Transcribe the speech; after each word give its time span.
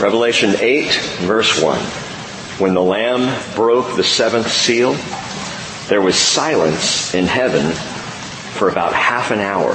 Revelation 0.00 0.54
8, 0.58 0.92
verse 1.20 1.62
1. 1.62 1.78
When 2.58 2.74
the 2.74 2.82
Lamb 2.82 3.54
broke 3.54 3.96
the 3.96 4.04
seventh 4.04 4.50
seal, 4.50 4.96
there 5.88 6.02
was 6.02 6.16
silence 6.16 7.14
in 7.14 7.26
heaven 7.26 7.72
for 8.58 8.68
about 8.68 8.92
half 8.92 9.30
an 9.30 9.40
hour. 9.40 9.74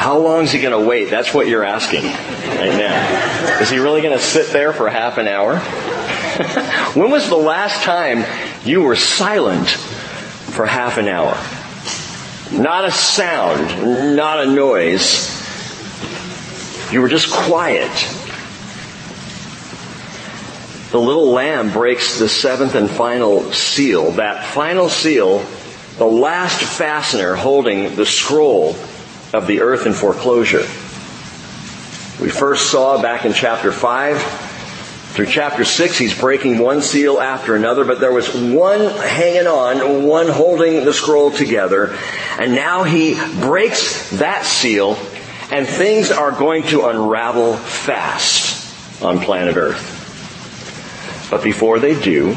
How 0.00 0.18
long 0.40 0.46
is 0.46 0.52
he 0.52 0.60
going 0.62 0.82
to 0.82 0.88
wait? 0.88 1.10
That's 1.10 1.34
what 1.34 1.48
you're 1.48 1.64
asking 1.64 2.02
right 2.02 2.74
now. 2.74 3.60
Is 3.60 3.68
he 3.68 3.78
really 3.78 4.00
going 4.00 4.16
to 4.16 4.24
sit 4.24 4.54
there 4.54 4.72
for 4.72 4.88
half 4.88 5.18
an 5.18 5.28
hour? 5.28 5.58
when 6.94 7.10
was 7.10 7.28
the 7.28 7.36
last 7.36 7.82
time 7.82 8.24
you 8.64 8.80
were 8.80 8.96
silent 8.96 9.68
for 9.68 10.64
half 10.64 10.96
an 10.96 11.08
hour? 11.08 11.36
Not 12.58 12.86
a 12.86 12.90
sound, 12.90 14.16
not 14.16 14.46
a 14.46 14.50
noise. 14.50 15.28
You 16.90 17.02
were 17.02 17.10
just 17.10 17.30
quiet. 17.30 17.92
The 20.90 20.98
little 20.98 21.32
lamb 21.32 21.70
breaks 21.70 22.18
the 22.18 22.30
seventh 22.30 22.74
and 22.74 22.90
final 22.90 23.52
seal. 23.52 24.12
That 24.12 24.46
final 24.46 24.88
seal, 24.88 25.44
the 25.98 26.06
last 26.06 26.62
fastener 26.62 27.34
holding 27.34 27.94
the 27.94 28.06
scroll 28.06 28.74
of 29.32 29.46
the 29.46 29.60
earth 29.60 29.86
in 29.86 29.92
foreclosure. 29.92 30.66
We 32.22 32.30
first 32.30 32.70
saw 32.70 33.00
back 33.00 33.24
in 33.24 33.32
chapter 33.32 33.72
5 33.72 34.50
through 35.10 35.26
chapter 35.26 35.64
6, 35.64 35.98
he's 35.98 36.18
breaking 36.18 36.60
one 36.60 36.82
seal 36.82 37.18
after 37.18 37.56
another, 37.56 37.84
but 37.84 37.98
there 37.98 38.12
was 38.12 38.32
one 38.32 38.80
hanging 38.80 39.48
on, 39.48 40.06
one 40.06 40.28
holding 40.28 40.84
the 40.84 40.94
scroll 40.94 41.32
together, 41.32 41.96
and 42.38 42.54
now 42.54 42.84
he 42.84 43.14
breaks 43.40 44.10
that 44.18 44.44
seal, 44.44 44.96
and 45.50 45.66
things 45.66 46.12
are 46.12 46.30
going 46.30 46.62
to 46.68 46.86
unravel 46.86 47.56
fast 47.56 49.02
on 49.02 49.18
planet 49.18 49.56
Earth. 49.56 49.98
But 51.28 51.42
before 51.42 51.80
they 51.80 52.00
do, 52.00 52.36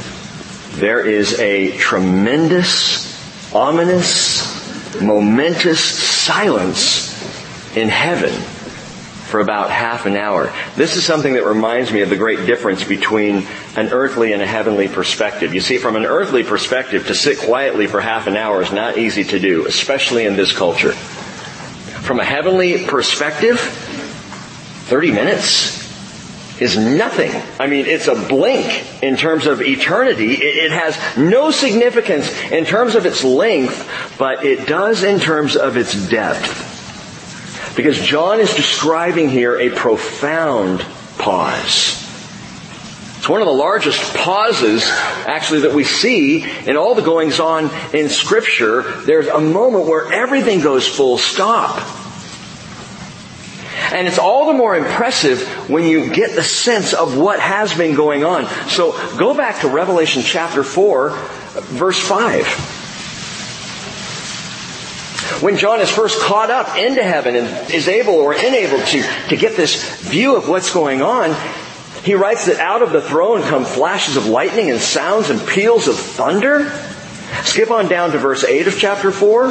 there 0.72 1.06
is 1.06 1.40
a 1.40 1.78
tremendous, 1.78 3.54
ominous, 3.54 4.43
momentous 5.02 5.80
silence 5.80 7.12
in 7.76 7.90
heaven 7.90 8.34
for 9.34 9.40
about 9.40 9.72
half 9.72 10.06
an 10.06 10.16
hour. 10.16 10.54
This 10.76 10.96
is 10.96 11.04
something 11.04 11.34
that 11.34 11.46
reminds 11.46 11.92
me 11.92 12.02
of 12.02 12.10
the 12.10 12.16
great 12.16 12.46
difference 12.46 12.84
between 12.84 13.48
an 13.76 13.90
earthly 13.90 14.32
and 14.32 14.42
a 14.42 14.46
heavenly 14.46 14.88
perspective. 14.88 15.56
You 15.56 15.62
see, 15.62 15.78
from 15.80 15.96
an 15.96 16.06
earthly 16.06 16.44
perspective, 16.44 17.08
to 17.08 17.16
sit 17.16 17.40
quietly 17.40 17.88
for 17.88 18.00
half 18.00 18.28
an 18.28 18.38
hour 18.38 18.62
is 18.62 18.72
not 18.72 18.98
easy 18.98 19.24
to 19.24 19.40
do, 19.40 19.66
especially 19.66 20.26
in 20.26 20.36
this 20.36 20.54
culture. 20.56 20.92
From 20.92 22.20
a 22.20 22.24
heavenly 22.24 22.86
perspective, 22.86 23.60
30 23.60 25.12
minutes 25.12 25.83
is 26.64 26.78
nothing. 26.78 27.30
I 27.60 27.68
mean, 27.68 27.86
it's 27.86 28.08
a 28.08 28.16
blink 28.16 29.04
in 29.04 29.18
terms 29.18 29.46
of 29.46 29.62
eternity. 29.62 30.34
It, 30.34 30.72
has 30.72 30.98
no 31.18 31.52
significance 31.52 32.32
in 32.52 32.66
terms 32.66 32.96
of 32.96 33.06
its 33.06 33.24
length, 33.24 33.88
but 34.18 34.46
it 34.46 34.66
does 34.68 35.04
in 35.04 35.20
terms 35.20 35.58
of 35.58 35.76
its 35.76 35.94
depth. 36.10 37.76
Because 37.76 38.00
John 38.00 38.40
is 38.40 38.54
describing 38.56 39.30
here 39.30 39.60
a 39.60 39.70
profound 39.70 40.80
pause. 41.18 42.00
It's 43.18 43.30
one 43.30 43.42
of 43.42 43.48
the 43.48 43.54
largest 43.54 44.14
pauses, 44.16 44.84
actually, 44.86 45.62
that 45.62 45.74
we 45.74 45.84
see 45.84 46.44
in 46.66 46.78
all 46.78 46.96
the 46.96 47.02
goings 47.02 47.40
on 47.40 47.70
in 47.94 48.10
Scripture. 48.10 48.84
There's 49.04 49.28
a 49.28 49.40
moment 49.40 49.86
where 49.86 50.12
everything 50.12 50.62
goes 50.62 50.88
full 50.88 51.18
stop. 51.18 52.03
And 53.94 54.08
it's 54.08 54.20
all 54.20 54.48
the 54.48 54.54
more 54.54 54.76
impressive 54.76 55.48
when 55.70 55.86
you 55.86 56.12
get 56.12 56.36
the 56.36 56.44
sense 56.44 56.94
of 56.94 57.18
what 57.18 57.40
has 57.40 57.74
been 57.74 57.96
going 57.96 58.24
on. 58.24 58.48
So 58.68 58.92
go 59.18 59.36
back 59.36 59.62
to 59.62 59.68
Revelation 59.68 60.24
chapter 60.24 60.64
4, 60.64 61.10
verse 61.10 62.00
5 62.00 62.82
when 65.42 65.58
John 65.58 65.82
is 65.82 65.90
first 65.90 66.22
caught 66.22 66.50
up 66.50 66.78
into 66.78 67.04
heaven 67.04 67.36
and 67.36 67.72
is 67.72 67.88
able 67.88 68.14
or 68.14 68.34
unable 68.34 68.80
to, 68.80 69.28
to 69.30 69.38
get 69.38 69.58
this 69.58 70.02
view 70.02 70.36
of 70.36 70.48
what's 70.48 70.74
going 70.74 71.02
on, 71.02 71.36
he 72.04 72.16
writes 72.16 72.46
that 72.46 72.60
out 72.60 72.82
of 72.82 72.92
the 72.92 73.02
throne 73.02 73.42
come 73.42 73.66
flashes 73.66 74.18
of 74.18 74.28
lightning 74.28 74.70
and 74.70 74.80
sounds 74.80 75.30
and 75.30 75.46
peals 75.48 75.88
of 75.88 75.96
thunder. 75.98 76.70
Skip 77.44 77.72
on 77.72 77.88
down 77.88 78.12
to 78.12 78.18
verse 78.18 78.44
8 78.44 78.68
of 78.68 78.78
chapter 78.78 79.12
4, 79.12 79.50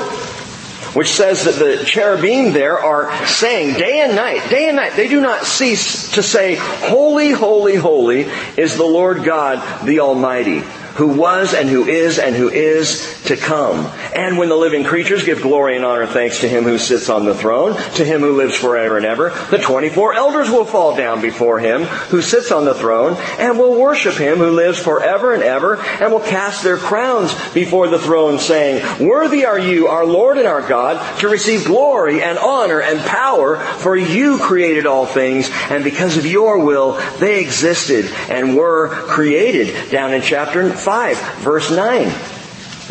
which 0.94 1.08
says 1.08 1.44
that 1.44 1.54
the 1.54 1.84
cherubim 1.84 2.52
there 2.52 2.78
are 2.78 3.26
saying 3.26 3.74
day 3.74 4.00
and 4.00 4.14
night, 4.14 4.48
day 4.50 4.68
and 4.68 4.76
night, 4.76 4.92
they 4.94 5.08
do 5.08 5.20
not 5.20 5.44
cease 5.44 6.12
to 6.12 6.22
say, 6.22 6.56
Holy, 6.56 7.30
holy, 7.30 7.76
holy 7.76 8.22
is 8.56 8.76
the 8.76 8.84
Lord 8.84 9.24
God, 9.24 9.86
the 9.86 10.00
Almighty 10.00 10.62
who 10.94 11.08
was 11.08 11.54
and 11.54 11.68
who 11.68 11.84
is 11.84 12.18
and 12.18 12.34
who 12.34 12.48
is 12.48 13.22
to 13.24 13.36
come. 13.36 13.86
And 14.14 14.38
when 14.38 14.48
the 14.48 14.56
living 14.56 14.84
creatures 14.84 15.24
give 15.24 15.42
glory 15.42 15.76
and 15.76 15.84
honor 15.84 16.06
thanks 16.06 16.40
to 16.40 16.48
him 16.48 16.64
who 16.64 16.78
sits 16.78 17.08
on 17.08 17.24
the 17.24 17.34
throne, 17.34 17.76
to 17.94 18.04
him 18.04 18.20
who 18.20 18.36
lives 18.36 18.56
forever 18.56 18.96
and 18.96 19.06
ever, 19.06 19.30
the 19.50 19.58
24 19.58 20.14
elders 20.14 20.50
will 20.50 20.64
fall 20.64 20.96
down 20.96 21.20
before 21.20 21.58
him 21.58 21.84
who 21.84 22.22
sits 22.22 22.50
on 22.50 22.64
the 22.64 22.74
throne 22.74 23.16
and 23.38 23.58
will 23.58 23.80
worship 23.80 24.14
him 24.14 24.38
who 24.38 24.50
lives 24.50 24.78
forever 24.78 25.32
and 25.32 25.42
ever 25.42 25.76
and 25.76 26.12
will 26.12 26.20
cast 26.20 26.62
their 26.62 26.76
crowns 26.76 27.32
before 27.52 27.88
the 27.88 27.98
throne 27.98 28.38
saying, 28.38 29.06
Worthy 29.06 29.44
are 29.44 29.58
you, 29.58 29.88
our 29.88 30.04
Lord 30.04 30.38
and 30.38 30.46
our 30.46 30.66
God, 30.66 31.20
to 31.20 31.28
receive 31.28 31.64
glory 31.64 32.22
and 32.22 32.38
honor 32.38 32.80
and 32.80 33.00
power 33.00 33.56
for 33.56 33.96
you 33.96 34.38
created 34.38 34.86
all 34.86 35.06
things 35.06 35.50
and 35.70 35.84
because 35.84 36.16
of 36.16 36.26
your 36.26 36.64
will 36.64 37.00
they 37.18 37.40
existed 37.40 38.06
and 38.28 38.56
were 38.56 38.88
created. 38.88 39.90
Down 39.90 40.12
in 40.12 40.22
chapter 40.22 40.72
5, 40.82 41.16
verse 41.44 41.70
9. 41.70 42.31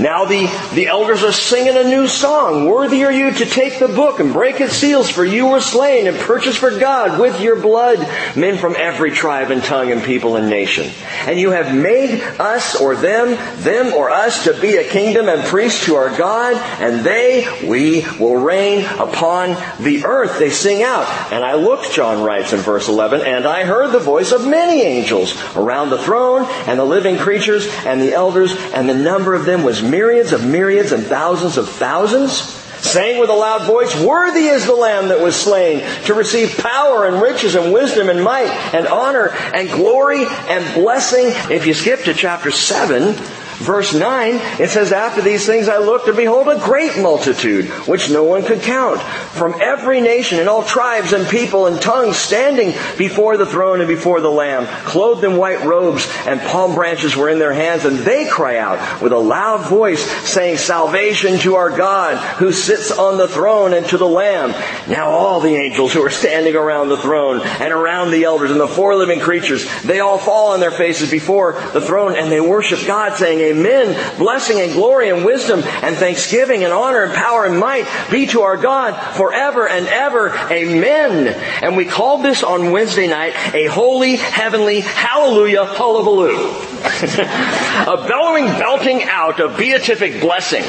Now 0.02 0.26
the, 0.26 0.48
the 0.74 0.88
elders 0.88 1.24
are 1.24 1.32
singing 1.32 1.78
a 1.78 1.84
new 1.84 2.08
song. 2.08 2.66
Worthy 2.66 3.04
are 3.04 3.12
you 3.12 3.32
to 3.32 3.46
take 3.46 3.78
the 3.78 3.88
book 3.88 4.20
and 4.20 4.34
break 4.34 4.60
its 4.60 4.74
seals, 4.74 5.12
for 5.12 5.24
you 5.24 5.46
were 5.46 5.62
slain 5.62 6.08
and 6.08 6.18
purchased 6.18 6.58
for 6.58 6.72
God 6.80 7.20
with 7.20 7.40
your 7.40 7.62
blood 7.62 8.00
men 8.36 8.58
from 8.58 8.76
every 8.76 9.12
tribe 9.12 9.52
and 9.52 9.64
tongue 9.64 9.92
and 9.92 10.02
people 10.02 10.38
and 10.38 10.50
nation. 10.50 10.90
And 11.28 11.40
you 11.40 11.52
have 11.52 11.76
made 11.76 12.20
us 12.40 12.76
or 12.76 12.96
them, 12.96 13.38
them 13.62 13.94
or 13.94 14.10
us 14.10 14.46
to 14.46 14.60
be 14.60 14.78
a 14.78 14.90
kingdom 14.90 15.30
and 15.30 15.44
priests 15.44 15.86
to 15.86 15.96
our 15.96 16.18
God, 16.18 16.56
and 16.82 17.06
they, 17.06 17.68
we, 17.68 18.04
will 18.20 18.38
reign 18.38 18.86
upon 18.86 19.50
the 19.80 20.06
earth. 20.06 20.40
They 20.40 20.50
sing 20.50 20.82
out. 20.82 21.08
And 21.32 21.44
I 21.44 21.54
looked, 21.54 21.92
John 21.92 22.24
writes 22.24 22.54
in 22.54 22.60
verse 22.60 22.90
11, 22.90 23.22
and 23.22 23.46
I 23.46 23.66
heard 23.66 23.92
the 23.92 24.00
voice 24.00 24.32
of 24.32 24.48
many 24.48 24.82
angels 24.82 25.36
around 25.56 25.92
the 25.92 26.00
throne 26.00 26.46
and 26.68 26.80
the 26.80 26.86
living 26.86 27.18
creatures 27.18 27.68
and 27.86 28.02
the 28.02 28.14
elders, 28.14 28.56
and 28.74 28.90
the 28.90 28.96
number 28.96 29.36
of 29.36 29.46
them 29.46 29.64
was 29.64 29.91
myriads 29.91 30.31
of 30.31 30.46
myriads 30.46 30.91
and 30.91 31.03
thousands 31.03 31.57
of 31.57 31.69
thousands, 31.69 32.31
saying 32.31 33.19
with 33.19 33.29
a 33.29 33.34
loud 33.34 33.68
voice, 33.68 33.96
Worthy 34.03 34.46
is 34.46 34.66
the 34.66 34.74
Lamb 34.74 35.09
that 35.09 35.19
was 35.19 35.35
slain 35.35 35.81
to 36.06 36.13
receive 36.13 36.57
power 36.57 37.06
and 37.06 37.22
riches 37.22 37.56
and 37.56 37.72
wisdom 37.72 38.09
and 38.09 38.24
might 38.24 38.50
and 38.74 38.88
honor 38.88 39.28
and 39.53 39.69
glory 39.69 40.26
and 40.26 40.73
blessing. 40.73 41.26
If 41.53 41.67
you 41.67 41.73
skip 41.73 42.05
to 42.05 42.14
chapter 42.14 42.49
7, 42.49 43.16
Verse 43.61 43.93
9, 43.93 44.35
it 44.59 44.69
says, 44.69 44.91
After 44.91 45.22
these 45.22 45.46
things 45.46 45.69
I 45.69 45.78
looked, 45.78 46.08
and 46.08 46.17
behold, 46.17 46.47
a 46.47 46.59
great 46.59 46.97
multitude, 46.97 47.66
which 47.87 48.09
no 48.09 48.23
one 48.23 48.43
could 48.43 48.61
count, 48.61 49.02
from 49.02 49.55
every 49.61 50.02
nation 50.02 50.40
and 50.40 50.49
all 50.49 50.63
tribes 50.63 51.13
and 51.13 51.28
people 51.28 51.67
and 51.67 51.79
tongues, 51.79 52.17
standing 52.17 52.73
before 52.97 53.37
the 53.37 53.46
throne 53.46 53.79
and 53.79 53.87
before 53.87 54.19
the 54.19 54.31
Lamb, 54.31 54.66
clothed 54.85 55.23
in 55.23 55.37
white 55.37 55.63
robes, 55.63 56.08
and 56.25 56.41
palm 56.41 56.73
branches 56.73 57.16
were 57.16 57.29
in 57.29 57.40
their 57.40 57.53
hands, 57.53 57.85
and 57.85 57.99
they 57.99 58.28
cry 58.28 58.58
out 58.58 59.02
with 59.02 59.11
a 59.11 59.17
loud 59.17 59.69
voice, 59.69 60.03
saying, 60.28 60.58
Salvation 60.58 61.37
to 61.40 61.55
our 61.55 61.69
God, 61.69 62.17
who 62.37 62.52
sits 62.52 62.91
on 62.91 63.17
the 63.17 63.28
throne, 63.28 63.73
and 63.73 63.85
to 63.87 63.97
the 63.97 64.08
Lamb. 64.08 64.52
Now 64.90 65.09
all 65.09 65.40
the 65.40 65.55
angels 65.55 65.93
who 65.93 66.03
are 66.03 66.09
standing 66.09 66.55
around 66.55 66.90
the 66.90 66.97
throne, 66.97 67.41
and 67.41 67.72
around 67.72 68.11
the 68.11 68.23
elders, 68.23 68.52
and 68.52 68.59
the 68.59 68.67
four 68.67 68.96
living 68.96 69.19
creatures, 69.19 69.67
they 69.84 69.99
all 69.99 70.17
fall 70.17 70.53
on 70.53 70.59
their 70.59 70.72
faces 70.72 71.11
before 71.11 71.53
the 71.73 71.81
throne, 71.81 72.16
and 72.16 72.31
they 72.31 72.41
worship 72.41 72.85
God, 72.87 73.17
saying, 73.17 73.51
Amen. 73.52 74.18
Blessing 74.18 74.59
and 74.59 74.72
glory 74.72 75.09
and 75.09 75.26
wisdom 75.26 75.62
and 75.64 75.96
thanksgiving 75.96 76.64
and 76.64 76.72
honor 76.72 77.03
and 77.03 77.14
power 77.14 77.46
and 77.46 77.59
might 77.59 77.86
be 78.09 78.28
to 78.28 78.42
our 78.42 78.58
God 78.58 78.94
forever 79.16 79.68
and 79.68 79.88
ever. 79.88 80.30
Amen. 80.30 81.28
And 81.62 81.76
we 81.76 81.86
called 81.86 82.24
this 82.24 82.44
on 82.44 82.72
Wednesday 82.72 83.08
night 83.08 83.36
a 83.53 83.66
holy, 83.66 84.16
heavenly, 84.16 84.80
hallelujah, 84.82 85.66
hullabaloo. 85.66 86.38
a 86.82 88.08
bellowing 88.08 88.46
belting 88.46 89.03
out 89.03 89.40
of 89.40 89.58
beatific 89.58 90.22
blessing. 90.22 90.64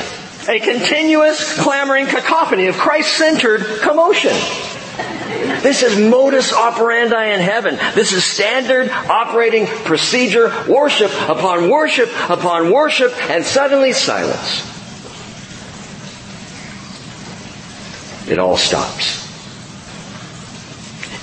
A 0.49 0.59
continuous 0.59 1.57
clamoring 1.61 2.07
cacophony 2.07 2.67
of 2.67 2.77
Christ-centered 2.77 3.81
commotion. 3.81 4.33
This 5.63 5.83
is 5.83 5.99
modus 5.99 6.53
operandi 6.53 7.35
in 7.35 7.41
heaven. 7.41 7.77
This 7.95 8.13
is 8.13 8.25
standard 8.25 8.91
operating 8.91 9.67
procedure, 9.67 10.53
worship 10.69 11.11
upon 11.29 11.69
worship 11.69 12.09
upon 12.29 12.73
worship, 12.73 13.13
and 13.31 13.45
suddenly 13.45 13.93
silence. 13.93 14.69
It 18.29 18.39
all 18.39 18.57
stops. 18.57 19.23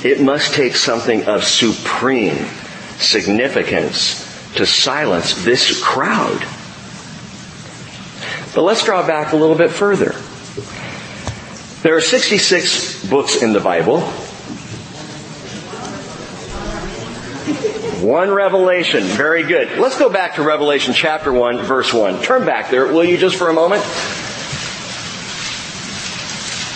It 0.03 0.21
must 0.21 0.53
take 0.53 0.75
something 0.75 1.25
of 1.25 1.43
supreme 1.43 2.45
significance 2.97 4.25
to 4.55 4.65
silence 4.65 5.43
this 5.43 5.81
crowd. 5.83 6.45
But 8.55 8.63
let's 8.63 8.83
draw 8.83 9.05
back 9.05 9.33
a 9.33 9.35
little 9.35 9.55
bit 9.55 9.71
further. 9.71 10.15
There 11.81 11.95
are 11.95 12.01
66 12.01 13.09
books 13.09 13.41
in 13.41 13.53
the 13.53 13.61
Bible. 13.61 14.01
One 18.01 18.31
revelation. 18.31 19.03
Very 19.03 19.43
good. 19.43 19.79
Let's 19.79 19.97
go 19.97 20.09
back 20.09 20.35
to 20.35 20.41
Revelation 20.41 20.93
chapter 20.93 21.31
1, 21.31 21.59
verse 21.59 21.93
1. 21.93 22.21
Turn 22.21 22.45
back 22.45 22.69
there, 22.69 22.87
will 22.87 23.05
you, 23.05 23.17
just 23.17 23.37
for 23.37 23.47
a 23.47 23.53
moment? 23.53 23.81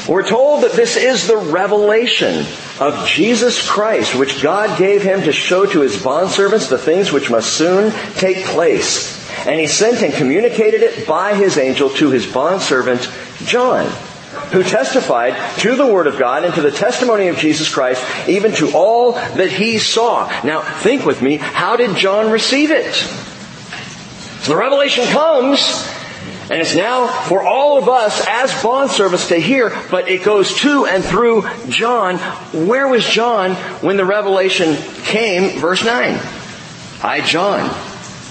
We're 0.08 0.26
told 0.26 0.64
that 0.64 0.72
this 0.72 0.96
is 0.96 1.28
the 1.28 1.36
revelation 1.36 2.46
of 2.80 3.06
Jesus 3.06 3.70
Christ, 3.70 4.16
which 4.16 4.42
God 4.42 4.80
gave 4.80 5.04
him 5.04 5.24
to 5.24 5.34
show 5.34 5.66
to 5.66 5.82
his 5.82 5.98
bondservants 5.98 6.70
the 6.70 6.78
things 6.78 7.12
which 7.12 7.30
must 7.30 7.52
soon 7.52 7.92
take 8.14 8.46
place. 8.46 9.20
And 9.46 9.60
he 9.60 9.68
sent 9.68 10.02
and 10.02 10.14
communicated 10.14 10.82
it 10.82 11.06
by 11.06 11.36
his 11.36 11.58
angel 11.58 11.90
to 11.90 12.10
his 12.10 12.26
bondservant 12.26 13.12
John 13.44 13.92
who 14.52 14.64
testified 14.64 15.36
to 15.60 15.76
the 15.76 15.86
Word 15.86 16.08
of 16.08 16.18
God 16.18 16.44
and 16.44 16.54
to 16.56 16.62
the 16.62 16.72
testimony 16.72 17.28
of 17.28 17.38
Jesus 17.38 17.74
Christ, 17.74 18.04
even 18.28 18.52
to 18.54 18.72
all 18.74 19.14
that 19.14 19.52
he 19.52 19.78
saw. 19.78 20.28
Now, 20.44 20.62
think 20.62 21.06
with 21.06 21.22
me, 21.22 21.38
how 21.38 21.76
did 21.76 21.96
John 21.98 22.32
receive 22.32 22.72
it? 22.72 22.94
So 22.94 24.52
the 24.52 24.58
revelation 24.58 25.06
comes, 25.06 25.88
and 26.50 26.62
it's 26.62 26.76
now 26.76 27.08
for 27.08 27.42
all 27.42 27.78
of 27.78 27.88
us 27.88 28.26
as 28.28 28.52
bondservants 28.52 29.30
to 29.30 29.38
hear, 29.38 29.70
but 29.90 30.10
it 30.10 30.24
goes 30.24 30.54
to 30.62 30.86
and 30.86 31.04
through 31.04 31.48
John. 31.70 32.18
Where 32.68 32.88
was 32.88 33.06
John 33.06 33.56
when 33.82 33.98
the 33.98 34.06
revelation 34.06 34.76
came? 35.04 35.60
Verse 35.60 35.84
9. 35.84 36.20
I, 37.02 37.22
John, 37.26 37.74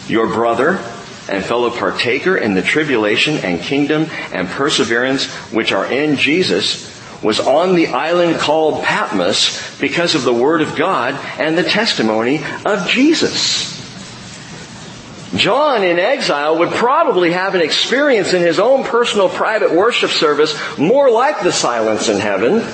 your 0.08 0.26
brother 0.28 0.80
and 1.28 1.44
fellow 1.44 1.70
partaker 1.70 2.36
in 2.36 2.54
the 2.54 2.62
tribulation 2.62 3.36
and 3.36 3.60
kingdom 3.60 4.06
and 4.32 4.48
perseverance 4.48 5.26
which 5.52 5.72
are 5.72 5.90
in 5.90 6.16
Jesus, 6.16 6.90
was 7.22 7.38
on 7.38 7.74
the 7.74 7.88
island 7.88 8.38
called 8.38 8.82
Patmos 8.82 9.78
because 9.80 10.14
of 10.14 10.24
the 10.24 10.34
Word 10.34 10.60
of 10.60 10.76
God 10.76 11.14
and 11.38 11.56
the 11.56 11.62
testimony 11.62 12.42
of 12.66 12.88
Jesus. 12.88 13.70
John 15.34 15.82
in 15.82 15.98
exile 15.98 16.58
would 16.58 16.70
probably 16.70 17.32
have 17.32 17.54
an 17.54 17.62
experience 17.62 18.34
in 18.34 18.42
his 18.42 18.58
own 18.58 18.84
personal 18.84 19.28
private 19.28 19.72
worship 19.72 20.10
service 20.10 20.54
more 20.76 21.10
like 21.10 21.42
the 21.42 21.52
silence 21.52 22.08
in 22.08 22.19
heaven 22.19 22.66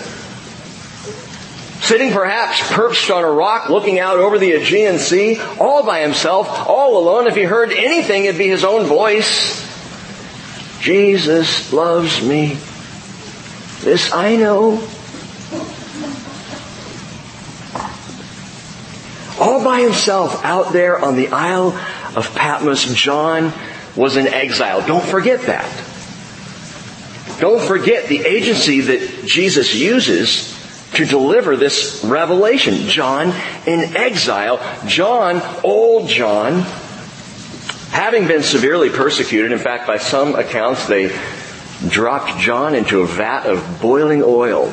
Sitting 1.89 2.13
perhaps 2.13 2.61
perched 2.71 3.11
on 3.11 3.25
a 3.25 3.31
rock 3.31 3.71
looking 3.71 3.99
out 3.99 4.19
over 4.19 4.39
the 4.39 4.53
Aegean 4.53 4.99
Sea, 4.99 5.41
all 5.59 5.87
by 5.87 6.01
himself, 6.01 6.47
all 6.69 6.99
alone. 6.99 7.27
If 7.27 7.35
he 7.35 7.45
heard 7.45 7.73
anything, 7.73 8.27
it'd 8.27 8.37
be 8.37 8.47
his 8.47 8.63
own 8.63 8.85
voice. 8.85 9.67
Jesus 10.83 11.73
loves 11.73 12.23
me. 12.23 12.59
This 13.81 14.13
I 14.13 14.37
know. 14.37 14.87
All 19.41 19.65
by 19.65 19.81
himself 19.81 20.45
out 20.45 20.75
there 20.75 21.03
on 21.03 21.17
the 21.17 21.29
Isle 21.29 21.69
of 22.15 22.35
Patmos, 22.35 22.85
John 22.93 23.51
was 23.97 24.19
in 24.19 24.27
exile. 24.29 24.87
Don't 24.87 25.07
forget 25.07 25.41
that. 25.47 25.65
Don't 27.41 27.67
forget 27.67 28.09
the 28.09 28.27
agency 28.27 28.83
that 28.83 29.25
Jesus 29.25 29.75
uses 29.75 30.58
to 30.95 31.05
deliver 31.05 31.57
this 31.57 32.03
revelation. 32.05 32.89
John 32.89 33.29
in 33.67 33.97
exile. 33.97 34.59
John, 34.87 35.43
old 35.65 36.09
John, 36.09 36.61
having 37.91 38.27
been 38.27 38.43
severely 38.43 38.91
persecuted, 38.91 39.53
in 39.53 39.59
fact, 39.59 39.87
by 39.87 39.99
some 39.99 40.35
accounts, 40.35 40.87
they 40.87 41.17
dropped 41.89 42.39
John 42.39 42.75
into 42.75 43.01
a 43.01 43.07
vat 43.07 43.47
of 43.47 43.81
boiling 43.81 44.23
oil. 44.23 44.73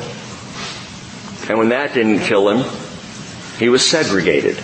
And 1.48 1.58
when 1.58 1.68
that 1.68 1.94
didn't 1.94 2.20
kill 2.20 2.48
him, 2.48 2.68
he 3.58 3.68
was 3.68 3.88
segregated 3.88 4.58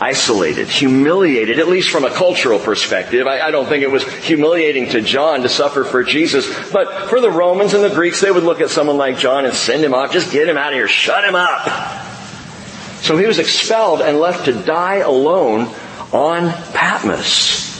isolated, 0.00 0.68
humiliated, 0.68 1.58
at 1.58 1.68
least 1.68 1.90
from 1.90 2.04
a 2.04 2.10
cultural 2.10 2.58
perspective. 2.58 3.26
I, 3.26 3.40
I, 3.40 3.50
don't 3.50 3.66
think 3.66 3.82
it 3.82 3.90
was 3.90 4.06
humiliating 4.24 4.90
to 4.90 5.00
John 5.00 5.42
to 5.42 5.48
suffer 5.48 5.84
for 5.84 6.04
Jesus, 6.04 6.46
but 6.70 7.08
for 7.08 7.20
the 7.20 7.30
Romans 7.30 7.72
and 7.72 7.82
the 7.82 7.90
Greeks, 7.90 8.20
they 8.20 8.30
would 8.30 8.42
look 8.42 8.60
at 8.60 8.70
someone 8.70 8.98
like 8.98 9.18
John 9.18 9.46
and 9.46 9.54
send 9.54 9.82
him 9.84 9.94
off, 9.94 10.12
just 10.12 10.32
get 10.32 10.48
him 10.48 10.58
out 10.58 10.72
of 10.72 10.74
here, 10.74 10.88
shut 10.88 11.24
him 11.24 11.34
up. 11.34 11.66
So 13.00 13.16
he 13.16 13.26
was 13.26 13.38
expelled 13.38 14.02
and 14.02 14.18
left 14.18 14.46
to 14.46 14.52
die 14.52 14.96
alone 14.96 15.74
on 16.12 16.50
Patmos. 16.72 17.74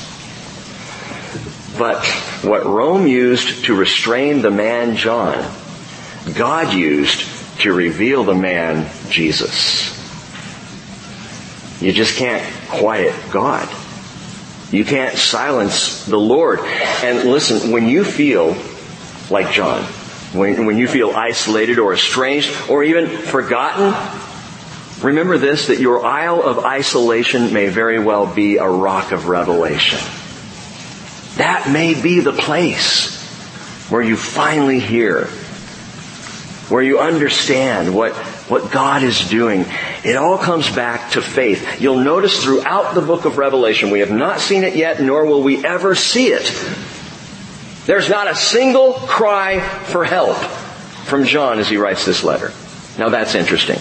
But 1.78 2.06
what 2.42 2.64
Rome 2.64 3.06
used 3.06 3.66
to 3.66 3.74
restrain 3.74 4.40
the 4.40 4.50
man 4.50 4.96
John, 4.96 5.52
God 6.34 6.72
used 6.72 7.26
to 7.60 7.72
reveal 7.72 8.24
the 8.24 8.34
man 8.34 8.90
Jesus. 9.10 9.95
You 11.81 11.93
just 11.93 12.17
can't 12.17 12.43
quiet 12.69 13.14
God. 13.31 13.69
You 14.70 14.84
can't 14.84 15.17
silence 15.17 16.06
the 16.06 16.19
Lord. 16.19 16.61
And 16.61 17.31
listen, 17.31 17.70
when 17.70 17.87
you 17.88 18.05
feel 18.05 18.56
like 19.31 19.52
John, 19.52 19.82
when, 20.32 20.67
when 20.67 20.78
you 20.78 20.88
feel 20.88 21.12
isolated 21.12 21.78
or 21.78 21.93
estranged 21.93 22.52
or 22.69 22.82
even 22.82 23.06
forgotten, 23.08 23.94
remember 25.02 25.38
this, 25.38 25.69
that 25.69 25.78
your 25.78 26.05
isle 26.05 26.43
of 26.43 26.64
isolation 26.64 27.52
may 27.52 27.69
very 27.69 27.98
well 27.98 28.27
be 28.27 28.56
a 28.56 28.69
rock 28.69 29.12
of 29.12 29.29
revelation. 29.29 30.00
That 31.36 31.70
may 31.70 32.00
be 32.00 32.20
the 32.20 32.32
place 32.32 33.15
where 33.91 34.03
you 34.03 34.17
finally 34.17 34.81
hear, 34.81 35.27
where 36.69 36.82
you 36.82 36.98
understand 36.98 37.94
what 37.94 38.15
what 38.48 38.70
God 38.70 39.03
is 39.03 39.29
doing. 39.29 39.65
It 40.05 40.17
all 40.17 40.38
comes 40.38 40.70
back 40.70 41.12
to 41.12 41.22
faith. 41.22 41.81
You'll 41.81 42.00
notice 42.00 42.43
throughout 42.43 42.94
the 42.94 43.00
book 43.00 43.24
of 43.24 43.38
Revelation, 43.38 43.91
we 43.91 44.00
have 44.00 44.10
not 44.10 44.41
seen 44.41 44.62
it 44.62 44.76
yet, 44.76 45.00
nor 45.00 45.24
will 45.26 45.43
we 45.43 45.65
ever 45.65 45.94
see 45.94 46.29
it. 46.29 46.44
There's 47.86 48.08
not 48.08 48.31
a 48.31 48.34
single 48.34 48.94
cry 48.94 49.60
for 49.60 50.05
help 50.05 50.36
from 51.06 51.24
John 51.24 51.58
as 51.58 51.69
he 51.69 51.76
writes 51.76 52.05
this 52.05 52.24
letter. 52.24 52.53
Now 52.98 53.08
that's 53.08 53.34
interesting. 53.34 53.79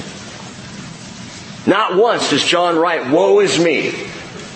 Not 1.68 1.96
once 1.96 2.30
does 2.30 2.44
John 2.44 2.78
write, 2.78 3.12
woe 3.12 3.40
is 3.40 3.60
me. 3.60 3.94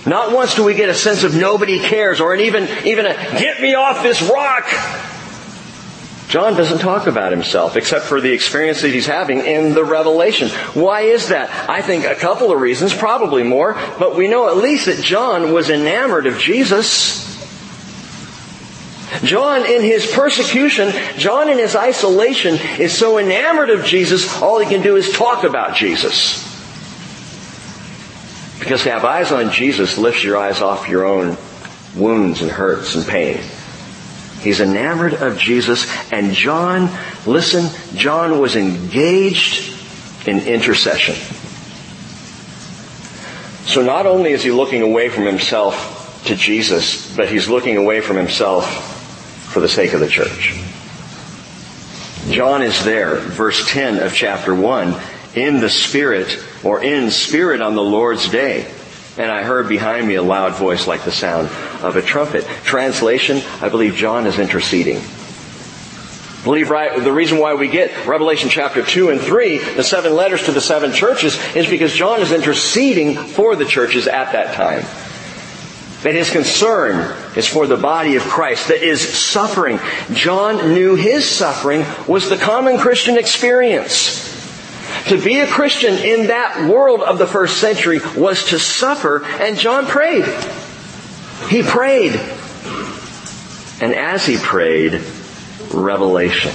Not 0.05 0.31
once 0.31 0.55
do 0.55 0.63
we 0.63 0.75
get 0.75 0.89
a 0.89 0.93
sense 0.93 1.23
of 1.23 1.35
nobody 1.35 1.79
cares 1.79 2.21
or 2.21 2.33
an 2.33 2.41
even, 2.41 2.67
even 2.85 3.05
a 3.05 3.13
get 3.13 3.61
me 3.61 3.73
off 3.73 4.03
this 4.03 4.21
rock 4.21 4.65
John 6.29 6.53
doesn't 6.53 6.77
talk 6.77 7.07
about 7.07 7.31
himself 7.31 7.75
except 7.75 8.05
for 8.05 8.21
the 8.21 8.31
experience 8.31 8.83
that 8.83 8.89
he's 8.89 9.07
having 9.07 9.39
in 9.39 9.73
the 9.73 9.83
revelation. 9.83 10.49
Why 10.75 11.01
is 11.01 11.29
that? 11.29 11.49
I 11.67 11.81
think 11.81 12.05
a 12.05 12.13
couple 12.13 12.51
of 12.51 12.61
reasons, 12.61 12.93
probably 12.93 13.41
more, 13.41 13.73
but 13.97 14.15
we 14.15 14.27
know 14.27 14.47
at 14.47 14.57
least 14.57 14.85
that 14.85 15.03
John 15.03 15.53
was 15.53 15.71
enamored 15.71 16.27
of 16.27 16.37
Jesus. 16.37 17.27
John 19.23 19.65
in 19.65 19.81
his 19.81 20.05
persecution, 20.05 20.93
John 21.17 21.49
in 21.49 21.57
his 21.57 21.75
isolation 21.75 22.59
is 22.79 22.95
so 22.95 23.17
enamored 23.17 23.71
of 23.71 23.83
Jesus, 23.83 24.39
all 24.39 24.59
he 24.59 24.69
can 24.69 24.83
do 24.83 24.97
is 24.97 25.11
talk 25.11 25.43
about 25.43 25.75
Jesus. 25.75 26.45
Because 28.59 28.83
to 28.83 28.91
have 28.91 29.03
eyes 29.03 29.31
on 29.31 29.51
Jesus 29.51 29.97
lifts 29.97 30.23
your 30.23 30.37
eyes 30.37 30.61
off 30.61 30.87
your 30.87 31.05
own 31.05 31.37
wounds 31.95 32.43
and 32.43 32.51
hurts 32.51 32.93
and 32.93 33.03
pain. 33.07 33.41
He's 34.41 34.61
enamored 34.61 35.13
of 35.13 35.37
Jesus. 35.37 35.85
And 36.11 36.33
John, 36.33 36.89
listen, 37.25 37.69
John 37.97 38.39
was 38.39 38.55
engaged 38.55 39.73
in 40.27 40.39
intercession. 40.39 41.15
So 43.65 43.83
not 43.83 44.05
only 44.05 44.31
is 44.31 44.43
he 44.43 44.51
looking 44.51 44.81
away 44.81 45.09
from 45.09 45.25
himself 45.25 46.23
to 46.25 46.35
Jesus, 46.35 47.15
but 47.15 47.29
he's 47.29 47.47
looking 47.47 47.77
away 47.77 48.01
from 48.01 48.17
himself 48.17 48.67
for 49.51 49.59
the 49.59 49.69
sake 49.69 49.93
of 49.93 49.99
the 49.99 50.07
church. 50.07 50.55
John 52.29 52.61
is 52.61 52.83
there, 52.83 53.15
verse 53.17 53.69
10 53.71 53.99
of 53.99 54.13
chapter 54.13 54.53
1, 54.53 54.95
in 55.35 55.59
the 55.59 55.69
Spirit, 55.69 56.43
or 56.63 56.83
in 56.83 57.11
spirit 57.11 57.61
on 57.61 57.75
the 57.75 57.83
Lord's 57.83 58.29
day. 58.29 58.71
and 59.17 59.31
I 59.31 59.43
heard 59.43 59.67
behind 59.67 60.07
me 60.07 60.15
a 60.15 60.23
loud 60.23 60.53
voice 60.53 60.87
like 60.87 61.03
the 61.03 61.11
sound 61.11 61.49
of 61.81 61.95
a 61.95 62.01
trumpet. 62.01 62.45
Translation, 62.63 63.41
I 63.61 63.69
believe 63.69 63.95
John 63.95 64.27
is 64.27 64.39
interceding. 64.39 65.01
Believe 66.43 66.69
right, 66.69 67.03
the 67.03 67.11
reason 67.11 67.37
why 67.37 67.53
we 67.55 67.67
get 67.67 68.07
Revelation 68.07 68.49
chapter 68.49 68.81
2 68.81 69.09
and 69.09 69.19
3, 69.19 69.57
the 69.57 69.83
seven 69.83 70.15
letters 70.15 70.43
to 70.43 70.53
the 70.53 70.61
seven 70.61 70.93
churches, 70.93 71.37
is 71.53 71.69
because 71.69 71.93
John 71.93 72.21
is 72.21 72.31
interceding 72.31 73.15
for 73.15 73.57
the 73.57 73.65
churches 73.65 74.07
at 74.07 74.31
that 74.31 74.55
time. 74.55 74.83
That 76.03 76.15
his 76.15 76.29
concern 76.29 77.13
is 77.35 77.45
for 77.45 77.67
the 77.67 77.75
body 77.75 78.15
of 78.15 78.23
Christ 78.23 78.69
that 78.69 78.81
is 78.81 79.01
suffering. 79.01 79.79
John 80.13 80.73
knew 80.73 80.95
his 80.95 81.29
suffering 81.29 81.83
was 82.07 82.29
the 82.29 82.37
common 82.37 82.77
Christian 82.77 83.17
experience. 83.17 84.29
To 85.09 85.21
be 85.21 85.39
a 85.39 85.47
Christian 85.47 85.95
in 85.95 86.27
that 86.27 86.69
world 86.69 87.01
of 87.01 87.17
the 87.17 87.27
first 87.27 87.57
century 87.57 87.99
was 88.15 88.45
to 88.45 88.59
suffer, 88.59 89.25
and 89.25 89.57
John 89.57 89.87
prayed. 89.87 90.23
He 91.49 91.63
prayed. 91.63 92.13
And 93.81 93.95
as 93.95 94.25
he 94.25 94.37
prayed, 94.37 95.01
revelation. 95.73 96.51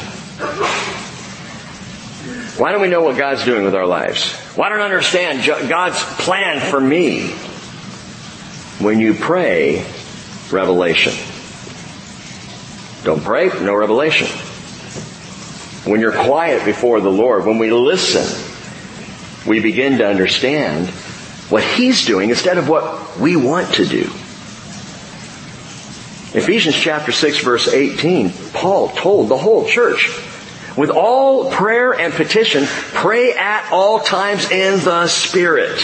Why 2.57 2.71
don't 2.71 2.81
we 2.81 2.89
know 2.89 3.03
what 3.03 3.17
God's 3.17 3.45
doing 3.45 3.65
with 3.65 3.75
our 3.75 3.87
lives? 3.87 4.33
Why 4.55 4.69
don't 4.69 4.81
I 4.81 4.85
understand 4.85 5.45
God's 5.45 6.01
plan 6.01 6.61
for 6.61 6.81
me? 6.81 7.31
When 8.79 9.01
you 9.01 9.15
pray, 9.15 9.85
revelation. 10.53 11.13
Don't 13.03 13.23
pray, 13.23 13.49
no 13.49 13.75
revelation. 13.75 14.29
When 15.91 16.01
you're 16.01 16.13
quiet 16.13 16.65
before 16.65 17.01
the 17.01 17.11
Lord, 17.11 17.45
when 17.47 17.59
we 17.59 17.73
listen, 17.73 18.25
we 19.45 19.61
begin 19.61 19.99
to 19.99 20.07
understand 20.07 20.89
what 21.51 21.65
He's 21.65 22.07
doing 22.07 22.31
instead 22.31 22.59
of 22.59 22.69
what 22.69 23.19
we 23.19 23.35
want 23.35 23.75
to 23.75 23.85
do. 23.85 24.11
Ephesians 26.35 26.75
chapter 26.75 27.13
6 27.13 27.45
verse 27.45 27.69
18, 27.69 28.31
Paul 28.53 28.89
told 28.89 29.29
the 29.29 29.37
whole 29.37 29.67
church, 29.67 30.11
with 30.77 30.91
all 30.91 31.53
prayer 31.53 31.93
and 31.93 32.13
petition, 32.13 32.65
pray 32.67 33.33
at 33.33 33.71
all 33.73 34.01
times 34.01 34.51
in 34.51 34.83
the 34.85 35.07
Spirit. 35.07 35.79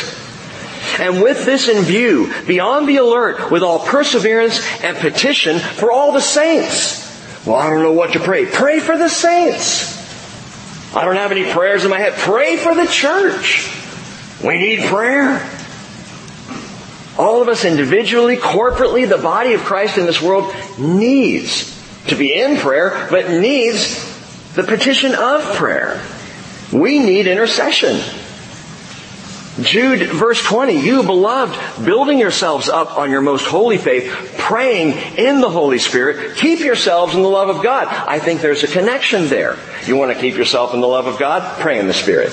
And 0.99 1.23
with 1.23 1.45
this 1.45 1.69
in 1.69 1.85
view, 1.85 2.33
be 2.47 2.59
on 2.59 2.87
the 2.87 2.97
alert 2.97 3.53
with 3.53 3.63
all 3.63 3.79
perseverance 3.79 4.61
and 4.83 4.97
petition 4.97 5.61
for 5.61 5.93
all 5.93 6.11
the 6.11 6.21
saints. 6.21 7.07
Well, 7.47 7.57
I 7.57 7.71
don't 7.71 7.83
know 7.83 7.93
what 7.93 8.15
to 8.15 8.21
pray. 8.21 8.47
Pray 8.47 8.81
for 8.81 8.99
the 8.99 9.09
saints. 9.09 9.97
I 10.95 11.05
don't 11.05 11.17
have 11.17 11.31
any 11.31 11.51
prayers 11.53 11.85
in 11.85 11.91
my 11.91 11.99
head. 11.99 12.15
Pray 12.15 12.57
for 12.57 12.75
the 12.75 12.87
church. 12.87 13.73
We 14.43 14.59
need 14.59 14.81
prayer. 14.89 15.49
All 17.19 17.43
of 17.43 17.49
us 17.49 17.65
individually, 17.65 18.37
corporately, 18.37 19.09
the 19.09 19.19
body 19.19 19.55
of 19.55 19.61
Christ 19.61 19.99
in 19.99 20.07
this 20.07 20.23
world 20.23 20.55
needs 20.79 21.77
to 22.07 22.17
be 22.17 22.33
in 22.33 22.57
prayer, 22.57 23.09
but 23.11 23.31
needs 23.31 24.09
the 24.55 24.63
petition 24.63 25.15
of 25.15 25.43
prayer. 25.55 26.01
We 26.73 26.99
need 26.99 27.27
intercession. 27.27 28.01
Jude 29.61 30.09
verse 30.09 30.43
20, 30.43 30.81
you 30.81 31.03
beloved, 31.03 31.85
building 31.85 32.19
yourselves 32.19 32.69
up 32.69 32.97
on 32.97 33.11
your 33.11 33.21
most 33.21 33.47
holy 33.47 33.79
faith, 33.79 34.35
praying 34.39 34.93
in 35.19 35.41
the 35.41 35.51
Holy 35.51 35.79
Spirit, 35.79 36.37
keep 36.37 36.61
yourselves 36.61 37.15
in 37.15 37.23
the 37.23 37.29
love 37.29 37.49
of 37.55 37.63
God. 37.63 37.89
I 37.89 38.19
think 38.21 38.41
there's 38.41 38.63
a 38.63 38.69
connection 38.69 39.27
there. 39.29 39.59
You 39.87 39.97
want 39.97 40.13
to 40.13 40.21
keep 40.21 40.37
yourself 40.37 40.73
in 40.73 40.81
the 40.81 40.89
love 40.89 41.07
of 41.07 41.19
God? 41.19 41.61
Pray 41.61 41.79
in 41.79 41.87
the 41.87 41.93
Spirit. 41.93 42.33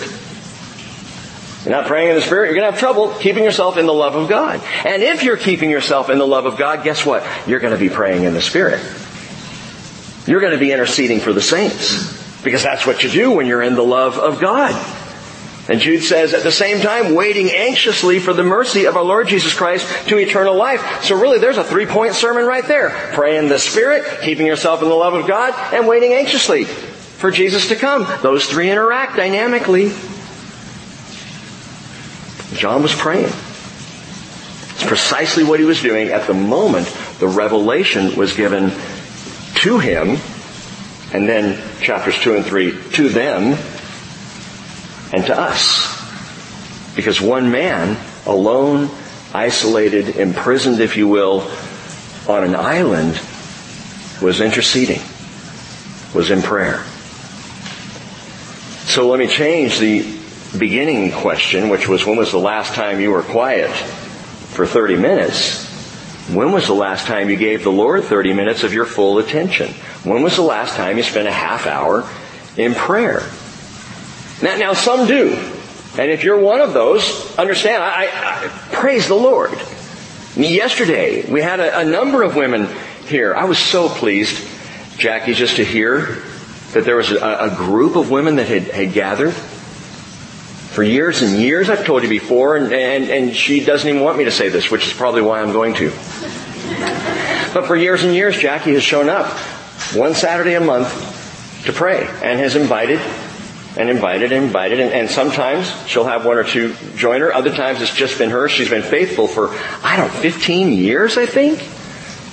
You're 1.68 1.76
not 1.76 1.88
praying 1.88 2.12
in 2.12 2.16
the 2.16 2.22
Spirit, 2.22 2.46
you're 2.46 2.56
going 2.56 2.66
to 2.66 2.72
have 2.72 2.80
trouble 2.80 3.14
keeping 3.16 3.44
yourself 3.44 3.76
in 3.76 3.86
the 3.86 3.94
love 3.94 4.16
of 4.16 4.30
God. 4.30 4.62
And 4.86 5.04
if 5.04 5.24
you're 5.24 5.36
keeping 5.36 5.70
yourself 5.70 6.10
in 6.10 6.18
the 6.18 6.26
love 6.26 6.46
of 6.46 6.58
God, 6.58 6.86
guess 6.86 7.06
what? 7.06 7.28
You're 7.46 7.60
going 7.60 7.74
to 7.74 7.80
be 7.80 7.90
praying 7.90 8.24
in 8.24 8.34
the 8.34 8.42
Spirit. 8.42 8.80
You're 10.26 10.40
going 10.40 10.54
to 10.54 10.58
be 10.58 10.72
interceding 10.72 11.20
for 11.20 11.34
the 11.34 11.42
saints. 11.42 12.16
Because 12.42 12.64
that's 12.64 12.88
what 12.88 13.04
you 13.04 13.10
do 13.10 13.32
when 13.32 13.48
you're 13.48 13.62
in 13.62 13.76
the 13.76 13.84
love 13.84 14.18
of 14.18 14.40
God. 14.40 14.72
And 15.68 15.82
Jude 15.82 16.04
says, 16.04 16.34
at 16.34 16.44
the 16.44 16.54
same 16.54 16.80
time, 16.80 17.14
waiting 17.14 17.52
anxiously 17.52 18.20
for 18.20 18.32
the 18.32 18.44
mercy 18.44 18.86
of 18.86 18.96
our 18.96 19.04
Lord 19.04 19.28
Jesus 19.28 19.54
Christ 19.54 20.08
to 20.08 20.18
eternal 20.18 20.56
life. 20.56 21.04
So 21.04 21.20
really, 21.20 21.40
there's 21.40 21.58
a 21.58 21.66
three-point 21.66 22.14
sermon 22.14 22.46
right 22.46 22.66
there. 22.66 22.92
Pray 23.12 23.36
in 23.36 23.50
the 23.50 23.60
Spirit, 23.60 24.22
keeping 24.22 24.46
yourself 24.46 24.82
in 24.82 24.88
the 24.88 24.96
love 24.96 25.16
of 25.16 25.28
God, 25.28 25.54
and 25.74 25.86
waiting 25.86 26.14
anxiously 26.14 26.64
for 26.64 27.30
Jesus 27.30 27.68
to 27.68 27.76
come. 27.76 28.08
Those 28.22 28.46
three 28.46 28.72
interact 28.72 29.18
dynamically. 29.18 29.92
John 32.58 32.82
was 32.82 32.94
praying. 32.94 33.26
It's 33.26 34.86
precisely 34.86 35.44
what 35.44 35.60
he 35.60 35.66
was 35.66 35.82
doing 35.82 36.10
at 36.10 36.28
the 36.28 36.34
moment 36.34 36.88
the 37.20 37.28
revelation 37.28 38.16
was 38.16 38.36
given 38.36 38.72
to 39.56 39.80
him, 39.80 40.18
and 41.14 41.28
then 41.28 41.62
chapters 41.82 42.18
2 42.20 42.36
and 42.36 42.46
3 42.46 42.72
to 42.94 43.10
them 43.10 43.58
and 45.14 45.26
to 45.26 45.40
us. 45.40 45.96
Because 46.96 47.22
one 47.22 47.52
man, 47.52 47.98
alone, 48.26 48.90
isolated, 49.34 50.18
imprisoned, 50.18 50.80
if 50.80 50.98
you 50.98 51.08
will, 51.08 51.50
on 52.28 52.44
an 52.44 52.56
island, 52.56 53.20
was 54.22 54.42
interceding, 54.42 55.02
was 56.14 56.32
in 56.32 56.42
prayer. 56.42 56.84
So 58.86 59.08
let 59.10 59.20
me 59.20 59.28
change 59.28 59.80
the 59.80 60.17
beginning 60.58 61.12
question, 61.12 61.70
which 61.70 61.88
was 61.88 62.06
when 62.06 62.18
was 62.18 62.32
the 62.32 62.38
last 62.38 62.74
time 62.74 63.00
you 63.00 63.12
were 63.12 63.24
quiet 63.24 63.72
for 63.72 64.66
30 64.66 64.98
minutes? 64.98 65.66
When 66.34 66.52
was 66.52 66.68
the 66.68 66.74
last 66.74 67.06
time 67.06 67.30
you 67.30 67.38
gave 67.38 67.64
the 67.64 67.72
Lord 67.72 68.04
30 68.04 68.34
minutes 68.34 68.64
of 68.64 68.74
your 68.74 68.86
full 68.86 69.18
attention? 69.20 69.74
When 70.04 70.24
was 70.24 70.36
the 70.36 70.42
last 70.42 70.76
time 70.76 70.98
you 70.98 71.04
spent 71.04 71.28
a 71.28 71.32
half 71.32 71.68
hour 71.68 72.08
in 72.58 72.74
prayer? 72.74 73.24
Now, 74.42 74.58
now 74.58 74.74
some 74.74 75.08
do. 75.08 75.34
And 75.98 76.12
if 76.12 76.24
you're 76.24 76.40
one 76.40 76.62
of 76.62 76.74
those, 76.74 77.36
understand, 77.38 77.82
I, 77.82 78.08
I 78.12 78.48
praise 78.74 79.08
the 79.08 79.16
Lord. 79.16 79.52
Yesterday, 80.36 81.30
we 81.32 81.42
had 81.42 81.60
a, 81.60 81.80
a 81.80 81.86
number 81.86 82.22
of 82.22 82.36
women 82.36 82.68
here. 83.08 83.34
I 83.34 83.46
was 83.46 83.58
so 83.58 83.90
pleased, 83.90 84.46
Jackie, 84.98 85.34
just 85.34 85.56
to 85.56 85.66
hear 85.66 86.22
that 86.74 86.84
there 86.86 86.98
was 86.98 87.12
a, 87.12 87.38
a 87.52 87.56
group 87.56 87.96
of 87.96 88.12
women 88.12 88.36
that 88.36 88.48
had, 88.48 88.64
had 88.64 88.94
gathered 88.94 89.34
for 90.78 90.84
years 90.84 91.24
and 91.24 91.42
years. 91.42 91.72
I've 91.72 91.88
told 91.88 92.04
you 92.04 92.10
before, 92.10 92.56
and, 92.56 92.72
and, 92.72 93.10
and 93.10 93.36
she 93.36 93.66
doesn't 93.66 93.90
even 93.90 94.04
want 94.04 94.16
me 94.16 94.26
to 94.26 94.32
say 94.32 94.50
this, 94.50 94.70
which 94.70 94.86
is 94.86 94.94
probably 94.94 95.24
why 95.24 95.42
I'm 95.42 95.52
going 95.52 95.74
to. 95.74 95.90
But 97.52 97.66
for 97.66 97.76
years 97.76 98.04
and 98.04 98.14
years, 98.14 98.38
Jackie 98.38 98.74
has 98.74 98.84
shown 98.84 99.10
up 99.10 99.26
one 99.96 100.14
Saturday 100.14 100.54
a 100.54 100.60
month 100.60 101.64
to 101.66 101.74
pray 101.74 102.02
and 102.22 102.40
has 102.40 102.56
invited 102.56 103.00
and 103.76 103.90
invited 103.90 104.32
and 104.32 104.46
invited 104.46 104.80
and, 104.80 104.94
and, 104.94 105.10
sometimes 105.10 105.68
she'll 105.88 106.04
have 106.04 106.28
one 106.28 106.38
or 106.38 106.44
two 106.44 106.76
join 106.96 107.22
her. 107.22 107.34
Other 107.34 107.56
times 107.56 107.82
it's 107.82 107.96
just 107.96 108.20
been 108.20 108.30
her. 108.30 108.48
She's 108.48 108.70
been 108.70 108.84
faithful 108.84 109.28
for, 109.28 109.50
I 109.84 109.98
don't 109.98 110.14
know, 110.14 110.20
15 110.20 110.74
years, 110.74 111.18
I 111.18 111.26
think, 111.26 111.58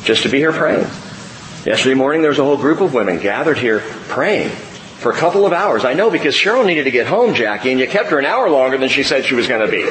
just 0.04 0.24
to 0.24 0.28
be 0.28 0.36
here 0.36 0.52
praying. 0.52 0.86
Yesterday 1.64 1.94
morning 1.94 2.20
there 2.20 2.30
was 2.30 2.38
a 2.38 2.44
whole 2.44 2.58
group 2.58 2.82
of 2.82 2.92
women 2.92 3.20
gathered 3.20 3.56
here 3.56 3.80
praying 4.08 4.50
for 5.04 5.12
a 5.12 5.16
couple 5.16 5.44
of 5.44 5.52
hours. 5.52 5.84
I 5.84 5.92
know 5.92 6.10
because 6.10 6.34
Cheryl 6.34 6.64
needed 6.64 6.84
to 6.84 6.90
get 6.90 7.06
home, 7.06 7.34
Jackie, 7.34 7.70
and 7.70 7.78
you 7.78 7.86
kept 7.86 8.08
her 8.08 8.18
an 8.18 8.24
hour 8.24 8.48
longer 8.48 8.78
than 8.78 8.88
she 8.88 9.02
said 9.02 9.26
she 9.26 9.34
was 9.34 9.46
going 9.46 9.60
to 9.60 9.70
be. 9.70 9.82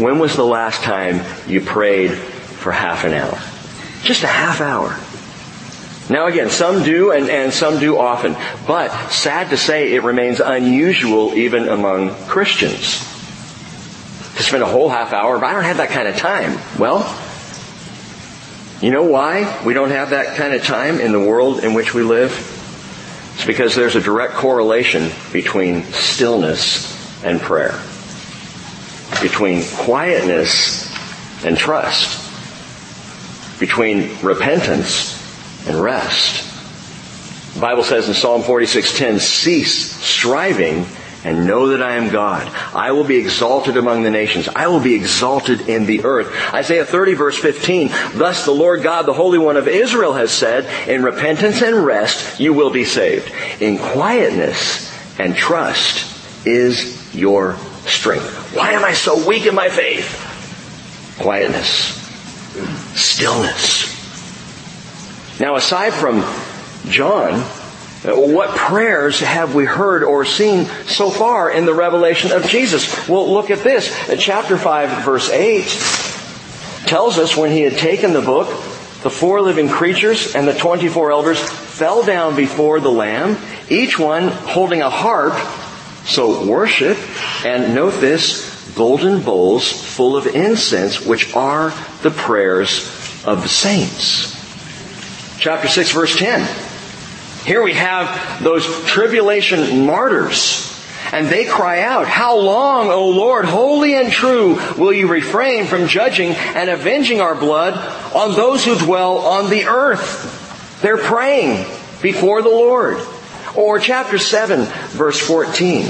when 0.00 0.20
was 0.20 0.36
the 0.36 0.44
last 0.44 0.82
time 0.82 1.20
you 1.48 1.60
prayed 1.60 2.12
for 2.12 2.70
half 2.70 3.02
an 3.02 3.12
hour? 3.12 3.36
Just 4.04 4.22
a 4.22 4.28
half 4.28 4.60
hour. 4.60 4.96
Now 6.08 6.28
again, 6.28 6.48
some 6.48 6.84
do 6.84 7.10
and, 7.10 7.28
and 7.28 7.52
some 7.52 7.80
do 7.80 7.98
often. 7.98 8.36
But 8.68 9.08
sad 9.08 9.50
to 9.50 9.56
say, 9.56 9.94
it 9.94 10.04
remains 10.04 10.38
unusual 10.38 11.34
even 11.34 11.68
among 11.68 12.14
Christians. 12.26 13.00
To 14.36 14.42
spend 14.44 14.62
a 14.62 14.66
whole 14.66 14.90
half 14.90 15.12
hour, 15.12 15.40
but 15.40 15.46
I 15.46 15.54
don't 15.54 15.64
have 15.64 15.78
that 15.78 15.90
kind 15.90 16.06
of 16.06 16.16
time. 16.18 16.56
Well, 16.78 17.02
you 18.80 18.90
know 18.90 19.04
why 19.04 19.62
we 19.64 19.74
don't 19.74 19.90
have 19.90 20.10
that 20.10 20.36
kind 20.36 20.54
of 20.54 20.64
time 20.64 21.00
in 21.00 21.12
the 21.12 21.20
world 21.20 21.64
in 21.64 21.74
which 21.74 21.94
we 21.94 22.02
live? 22.02 22.32
It's 23.34 23.44
because 23.44 23.74
there's 23.74 23.96
a 23.96 24.00
direct 24.00 24.34
correlation 24.34 25.10
between 25.32 25.84
stillness 25.84 27.24
and 27.24 27.40
prayer. 27.40 27.80
Between 29.20 29.64
quietness 29.64 30.92
and 31.44 31.56
trust. 31.56 32.20
Between 33.58 34.16
repentance 34.22 35.14
and 35.66 35.80
rest. 35.80 36.50
The 37.54 37.60
Bible 37.60 37.84
says 37.84 38.08
in 38.08 38.14
Psalm 38.14 38.42
46:10, 38.42 39.20
cease 39.20 39.92
striving 39.92 40.86
and 41.24 41.46
know 41.46 41.68
that 41.68 41.82
I 41.82 41.94
am 41.96 42.10
God. 42.10 42.46
I 42.74 42.92
will 42.92 43.04
be 43.04 43.16
exalted 43.16 43.76
among 43.76 44.02
the 44.02 44.10
nations. 44.10 44.48
I 44.48 44.68
will 44.68 44.80
be 44.80 44.94
exalted 44.94 45.68
in 45.68 45.86
the 45.86 46.04
earth. 46.04 46.32
Isaiah 46.52 46.84
30 46.84 47.14
verse 47.14 47.38
15, 47.38 47.88
thus 48.14 48.44
the 48.44 48.52
Lord 48.52 48.82
God, 48.82 49.06
the 49.06 49.12
Holy 49.14 49.38
One 49.38 49.56
of 49.56 49.66
Israel 49.66 50.12
has 50.12 50.30
said, 50.30 50.88
in 50.88 51.02
repentance 51.02 51.62
and 51.62 51.84
rest 51.84 52.38
you 52.38 52.52
will 52.52 52.70
be 52.70 52.84
saved. 52.84 53.32
In 53.60 53.78
quietness 53.78 54.92
and 55.18 55.34
trust 55.34 56.46
is 56.46 57.14
your 57.14 57.56
strength. 57.86 58.54
Why 58.54 58.72
am 58.72 58.84
I 58.84 58.92
so 58.92 59.26
weak 59.26 59.46
in 59.46 59.54
my 59.54 59.68
faith? 59.68 60.20
Quietness. 61.20 62.00
Stillness. 62.94 63.92
Now 65.40 65.56
aside 65.56 65.92
from 65.92 66.22
John, 66.90 67.44
what 68.04 68.50
prayers 68.50 69.20
have 69.20 69.54
we 69.54 69.64
heard 69.64 70.04
or 70.04 70.26
seen 70.26 70.66
so 70.86 71.08
far 71.08 71.50
in 71.50 71.64
the 71.64 71.74
revelation 71.74 72.32
of 72.32 72.44
Jesus? 72.44 73.08
Well, 73.08 73.32
look 73.32 73.50
at 73.50 73.60
this. 73.60 73.88
Chapter 74.18 74.58
5 74.58 75.04
verse 75.04 75.30
8 75.30 75.62
tells 76.86 77.18
us 77.18 77.34
when 77.34 77.50
he 77.50 77.62
had 77.62 77.78
taken 77.78 78.12
the 78.12 78.20
book, 78.20 78.48
the 79.02 79.10
four 79.10 79.40
living 79.40 79.68
creatures 79.68 80.34
and 80.34 80.46
the 80.46 80.52
24 80.52 81.12
elders 81.12 81.40
fell 81.40 82.04
down 82.04 82.36
before 82.36 82.78
the 82.80 82.90
Lamb, 82.90 83.38
each 83.70 83.98
one 83.98 84.28
holding 84.28 84.82
a 84.82 84.90
harp. 84.90 85.34
So 86.06 86.46
worship, 86.46 86.98
and 87.46 87.74
note 87.74 87.92
this, 88.00 88.74
golden 88.74 89.22
bowls 89.22 89.72
full 89.72 90.16
of 90.16 90.26
incense, 90.26 91.00
which 91.00 91.34
are 91.34 91.70
the 92.02 92.10
prayers 92.10 92.86
of 93.24 93.42
the 93.42 93.48
saints. 93.48 94.34
Chapter 95.38 95.68
6 95.68 95.92
verse 95.92 96.18
10. 96.18 96.63
Here 97.44 97.62
we 97.62 97.74
have 97.74 98.42
those 98.42 98.66
tribulation 98.86 99.84
martyrs. 99.86 100.70
And 101.12 101.28
they 101.28 101.44
cry 101.44 101.82
out, 101.82 102.08
How 102.08 102.38
long, 102.38 102.88
O 102.88 103.10
Lord, 103.10 103.44
holy 103.44 103.94
and 103.94 104.10
true, 104.10 104.58
will 104.78 104.92
you 104.92 105.06
refrain 105.06 105.66
from 105.66 105.86
judging 105.86 106.30
and 106.30 106.70
avenging 106.70 107.20
our 107.20 107.34
blood 107.34 107.74
on 108.14 108.34
those 108.34 108.64
who 108.64 108.76
dwell 108.78 109.18
on 109.18 109.50
the 109.50 109.66
earth? 109.66 110.80
They're 110.80 110.96
praying 110.96 111.66
before 112.00 112.42
the 112.42 112.48
Lord. 112.48 112.98
Or 113.54 113.78
chapter 113.78 114.18
7, 114.18 114.64
verse 114.96 115.20
14, 115.20 115.86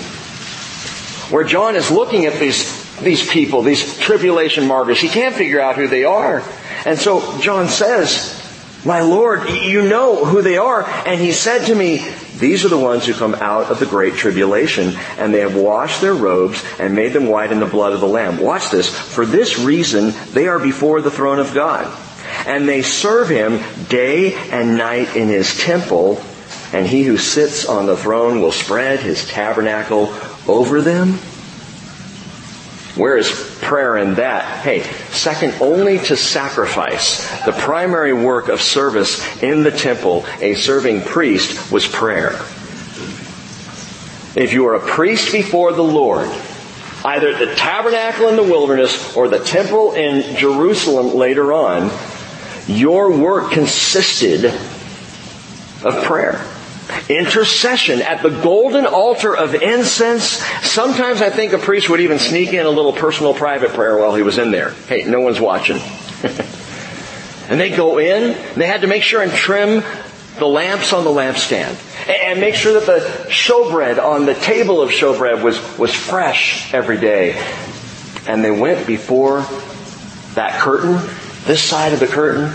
where 1.30 1.44
John 1.44 1.76
is 1.76 1.90
looking 1.90 2.26
at 2.26 2.38
these, 2.38 3.00
these 3.00 3.26
people, 3.26 3.62
these 3.62 3.96
tribulation 3.98 4.66
martyrs. 4.66 5.00
He 5.00 5.08
can't 5.08 5.34
figure 5.34 5.60
out 5.60 5.76
who 5.76 5.88
they 5.88 6.04
are. 6.04 6.42
And 6.84 6.98
so 6.98 7.40
John 7.40 7.68
says, 7.68 8.43
my 8.84 9.00
Lord, 9.00 9.48
you 9.48 9.82
know 9.82 10.24
who 10.24 10.42
they 10.42 10.58
are. 10.58 10.84
And 11.06 11.20
he 11.20 11.32
said 11.32 11.66
to 11.66 11.74
me, 11.74 12.06
these 12.38 12.64
are 12.64 12.68
the 12.68 12.78
ones 12.78 13.06
who 13.06 13.14
come 13.14 13.34
out 13.34 13.70
of 13.70 13.78
the 13.78 13.86
great 13.86 14.14
tribulation, 14.14 14.94
and 15.18 15.32
they 15.32 15.40
have 15.40 15.54
washed 15.54 16.00
their 16.00 16.14
robes 16.14 16.64
and 16.80 16.94
made 16.94 17.12
them 17.12 17.26
white 17.26 17.52
in 17.52 17.60
the 17.60 17.66
blood 17.66 17.92
of 17.92 18.00
the 18.00 18.08
Lamb. 18.08 18.38
Watch 18.38 18.70
this. 18.70 18.88
For 18.88 19.24
this 19.24 19.58
reason, 19.58 20.12
they 20.32 20.48
are 20.48 20.58
before 20.58 21.00
the 21.00 21.10
throne 21.10 21.38
of 21.38 21.54
God. 21.54 21.96
And 22.46 22.68
they 22.68 22.82
serve 22.82 23.28
him 23.28 23.60
day 23.88 24.34
and 24.50 24.76
night 24.76 25.16
in 25.16 25.28
his 25.28 25.58
temple, 25.58 26.20
and 26.72 26.86
he 26.86 27.04
who 27.04 27.16
sits 27.16 27.66
on 27.66 27.86
the 27.86 27.96
throne 27.96 28.40
will 28.40 28.52
spread 28.52 29.00
his 29.00 29.26
tabernacle 29.28 30.12
over 30.48 30.82
them. 30.82 31.12
Where 32.96 33.16
is 33.16 33.53
prayer 33.64 33.96
in 33.96 34.14
that? 34.14 34.44
Hey, 34.62 34.82
second 35.10 35.54
only 35.60 35.98
to 35.98 36.16
sacrifice. 36.16 37.28
The 37.44 37.52
primary 37.52 38.12
work 38.12 38.48
of 38.48 38.62
service 38.62 39.42
in 39.42 39.64
the 39.64 39.70
temple, 39.70 40.24
a 40.40 40.54
serving 40.54 41.02
priest, 41.02 41.72
was 41.72 41.86
prayer. 41.86 42.32
If 44.36 44.52
you 44.52 44.66
are 44.66 44.74
a 44.74 44.80
priest 44.80 45.32
before 45.32 45.72
the 45.72 45.82
Lord, 45.82 46.28
either 47.04 47.28
at 47.28 47.38
the 47.38 47.54
tabernacle 47.54 48.28
in 48.28 48.36
the 48.36 48.42
wilderness 48.42 49.16
or 49.16 49.28
the 49.28 49.38
temple 49.38 49.92
in 49.92 50.36
Jerusalem 50.36 51.14
later 51.14 51.52
on, 51.52 51.90
your 52.66 53.16
work 53.16 53.52
consisted 53.52 54.46
of 55.84 56.04
prayer. 56.04 56.53
Intercession 57.08 58.02
at 58.02 58.22
the 58.22 58.30
golden 58.30 58.86
altar 58.86 59.36
of 59.36 59.54
incense. 59.54 60.24
Sometimes 60.62 61.22
I 61.22 61.30
think 61.30 61.52
a 61.52 61.58
priest 61.58 61.88
would 61.90 62.00
even 62.00 62.18
sneak 62.18 62.52
in 62.52 62.66
a 62.66 62.70
little 62.70 62.92
personal 62.92 63.34
private 63.34 63.70
prayer 63.70 63.96
while 63.96 64.14
he 64.14 64.22
was 64.22 64.38
in 64.38 64.50
there. 64.50 64.70
Hey, 64.88 65.04
no 65.04 65.20
one's 65.20 65.40
watching. 65.40 65.76
and 67.48 67.60
they 67.60 67.70
go 67.70 67.98
in, 67.98 68.36
they 68.56 68.66
had 68.66 68.80
to 68.82 68.86
make 68.86 69.02
sure 69.02 69.22
and 69.22 69.32
trim 69.32 69.82
the 70.38 70.46
lamps 70.46 70.92
on 70.92 71.04
the 71.04 71.10
lampstand. 71.10 71.76
And 72.08 72.40
make 72.40 72.54
sure 72.54 72.80
that 72.80 72.86
the 72.86 73.30
showbread 73.30 74.02
on 74.02 74.26
the 74.26 74.34
table 74.34 74.82
of 74.82 74.90
showbread 74.90 75.42
was, 75.42 75.78
was 75.78 75.94
fresh 75.94 76.72
every 76.74 76.98
day. 76.98 77.40
And 78.26 78.42
they 78.42 78.50
went 78.50 78.86
before 78.86 79.46
that 80.34 80.58
curtain, 80.60 81.00
this 81.44 81.62
side 81.62 81.92
of 81.92 82.00
the 82.00 82.06
curtain, 82.06 82.50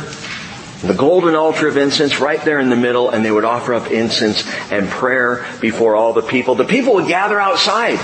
the 0.82 0.94
golden 0.94 1.36
altar 1.36 1.68
of 1.68 1.78
incense 1.78 2.20
right 2.20 2.44
there 2.44 2.60
in 2.60 2.70
the 2.70 2.76
middle, 2.76 3.10
and 3.10 3.24
they 3.24 3.32
would 3.32 3.44
offer 3.44 3.74
up 3.74 3.92
incense 3.92 4.48
and 4.72 4.88
prayer 4.88 5.46
before 5.60 5.96
all 5.96 6.13
the 6.13 6.22
people. 6.22 6.56
The 6.56 6.65
people 6.65 6.96
would 6.96 7.08
gather 7.08 7.39
outside. 7.39 8.00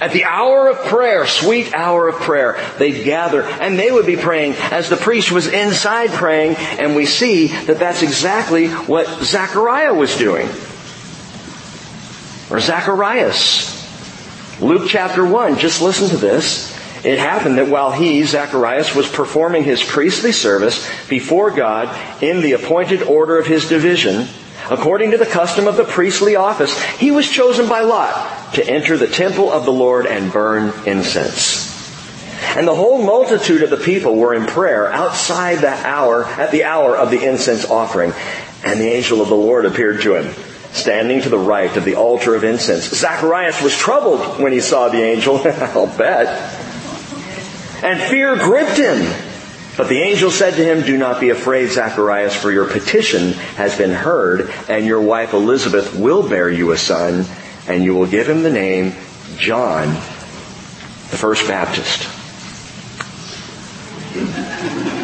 At 0.00 0.12
the 0.12 0.24
hour 0.24 0.70
of 0.70 0.78
prayer, 0.86 1.26
sweet 1.26 1.74
hour 1.74 2.08
of 2.08 2.14
prayer, 2.16 2.58
they'd 2.78 3.04
gather 3.04 3.42
and 3.42 3.78
they 3.78 3.90
would 3.90 4.06
be 4.06 4.16
praying 4.16 4.54
as 4.54 4.88
the 4.88 4.96
priest 4.96 5.30
was 5.30 5.46
inside 5.46 6.08
praying 6.08 6.56
and 6.56 6.96
we 6.96 7.04
see 7.04 7.48
that 7.48 7.78
that's 7.78 8.02
exactly 8.02 8.68
what 8.68 9.06
Zachariah 9.22 9.92
was 9.92 10.16
doing. 10.16 10.48
Or 12.50 12.60
Zacharias. 12.60 13.76
Luke 14.58 14.88
chapter 14.88 15.24
1, 15.24 15.58
just 15.58 15.82
listen 15.82 16.08
to 16.08 16.16
this. 16.16 16.79
It 17.04 17.18
happened 17.18 17.56
that 17.58 17.68
while 17.68 17.92
he, 17.92 18.22
Zacharias, 18.24 18.94
was 18.94 19.08
performing 19.08 19.64
his 19.64 19.82
priestly 19.82 20.32
service 20.32 20.88
before 21.08 21.50
God 21.50 22.22
in 22.22 22.42
the 22.42 22.52
appointed 22.52 23.02
order 23.02 23.38
of 23.38 23.46
his 23.46 23.68
division, 23.68 24.28
according 24.70 25.12
to 25.12 25.16
the 25.16 25.26
custom 25.26 25.66
of 25.66 25.76
the 25.76 25.84
priestly 25.84 26.36
office, 26.36 26.78
he 26.98 27.10
was 27.10 27.28
chosen 27.28 27.68
by 27.68 27.80
Lot 27.80 28.54
to 28.54 28.68
enter 28.68 28.98
the 28.98 29.06
temple 29.06 29.50
of 29.50 29.64
the 29.64 29.72
Lord 29.72 30.06
and 30.06 30.30
burn 30.30 30.74
incense. 30.86 31.70
And 32.56 32.66
the 32.66 32.74
whole 32.74 33.02
multitude 33.02 33.62
of 33.62 33.70
the 33.70 33.76
people 33.76 34.16
were 34.16 34.34
in 34.34 34.44
prayer 34.46 34.92
outside 34.92 35.58
the 35.60 35.70
hour, 35.70 36.24
at 36.24 36.50
the 36.50 36.64
hour 36.64 36.96
of 36.96 37.10
the 37.10 37.24
incense 37.26 37.64
offering. 37.64 38.12
And 38.64 38.78
the 38.78 38.88
angel 38.88 39.22
of 39.22 39.28
the 39.28 39.36
Lord 39.36 39.64
appeared 39.64 40.02
to 40.02 40.16
him, 40.16 40.34
standing 40.72 41.22
to 41.22 41.28
the 41.28 41.38
right 41.38 41.74
of 41.76 41.84
the 41.84 41.94
altar 41.94 42.34
of 42.34 42.44
incense. 42.44 42.84
Zacharias 42.90 43.62
was 43.62 43.76
troubled 43.76 44.40
when 44.40 44.52
he 44.52 44.60
saw 44.60 44.88
the 44.88 45.02
angel. 45.02 45.40
I'll 45.44 45.86
bet. 45.86 46.69
And 47.82 48.00
fear 48.00 48.36
gripped 48.36 48.76
him. 48.76 48.98
But 49.76 49.88
the 49.88 50.02
angel 50.02 50.30
said 50.30 50.54
to 50.54 50.64
him, 50.64 50.82
Do 50.84 50.98
not 50.98 51.20
be 51.20 51.30
afraid, 51.30 51.70
Zacharias, 51.70 52.34
for 52.34 52.50
your 52.50 52.66
petition 52.66 53.32
has 53.56 53.78
been 53.78 53.92
heard, 53.92 54.52
and 54.68 54.84
your 54.84 55.00
wife 55.00 55.32
Elizabeth 55.32 55.94
will 55.94 56.28
bear 56.28 56.50
you 56.50 56.72
a 56.72 56.78
son, 56.78 57.24
and 57.66 57.82
you 57.82 57.94
will 57.94 58.06
give 58.06 58.28
him 58.28 58.42
the 58.42 58.50
name 58.50 58.94
John, 59.36 59.88
the 59.88 61.16
first 61.16 61.48
Baptist. 61.48 62.02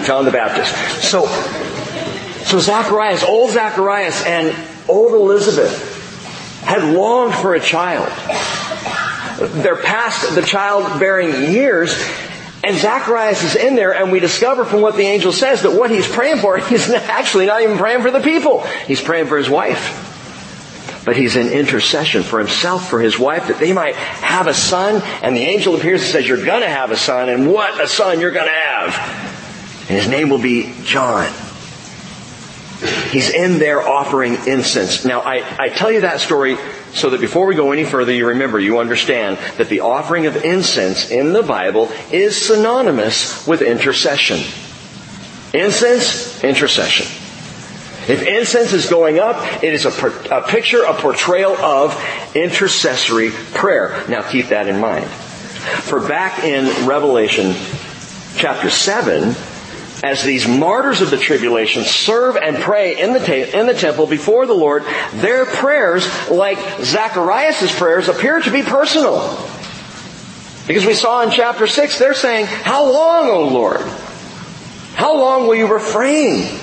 John 0.07 0.25
the 0.25 0.31
Baptist. 0.31 0.75
So, 1.03 1.27
so 2.45 2.59
Zacharias, 2.59 3.25
old 3.25 3.53
Zacharias 3.53 4.23
and 4.25 4.55
old 4.89 5.13
Elizabeth 5.13 5.95
had 6.65 6.83
longed 6.95 7.35
for 7.35 7.55
a 7.55 7.61
child. 7.61 8.09
They're 9.39 9.77
past 9.77 10.35
the 10.35 10.43
childbearing 10.43 11.53
years, 11.53 11.97
and 12.67 12.77
Zacharias 12.77 13.45
is 13.45 13.55
in 13.55 13.77
there 13.77 13.95
and 13.95 14.11
we 14.11 14.19
discover 14.19 14.65
from 14.65 14.81
what 14.81 14.97
the 14.97 15.05
angel 15.05 15.31
says 15.31 15.63
that 15.63 15.71
what 15.71 15.89
he's 15.89 16.09
praying 16.09 16.39
for, 16.39 16.59
he's 16.69 16.91
actually 16.91 17.47
not 17.47 17.63
even 17.63 17.79
praying 17.79 18.03
for 18.03 18.11
the 18.11 18.21
people. 18.21 18.63
He's 18.87 19.01
praying 19.01 19.27
for 19.27 19.39
his 19.39 19.49
wife. 19.49 20.03
But 21.05 21.17
he's 21.17 21.37
in 21.37 21.53
intercession 21.53 22.25
for 22.25 22.41
himself, 22.41 22.91
for 22.91 23.01
his 23.01 23.17
wife, 23.17 23.47
that 23.47 23.61
they 23.61 23.73
might 23.73 23.95
have 23.95 24.49
a 24.49 24.55
son. 24.55 25.01
And 25.23 25.37
the 25.37 25.43
angel 25.43 25.77
appears 25.77 26.03
and 26.03 26.11
says, 26.11 26.27
you're 26.27 26.45
gonna 26.45 26.67
have 26.67 26.91
a 26.91 26.97
son, 26.97 27.29
and 27.29 27.49
what 27.49 27.81
a 27.81 27.87
son 27.87 28.19
you're 28.19 28.33
gonna 28.33 28.51
have. 28.51 29.87
And 29.89 29.97
his 29.97 30.09
name 30.09 30.29
will 30.29 30.43
be 30.43 30.75
John. 30.83 31.33
He's 33.13 33.31
in 33.31 33.61
there 33.61 33.87
offering 33.87 34.35
incense. 34.49 35.05
Now, 35.05 35.21
I, 35.21 35.45
I 35.57 35.69
tell 35.69 35.93
you 35.93 36.01
that 36.01 36.19
story 36.19 36.59
so 36.97 37.11
that 37.11 37.21
before 37.21 37.47
we 37.47 37.55
go 37.55 37.73
any 37.73 37.85
further, 37.85 38.11
you 38.11 38.29
remember, 38.29 38.59
you 38.59 38.79
understand 38.79 39.37
that 39.59 39.69
the 39.69 39.81
offering 39.81 40.25
of 40.25 40.37
incense 40.45 41.11
in 41.11 41.35
the 41.35 41.43
Bible 41.43 41.93
is 42.11 42.47
synonymous 42.47 43.47
with 43.47 43.61
intercession. 43.61 44.39
Incense, 45.53 46.43
intercession. 46.43 47.07
If 48.09 48.27
incense 48.27 48.73
is 48.73 48.89
going 48.89 49.19
up, 49.19 49.63
it 49.63 49.75
is 49.75 49.85
a, 49.85 49.91
a 50.35 50.43
picture, 50.49 50.85
a 50.85 50.95
portrayal 50.95 51.53
of 51.59 52.03
intercessory 52.35 53.31
prayer. 53.31 54.03
Now 54.09 54.23
keep 54.23 54.47
that 54.49 54.67
in 54.67 54.81
mind. 54.81 55.07
For 55.07 56.01
back 56.01 56.45
in 56.45 56.89
Revelation 56.89 57.53
chapter 58.37 58.71
7, 58.71 59.35
as 60.05 60.23
these 60.23 60.47
martyrs 60.47 61.01
of 61.01 61.11
the 61.11 61.17
tribulation 61.17 61.85
serve 61.85 62.37
and 62.37 62.57
pray 62.57 63.01
in 63.01 63.13
the, 63.13 63.19
ta- 63.19 63.59
in 63.59 63.67
the 63.67 63.75
temple 63.75 64.07
before 64.07 64.47
the 64.47 64.53
Lord, 64.53 64.85
their 65.15 65.47
prayers, 65.47 66.07
like 66.31 66.59
Zacharias' 66.83 67.75
prayers, 67.77 68.09
appear 68.09 68.41
to 68.41 68.51
be 68.51 68.63
personal. 68.63 69.19
Because 70.67 70.85
we 70.85 70.95
saw 70.95 71.23
in 71.23 71.31
chapter 71.31 71.67
6, 71.67 71.99
they're 71.99 72.15
saying, 72.15 72.47
How 72.47 72.93
long, 72.93 73.29
O 73.29 73.49
Lord? 73.49 73.81
How 74.95 75.17
long 75.17 75.47
will 75.47 75.55
you 75.55 75.73
refrain? 75.73 76.59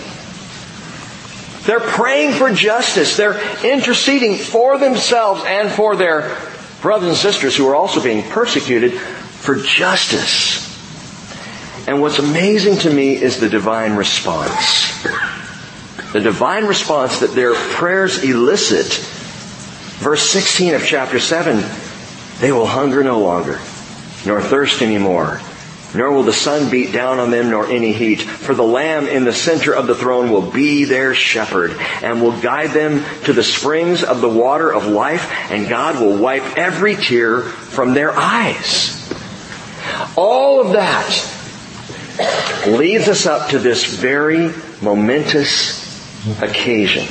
They're 1.65 1.79
praying 1.79 2.33
for 2.33 2.51
justice. 2.51 3.15
They're 3.15 3.39
interceding 3.63 4.35
for 4.35 4.77
themselves 4.77 5.43
and 5.45 5.71
for 5.71 5.95
their 5.95 6.37
brothers 6.81 7.09
and 7.09 7.17
sisters 7.17 7.55
who 7.55 7.67
are 7.69 7.75
also 7.75 8.03
being 8.03 8.29
persecuted 8.29 8.93
for 8.93 9.55
justice. 9.55 10.72
And 11.87 12.01
what's 12.01 12.19
amazing 12.19 12.77
to 12.79 12.93
me 12.93 13.21
is 13.21 13.39
the 13.39 13.49
divine 13.49 13.95
response. 13.95 15.03
The 16.13 16.21
divine 16.21 16.65
response 16.65 17.19
that 17.19 17.35
their 17.35 17.53
prayers 17.53 18.23
elicit. 18.23 18.93
Verse 19.99 20.29
16 20.29 20.75
of 20.75 20.85
chapter 20.85 21.19
7, 21.19 21.63
they 22.39 22.51
will 22.51 22.65
hunger 22.65 23.03
no 23.03 23.19
longer, 23.19 23.59
nor 24.25 24.41
thirst 24.41 24.81
anymore 24.81 25.41
nor 25.95 26.11
will 26.11 26.23
the 26.23 26.33
sun 26.33 26.69
beat 26.69 26.91
down 26.91 27.19
on 27.19 27.31
them 27.31 27.49
nor 27.49 27.67
any 27.67 27.93
heat. 27.93 28.21
For 28.21 28.55
the 28.55 28.63
Lamb 28.63 29.07
in 29.07 29.25
the 29.25 29.33
center 29.33 29.73
of 29.73 29.87
the 29.87 29.95
throne 29.95 30.31
will 30.31 30.49
be 30.49 30.85
their 30.85 31.13
shepherd 31.13 31.71
and 32.01 32.21
will 32.21 32.39
guide 32.41 32.71
them 32.71 33.03
to 33.25 33.33
the 33.33 33.43
springs 33.43 34.03
of 34.03 34.21
the 34.21 34.29
water 34.29 34.71
of 34.71 34.87
life 34.87 35.31
and 35.51 35.69
God 35.69 36.01
will 36.01 36.17
wipe 36.17 36.57
every 36.57 36.95
tear 36.95 37.41
from 37.41 37.93
their 37.93 38.11
eyes. 38.11 38.99
All 40.15 40.61
of 40.61 40.73
that 40.73 41.11
leads 42.67 43.07
us 43.07 43.25
up 43.25 43.49
to 43.49 43.59
this 43.59 43.85
very 43.85 44.53
momentous 44.81 45.81
occasion. 46.41 47.07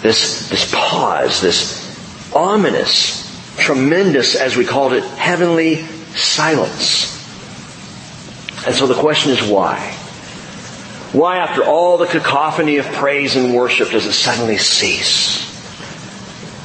This, 0.00 0.48
this 0.48 0.72
pause, 0.74 1.40
this 1.40 2.32
ominous, 2.34 3.56
tremendous, 3.58 4.34
as 4.34 4.56
we 4.56 4.64
called 4.64 4.92
it, 4.94 5.04
heavenly 5.04 5.76
silence. 6.14 7.12
And 8.66 8.74
so 8.74 8.86
the 8.86 8.94
question 8.94 9.32
is 9.32 9.42
why? 9.42 9.78
Why 11.12 11.38
after 11.38 11.62
all 11.62 11.98
the 11.98 12.06
cacophony 12.06 12.78
of 12.78 12.86
praise 12.86 13.36
and 13.36 13.54
worship 13.54 13.90
does 13.90 14.06
it 14.06 14.12
suddenly 14.14 14.56
cease? 14.56 15.50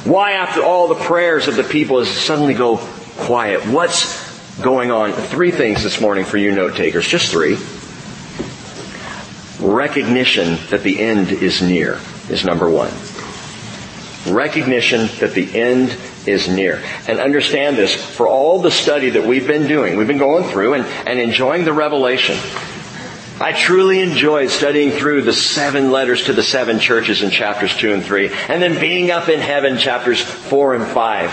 Why 0.04 0.32
after 0.32 0.62
all 0.62 0.88
the 0.88 0.94
prayers 0.94 1.48
of 1.48 1.56
the 1.56 1.64
people 1.64 1.98
does 1.98 2.08
it 2.08 2.20
suddenly 2.20 2.54
go 2.54 2.78
quiet? 2.78 3.66
What's 3.66 4.17
going 4.62 4.90
on? 4.90 5.12
Three 5.12 5.50
things 5.50 5.82
this 5.82 6.00
morning 6.00 6.24
for 6.24 6.36
you 6.36 6.52
note 6.52 6.76
takers. 6.76 7.06
Just 7.06 7.30
three. 7.30 7.56
Recognition 9.60 10.58
that 10.70 10.82
the 10.82 11.00
end 11.00 11.30
is 11.30 11.62
near 11.62 11.98
is 12.28 12.44
number 12.44 12.68
one. 12.70 12.92
Recognition 14.32 15.08
that 15.20 15.32
the 15.34 15.58
end 15.58 15.96
is 16.26 16.48
near. 16.48 16.82
And 17.08 17.18
understand 17.18 17.76
this, 17.76 17.94
for 17.94 18.28
all 18.28 18.60
the 18.60 18.70
study 18.70 19.10
that 19.10 19.24
we've 19.24 19.46
been 19.46 19.66
doing, 19.66 19.96
we've 19.96 20.06
been 20.06 20.18
going 20.18 20.44
through 20.44 20.74
and, 20.74 20.86
and 21.06 21.18
enjoying 21.18 21.64
the 21.64 21.72
revelation. 21.72 22.36
I 23.40 23.52
truly 23.52 24.00
enjoyed 24.00 24.50
studying 24.50 24.90
through 24.90 25.22
the 25.22 25.32
seven 25.32 25.92
letters 25.92 26.24
to 26.24 26.32
the 26.32 26.42
seven 26.42 26.80
churches 26.80 27.22
in 27.22 27.30
chapters 27.30 27.76
two 27.76 27.92
and 27.92 28.02
three, 28.02 28.30
and 28.48 28.60
then 28.60 28.80
being 28.80 29.12
up 29.12 29.28
in 29.28 29.38
heaven 29.38 29.78
chapters 29.78 30.20
four 30.20 30.74
and 30.74 30.84
five. 30.84 31.30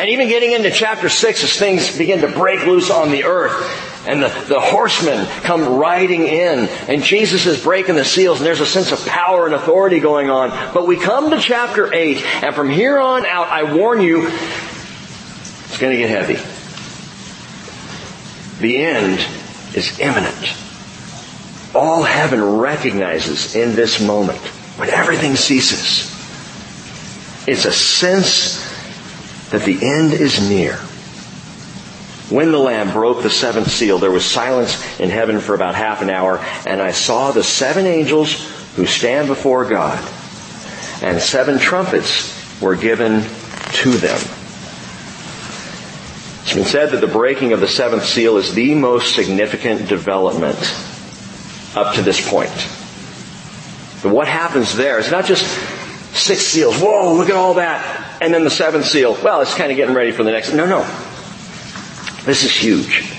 And 0.00 0.08
even 0.08 0.28
getting 0.28 0.52
into 0.52 0.70
chapter 0.70 1.10
six 1.10 1.44
as 1.44 1.58
things 1.58 1.98
begin 1.98 2.22
to 2.22 2.28
break 2.28 2.64
loose 2.64 2.90
on 2.90 3.10
the 3.10 3.24
earth 3.24 4.06
and 4.08 4.22
the, 4.22 4.28
the 4.48 4.58
horsemen 4.58 5.26
come 5.42 5.76
riding 5.76 6.22
in 6.22 6.70
and 6.88 7.02
Jesus 7.02 7.44
is 7.44 7.62
breaking 7.62 7.96
the 7.96 8.04
seals 8.06 8.38
and 8.38 8.46
there's 8.46 8.60
a 8.60 8.66
sense 8.66 8.92
of 8.92 9.06
power 9.06 9.44
and 9.44 9.54
authority 9.54 10.00
going 10.00 10.30
on. 10.30 10.48
But 10.72 10.86
we 10.86 10.96
come 10.96 11.28
to 11.32 11.38
chapter 11.38 11.92
8 11.92 12.16
and 12.42 12.54
from 12.54 12.70
here 12.70 12.98
on 12.98 13.26
out 13.26 13.48
I 13.48 13.74
warn 13.74 14.00
you, 14.00 14.26
it's 14.26 15.76
going 15.76 15.92
to 15.92 15.98
get 15.98 16.08
heavy. 16.08 16.40
The 18.62 18.78
end 18.78 19.18
is 19.76 20.00
imminent. 20.00 20.54
All 21.74 22.04
heaven 22.04 22.56
recognizes 22.56 23.54
in 23.54 23.76
this 23.76 24.00
moment 24.00 24.40
when 24.78 24.88
everything 24.88 25.36
ceases. 25.36 26.08
It's 27.46 27.66
a 27.66 27.72
sense 27.72 28.69
that 29.50 29.62
the 29.62 29.84
end 29.84 30.12
is 30.12 30.48
near. 30.48 30.76
When 32.30 32.52
the 32.52 32.58
Lamb 32.58 32.92
broke 32.92 33.22
the 33.22 33.30
seventh 33.30 33.70
seal, 33.70 33.98
there 33.98 34.12
was 34.12 34.24
silence 34.24 35.00
in 35.00 35.10
heaven 35.10 35.40
for 35.40 35.54
about 35.54 35.74
half 35.74 36.00
an 36.00 36.10
hour, 36.10 36.38
and 36.64 36.80
I 36.80 36.92
saw 36.92 37.32
the 37.32 37.42
seven 37.42 37.86
angels 37.86 38.48
who 38.76 38.86
stand 38.86 39.26
before 39.26 39.64
God, 39.64 39.98
and 41.02 41.20
seven 41.20 41.58
trumpets 41.58 42.60
were 42.62 42.76
given 42.76 43.22
to 43.22 43.90
them. 43.90 44.20
It's 46.42 46.54
been 46.54 46.64
said 46.64 46.90
that 46.90 47.00
the 47.00 47.08
breaking 47.08 47.52
of 47.52 47.60
the 47.60 47.68
seventh 47.68 48.04
seal 48.04 48.36
is 48.36 48.54
the 48.54 48.74
most 48.76 49.14
significant 49.14 49.88
development 49.88 50.58
up 51.74 51.96
to 51.96 52.02
this 52.02 52.20
point. 52.28 52.50
But 54.02 54.12
what 54.12 54.28
happens 54.28 54.76
there 54.76 54.98
is 54.98 55.10
not 55.10 55.26
just 55.26 55.44
six 56.16 56.42
seals, 56.42 56.76
whoa, 56.80 57.14
look 57.14 57.28
at 57.28 57.36
all 57.36 57.54
that, 57.54 58.09
and 58.20 58.34
then 58.34 58.44
the 58.44 58.50
seventh 58.50 58.86
seal, 58.86 59.16
well, 59.22 59.40
it's 59.40 59.54
kind 59.54 59.70
of 59.70 59.76
getting 59.76 59.94
ready 59.94 60.12
for 60.12 60.22
the 60.22 60.30
next. 60.30 60.52
No, 60.52 60.66
no. 60.66 60.82
This 62.24 62.44
is 62.44 62.54
huge. 62.54 63.10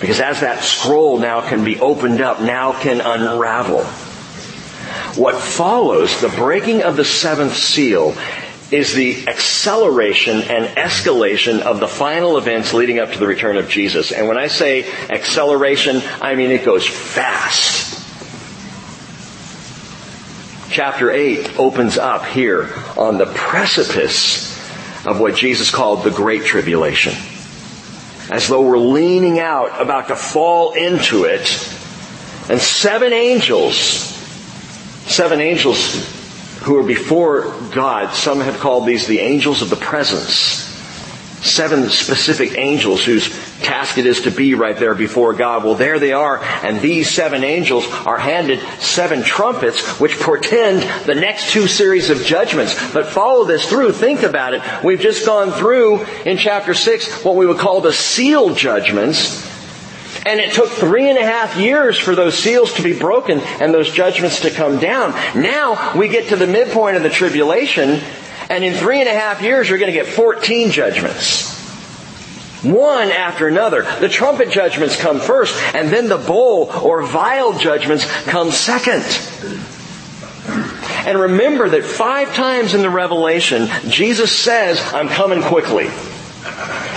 Because 0.00 0.20
as 0.20 0.40
that 0.40 0.62
scroll 0.62 1.18
now 1.18 1.40
can 1.40 1.64
be 1.64 1.80
opened 1.80 2.20
up, 2.20 2.40
now 2.40 2.72
can 2.80 3.00
unravel. 3.00 3.84
What 5.20 5.36
follows 5.36 6.20
the 6.20 6.28
breaking 6.28 6.82
of 6.82 6.96
the 6.96 7.04
seventh 7.04 7.56
seal 7.56 8.14
is 8.70 8.94
the 8.94 9.26
acceleration 9.28 10.42
and 10.42 10.66
escalation 10.76 11.60
of 11.60 11.80
the 11.80 11.88
final 11.88 12.36
events 12.36 12.74
leading 12.74 12.98
up 12.98 13.12
to 13.12 13.18
the 13.18 13.26
return 13.26 13.56
of 13.56 13.68
Jesus. 13.68 14.12
And 14.12 14.28
when 14.28 14.36
I 14.36 14.48
say 14.48 14.90
acceleration, 15.08 16.02
I 16.20 16.34
mean 16.34 16.50
it 16.50 16.64
goes 16.64 16.86
fast. 16.86 17.95
Chapter 20.76 21.10
8 21.10 21.58
opens 21.58 21.96
up 21.96 22.26
here 22.26 22.68
on 22.98 23.16
the 23.16 23.24
precipice 23.24 24.54
of 25.06 25.18
what 25.18 25.34
Jesus 25.34 25.70
called 25.70 26.04
the 26.04 26.10
Great 26.10 26.44
Tribulation 26.44 27.14
as 28.30 28.46
though 28.46 28.60
we're 28.60 28.76
leaning 28.76 29.38
out, 29.38 29.80
about 29.80 30.08
to 30.08 30.16
fall 30.16 30.74
into 30.74 31.24
it. 31.24 31.40
And 32.50 32.60
seven 32.60 33.14
angels, 33.14 33.78
seven 35.06 35.40
angels 35.40 36.06
who 36.58 36.76
are 36.76 36.86
before 36.86 37.54
God, 37.72 38.12
some 38.12 38.40
have 38.40 38.58
called 38.58 38.84
these 38.84 39.06
the 39.06 39.20
angels 39.20 39.62
of 39.62 39.70
the 39.70 39.76
presence 39.76 40.75
seven 41.46 41.88
specific 41.88 42.58
angels 42.58 43.04
whose 43.04 43.28
task 43.60 43.98
it 43.98 44.06
is 44.06 44.22
to 44.22 44.30
be 44.30 44.54
right 44.54 44.76
there 44.76 44.94
before 44.94 45.32
God. 45.32 45.64
Well, 45.64 45.74
there 45.74 45.98
they 45.98 46.12
are, 46.12 46.42
and 46.42 46.80
these 46.80 47.10
seven 47.10 47.44
angels 47.44 47.86
are 48.04 48.18
handed 48.18 48.60
seven 48.80 49.22
trumpets, 49.22 49.98
which 50.00 50.18
portend 50.20 50.82
the 51.06 51.14
next 51.14 51.50
two 51.50 51.66
series 51.66 52.10
of 52.10 52.22
judgments. 52.22 52.74
But 52.92 53.06
follow 53.06 53.44
this 53.44 53.68
through, 53.68 53.92
think 53.92 54.22
about 54.22 54.54
it. 54.54 54.62
We've 54.84 55.00
just 55.00 55.24
gone 55.24 55.52
through 55.52 56.04
in 56.24 56.36
chapter 56.36 56.74
six 56.74 57.24
what 57.24 57.36
we 57.36 57.46
would 57.46 57.58
call 57.58 57.80
the 57.80 57.92
seal 57.92 58.54
judgments. 58.54 59.46
And 60.26 60.40
it 60.40 60.54
took 60.54 60.70
three 60.70 61.08
and 61.08 61.18
a 61.18 61.22
half 61.22 61.56
years 61.56 61.96
for 61.96 62.16
those 62.16 62.36
seals 62.36 62.72
to 62.74 62.82
be 62.82 62.98
broken 62.98 63.38
and 63.38 63.72
those 63.72 63.92
judgments 63.92 64.40
to 64.40 64.50
come 64.50 64.80
down. 64.80 65.12
Now 65.40 65.96
we 65.96 66.08
get 66.08 66.30
to 66.30 66.36
the 66.36 66.48
midpoint 66.48 66.96
of 66.96 67.04
the 67.04 67.10
tribulation 67.10 68.00
and 68.48 68.64
in 68.64 68.74
three 68.74 69.00
and 69.00 69.08
a 69.08 69.14
half 69.14 69.42
years, 69.42 69.68
you're 69.68 69.78
going 69.78 69.92
to 69.92 69.98
get 69.98 70.06
14 70.06 70.70
judgments. 70.70 71.54
One 72.62 73.10
after 73.10 73.48
another. 73.48 73.82
The 74.00 74.08
trumpet 74.08 74.50
judgments 74.50 74.96
come 74.96 75.20
first, 75.20 75.56
and 75.74 75.88
then 75.90 76.08
the 76.08 76.18
bowl 76.18 76.70
or 76.82 77.02
vial 77.02 77.58
judgments 77.58 78.04
come 78.24 78.50
second. 78.50 79.04
And 81.06 81.20
remember 81.20 81.68
that 81.68 81.84
five 81.84 82.34
times 82.34 82.74
in 82.74 82.82
the 82.82 82.90
Revelation, 82.90 83.68
Jesus 83.88 84.36
says, 84.36 84.80
I'm 84.92 85.08
coming 85.08 85.42
quickly. 85.42 85.86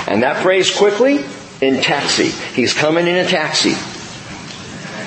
And 0.08 0.24
that 0.24 0.42
phrase 0.42 0.76
quickly, 0.76 1.24
in 1.62 1.82
taxi. 1.82 2.30
He's 2.56 2.74
coming 2.74 3.08
in 3.08 3.16
a 3.18 3.28
taxi. 3.28 3.76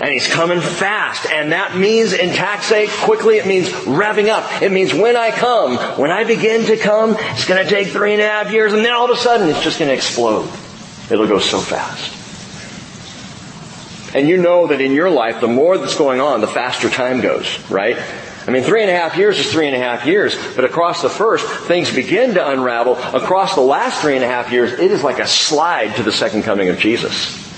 And 0.00 0.08
he's 0.10 0.26
coming 0.28 0.60
fast. 0.60 1.26
And 1.30 1.52
that 1.52 1.76
means 1.76 2.12
in 2.12 2.30
taxi, 2.30 2.86
quickly, 2.88 3.38
it 3.38 3.46
means 3.46 3.68
revving 3.68 4.28
up. 4.28 4.62
It 4.62 4.72
means 4.72 4.94
when 4.94 5.16
I 5.16 5.30
come, 5.30 5.76
when 5.98 6.10
I 6.10 6.24
begin 6.24 6.66
to 6.66 6.76
come, 6.76 7.16
it's 7.18 7.46
going 7.46 7.62
to 7.62 7.68
take 7.68 7.88
three 7.88 8.12
and 8.12 8.22
a 8.22 8.26
half 8.26 8.52
years, 8.52 8.72
and 8.72 8.84
then 8.84 8.92
all 8.92 9.04
of 9.04 9.10
a 9.10 9.20
sudden 9.20 9.48
it's 9.48 9.62
just 9.62 9.78
going 9.78 9.88
to 9.88 9.94
explode. 9.94 10.50
It'll 11.10 11.28
go 11.28 11.38
so 11.38 11.58
fast. 11.58 12.20
And 14.14 14.28
you 14.28 14.36
know 14.36 14.66
that 14.66 14.80
in 14.80 14.92
your 14.92 15.10
life, 15.10 15.40
the 15.40 15.48
more 15.48 15.78
that's 15.78 15.96
going 15.96 16.20
on, 16.20 16.40
the 16.40 16.46
faster 16.46 16.90
time 16.90 17.20
goes, 17.20 17.58
right? 17.70 17.96
I 18.46 18.50
mean, 18.50 18.64
three 18.64 18.82
and 18.82 18.90
a 18.90 18.94
half 18.94 19.16
years 19.16 19.38
is 19.38 19.50
three 19.50 19.68
and 19.68 19.76
a 19.76 19.78
half 19.78 20.04
years, 20.04 20.36
but 20.56 20.64
across 20.64 21.00
the 21.00 21.08
first, 21.08 21.46
things 21.66 21.94
begin 21.94 22.34
to 22.34 22.48
unravel. 22.48 22.96
Across 22.96 23.54
the 23.54 23.60
last 23.60 24.02
three 24.02 24.16
and 24.16 24.24
a 24.24 24.26
half 24.26 24.50
years, 24.50 24.72
it 24.72 24.90
is 24.90 25.02
like 25.04 25.20
a 25.20 25.26
slide 25.26 25.96
to 25.96 26.02
the 26.02 26.12
second 26.12 26.42
coming 26.42 26.68
of 26.68 26.78
Jesus. 26.78 27.51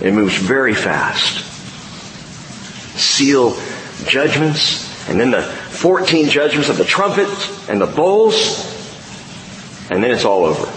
It 0.00 0.12
moves 0.12 0.36
very 0.36 0.74
fast. 0.74 1.44
Seal 2.96 3.56
judgments, 4.04 5.08
and 5.08 5.18
then 5.18 5.30
the 5.30 5.42
14 5.42 6.28
judgments 6.28 6.68
of 6.68 6.76
the 6.76 6.84
trumpet 6.84 7.28
and 7.68 7.80
the 7.80 7.86
bowls, 7.86 8.66
and 9.90 10.02
then 10.02 10.10
it's 10.10 10.24
all 10.24 10.44
over. 10.44 10.70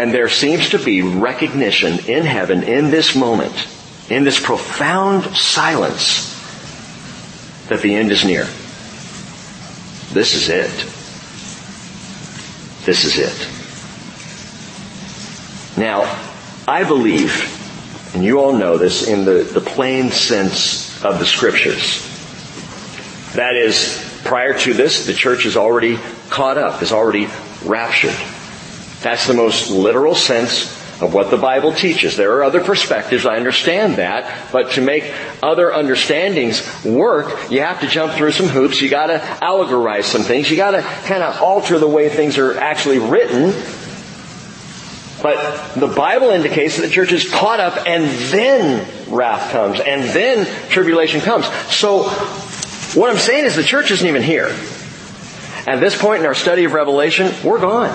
And 0.00 0.12
there 0.12 0.28
seems 0.28 0.70
to 0.70 0.78
be 0.78 1.02
recognition 1.02 1.98
in 2.06 2.24
heaven 2.24 2.62
in 2.62 2.90
this 2.90 3.14
moment, 3.14 3.68
in 4.08 4.24
this 4.24 4.40
profound 4.40 5.24
silence, 5.36 6.28
that 7.68 7.80
the 7.82 7.94
end 7.94 8.10
is 8.10 8.24
near. 8.24 8.44
This 10.12 10.34
is 10.34 10.48
it. 10.48 10.70
this 12.84 13.04
is 13.04 13.18
it. 13.18 13.48
Now, 15.78 16.29
I 16.70 16.84
believe, 16.84 18.14
and 18.14 18.22
you 18.22 18.38
all 18.38 18.52
know 18.52 18.78
this 18.78 19.08
in 19.08 19.24
the, 19.24 19.42
the 19.42 19.60
plain 19.60 20.10
sense 20.10 21.04
of 21.04 21.18
the 21.18 21.26
scriptures. 21.26 22.06
That 23.34 23.56
is, 23.56 24.20
prior 24.22 24.56
to 24.56 24.72
this, 24.72 25.04
the 25.04 25.12
church 25.12 25.46
is 25.46 25.56
already 25.56 25.98
caught 26.28 26.58
up, 26.58 26.80
is 26.80 26.92
already 26.92 27.28
raptured. 27.64 28.14
That's 29.02 29.26
the 29.26 29.34
most 29.34 29.72
literal 29.72 30.14
sense 30.14 30.80
of 31.02 31.12
what 31.12 31.32
the 31.32 31.38
Bible 31.38 31.72
teaches. 31.72 32.16
There 32.16 32.36
are 32.36 32.44
other 32.44 32.62
perspectives, 32.62 33.26
I 33.26 33.36
understand 33.36 33.96
that, 33.96 34.52
but 34.52 34.72
to 34.72 34.80
make 34.80 35.12
other 35.42 35.74
understandings 35.74 36.84
work, 36.84 37.50
you 37.50 37.62
have 37.62 37.80
to 37.80 37.88
jump 37.88 38.12
through 38.12 38.30
some 38.30 38.46
hoops, 38.46 38.80
you 38.80 38.88
gotta 38.88 39.18
allegorize 39.42 40.04
some 40.04 40.22
things, 40.22 40.48
you 40.48 40.56
gotta 40.56 40.82
kind 40.82 41.24
of 41.24 41.40
alter 41.42 41.80
the 41.80 41.88
way 41.88 42.08
things 42.08 42.38
are 42.38 42.56
actually 42.58 43.00
written. 43.00 43.52
But 45.22 45.74
the 45.74 45.88
Bible 45.88 46.30
indicates 46.30 46.76
that 46.76 46.82
the 46.82 46.92
church 46.92 47.12
is 47.12 47.30
caught 47.30 47.60
up 47.60 47.86
and 47.86 48.04
then 48.30 48.86
wrath 49.10 49.52
comes 49.52 49.80
and 49.80 50.02
then 50.10 50.46
tribulation 50.70 51.20
comes. 51.20 51.46
So 51.74 52.04
what 52.98 53.10
I'm 53.10 53.18
saying 53.18 53.44
is 53.44 53.56
the 53.56 53.62
church 53.62 53.90
isn't 53.90 54.06
even 54.06 54.22
here. 54.22 54.54
At 55.66 55.80
this 55.80 56.00
point 56.00 56.20
in 56.20 56.26
our 56.26 56.34
study 56.34 56.64
of 56.64 56.72
Revelation, 56.72 57.32
we're 57.44 57.60
gone. 57.60 57.90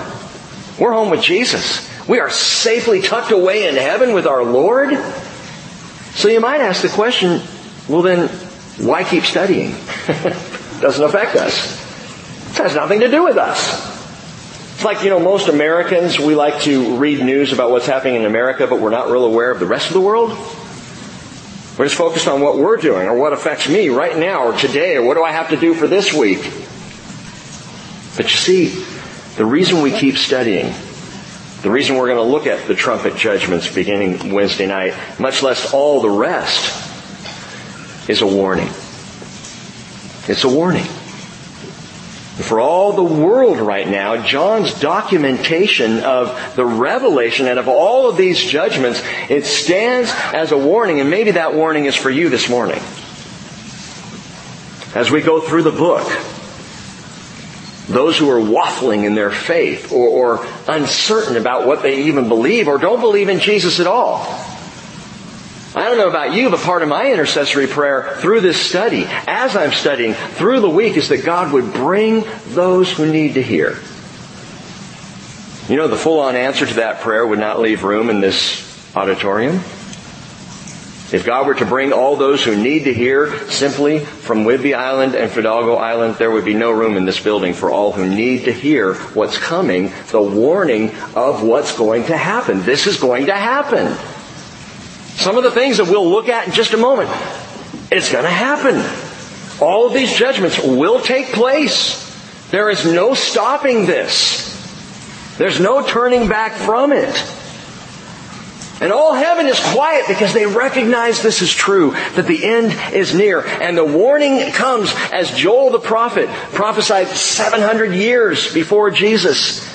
We're 0.78 0.92
home 0.92 1.10
with 1.10 1.22
Jesus. 1.22 1.88
We 2.08 2.20
are 2.20 2.30
safely 2.30 3.02
tucked 3.02 3.32
away 3.32 3.66
in 3.66 3.74
heaven 3.74 4.12
with 4.12 4.26
our 4.26 4.44
Lord. 4.44 4.90
So 6.14 6.28
you 6.28 6.40
might 6.40 6.60
ask 6.60 6.82
the 6.82 6.88
question, 6.88 7.42
well 7.88 8.02
then, 8.02 8.28
why 8.78 9.04
keep 9.04 9.24
studying? 9.24 9.70
Doesn't 10.80 11.04
affect 11.04 11.34
us. 11.34 11.82
It 12.52 12.62
has 12.62 12.74
nothing 12.74 13.00
to 13.00 13.10
do 13.10 13.24
with 13.24 13.36
us. 13.36 13.95
It's 14.76 14.84
like, 14.84 15.02
you 15.02 15.08
know, 15.08 15.18
most 15.18 15.48
Americans, 15.48 16.18
we 16.18 16.34
like 16.34 16.60
to 16.64 16.98
read 16.98 17.24
news 17.24 17.54
about 17.54 17.70
what's 17.70 17.86
happening 17.86 18.16
in 18.16 18.26
America, 18.26 18.66
but 18.66 18.78
we're 18.78 18.90
not 18.90 19.10
real 19.10 19.24
aware 19.24 19.50
of 19.50 19.58
the 19.58 19.64
rest 19.64 19.86
of 19.86 19.94
the 19.94 20.02
world. 20.02 20.30
We're 21.78 21.86
just 21.86 21.96
focused 21.96 22.28
on 22.28 22.42
what 22.42 22.58
we're 22.58 22.76
doing 22.76 23.08
or 23.08 23.16
what 23.16 23.32
affects 23.32 23.70
me 23.70 23.88
right 23.88 24.18
now 24.18 24.44
or 24.44 24.52
today 24.52 24.96
or 24.96 25.02
what 25.02 25.14
do 25.14 25.24
I 25.24 25.32
have 25.32 25.48
to 25.48 25.56
do 25.56 25.72
for 25.72 25.86
this 25.86 26.12
week. 26.12 26.42
But 28.16 28.30
you 28.30 28.36
see, 28.36 28.84
the 29.36 29.46
reason 29.46 29.80
we 29.80 29.92
keep 29.92 30.18
studying 30.18 30.74
the 31.62 31.70
reason 31.70 31.96
we're 31.96 32.06
going 32.06 32.18
to 32.18 32.22
look 32.22 32.46
at 32.46 32.68
the 32.68 32.74
trumpet 32.74 33.16
judgments 33.16 33.72
beginning 33.72 34.32
Wednesday 34.32 34.66
night, 34.66 34.94
much 35.18 35.42
less 35.42 35.72
all 35.72 36.00
the 36.00 36.10
rest, 36.10 36.84
is 38.08 38.20
a 38.20 38.26
warning. 38.26 38.68
It's 40.28 40.44
a 40.44 40.48
warning. 40.48 40.86
For 42.36 42.60
all 42.60 42.92
the 42.92 43.02
world 43.02 43.58
right 43.58 43.88
now, 43.88 44.22
John's 44.22 44.78
documentation 44.78 46.00
of 46.00 46.54
the 46.54 46.66
revelation 46.66 47.48
and 47.48 47.58
of 47.58 47.66
all 47.66 48.10
of 48.10 48.18
these 48.18 48.38
judgments, 48.38 49.02
it 49.30 49.46
stands 49.46 50.10
as 50.34 50.52
a 50.52 50.58
warning, 50.58 51.00
and 51.00 51.08
maybe 51.08 51.30
that 51.32 51.54
warning 51.54 51.86
is 51.86 51.96
for 51.96 52.10
you 52.10 52.28
this 52.28 52.50
morning. 52.50 52.82
As 54.94 55.10
we 55.10 55.22
go 55.22 55.40
through 55.40 55.62
the 55.62 55.70
book, 55.70 56.06
those 57.88 58.18
who 58.18 58.28
are 58.28 58.40
waffling 58.40 59.04
in 59.04 59.14
their 59.14 59.30
faith 59.30 59.90
or, 59.92 60.36
or, 60.38 60.46
uncertain 60.68 61.36
about 61.36 61.66
what 61.66 61.82
they 61.82 62.04
even 62.04 62.28
believe 62.28 62.68
or 62.68 62.78
don't 62.78 63.00
believe 63.00 63.28
in 63.28 63.38
Jesus 63.38 63.80
at 63.80 63.86
all. 63.86 64.26
I 65.76 65.84
don't 65.84 65.98
know 65.98 66.08
about 66.08 66.32
you, 66.32 66.48
but 66.48 66.60
part 66.60 66.82
of 66.82 66.88
my 66.88 67.12
intercessory 67.12 67.66
prayer 67.66 68.16
through 68.16 68.40
this 68.40 68.58
study, 68.58 69.04
as 69.06 69.54
I'm 69.54 69.72
studying 69.72 70.14
through 70.14 70.60
the 70.60 70.70
week, 70.70 70.96
is 70.96 71.10
that 71.10 71.22
God 71.22 71.52
would 71.52 71.74
bring 71.74 72.24
those 72.46 72.90
who 72.90 73.12
need 73.12 73.34
to 73.34 73.42
hear. 73.42 73.78
You 75.68 75.76
know, 75.76 75.86
the 75.86 75.98
full 75.98 76.20
on 76.20 76.34
answer 76.34 76.64
to 76.64 76.74
that 76.76 77.02
prayer 77.02 77.26
would 77.26 77.38
not 77.38 77.60
leave 77.60 77.84
room 77.84 78.08
in 78.08 78.22
this 78.22 78.96
auditorium. 78.96 79.56
If 81.12 81.24
God 81.26 81.46
were 81.46 81.54
to 81.56 81.66
bring 81.66 81.92
all 81.92 82.16
those 82.16 82.42
who 82.42 82.56
need 82.56 82.84
to 82.84 82.94
hear 82.94 83.38
simply 83.50 83.98
from 83.98 84.44
Whidbey 84.44 84.74
Island 84.74 85.14
and 85.14 85.30
Fidalgo 85.30 85.74
Island, 85.74 86.14
there 86.14 86.30
would 86.30 86.46
be 86.46 86.54
no 86.54 86.70
room 86.70 86.96
in 86.96 87.04
this 87.04 87.22
building 87.22 87.52
for 87.52 87.70
all 87.70 87.92
who 87.92 88.08
need 88.08 88.46
to 88.46 88.52
hear 88.52 88.94
what's 88.94 89.36
coming, 89.36 89.92
the 90.10 90.22
warning 90.22 90.94
of 91.14 91.42
what's 91.42 91.76
going 91.76 92.06
to 92.06 92.16
happen. 92.16 92.62
This 92.62 92.86
is 92.86 92.98
going 92.98 93.26
to 93.26 93.34
happen. 93.34 94.15
Some 95.16 95.36
of 95.36 95.44
the 95.44 95.50
things 95.50 95.78
that 95.78 95.84
we'll 95.84 96.08
look 96.08 96.28
at 96.28 96.46
in 96.46 96.52
just 96.52 96.72
a 96.72 96.76
moment, 96.76 97.10
it's 97.90 98.12
going 98.12 98.24
to 98.24 98.30
happen. 98.30 98.76
All 99.60 99.86
of 99.86 99.94
these 99.94 100.14
judgments 100.14 100.62
will 100.62 101.00
take 101.00 101.32
place. 101.32 102.04
There 102.50 102.70
is 102.70 102.84
no 102.84 103.14
stopping 103.14 103.86
this. 103.86 104.46
There's 105.38 105.58
no 105.58 105.86
turning 105.86 106.28
back 106.28 106.52
from 106.52 106.92
it. 106.92 107.14
And 108.78 108.92
all 108.92 109.14
heaven 109.14 109.46
is 109.46 109.58
quiet 109.58 110.04
because 110.06 110.34
they 110.34 110.44
recognize 110.44 111.22
this 111.22 111.40
is 111.40 111.50
true, 111.50 111.92
that 112.14 112.26
the 112.26 112.44
end 112.44 112.76
is 112.94 113.14
near. 113.14 113.40
And 113.40 113.76
the 113.76 113.84
warning 113.84 114.52
comes 114.52 114.94
as 115.12 115.30
Joel 115.30 115.70
the 115.70 115.78
prophet 115.78 116.28
prophesied 116.52 117.08
700 117.08 117.94
years 117.94 118.52
before 118.52 118.90
Jesus. 118.90 119.66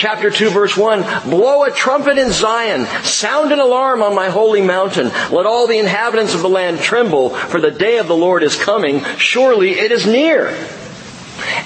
Chapter 0.00 0.30
2 0.30 0.48
verse 0.48 0.74
1, 0.78 1.28
blow 1.28 1.64
a 1.64 1.70
trumpet 1.70 2.16
in 2.16 2.32
Zion, 2.32 2.86
sound 3.04 3.52
an 3.52 3.58
alarm 3.58 4.00
on 4.00 4.14
my 4.14 4.30
holy 4.30 4.62
mountain. 4.62 5.08
Let 5.08 5.44
all 5.44 5.66
the 5.66 5.78
inhabitants 5.78 6.32
of 6.32 6.40
the 6.40 6.48
land 6.48 6.80
tremble, 6.80 7.28
for 7.28 7.60
the 7.60 7.70
day 7.70 7.98
of 7.98 8.08
the 8.08 8.16
Lord 8.16 8.42
is 8.42 8.56
coming. 8.56 9.04
Surely 9.18 9.72
it 9.72 9.92
is 9.92 10.06
near. 10.06 10.56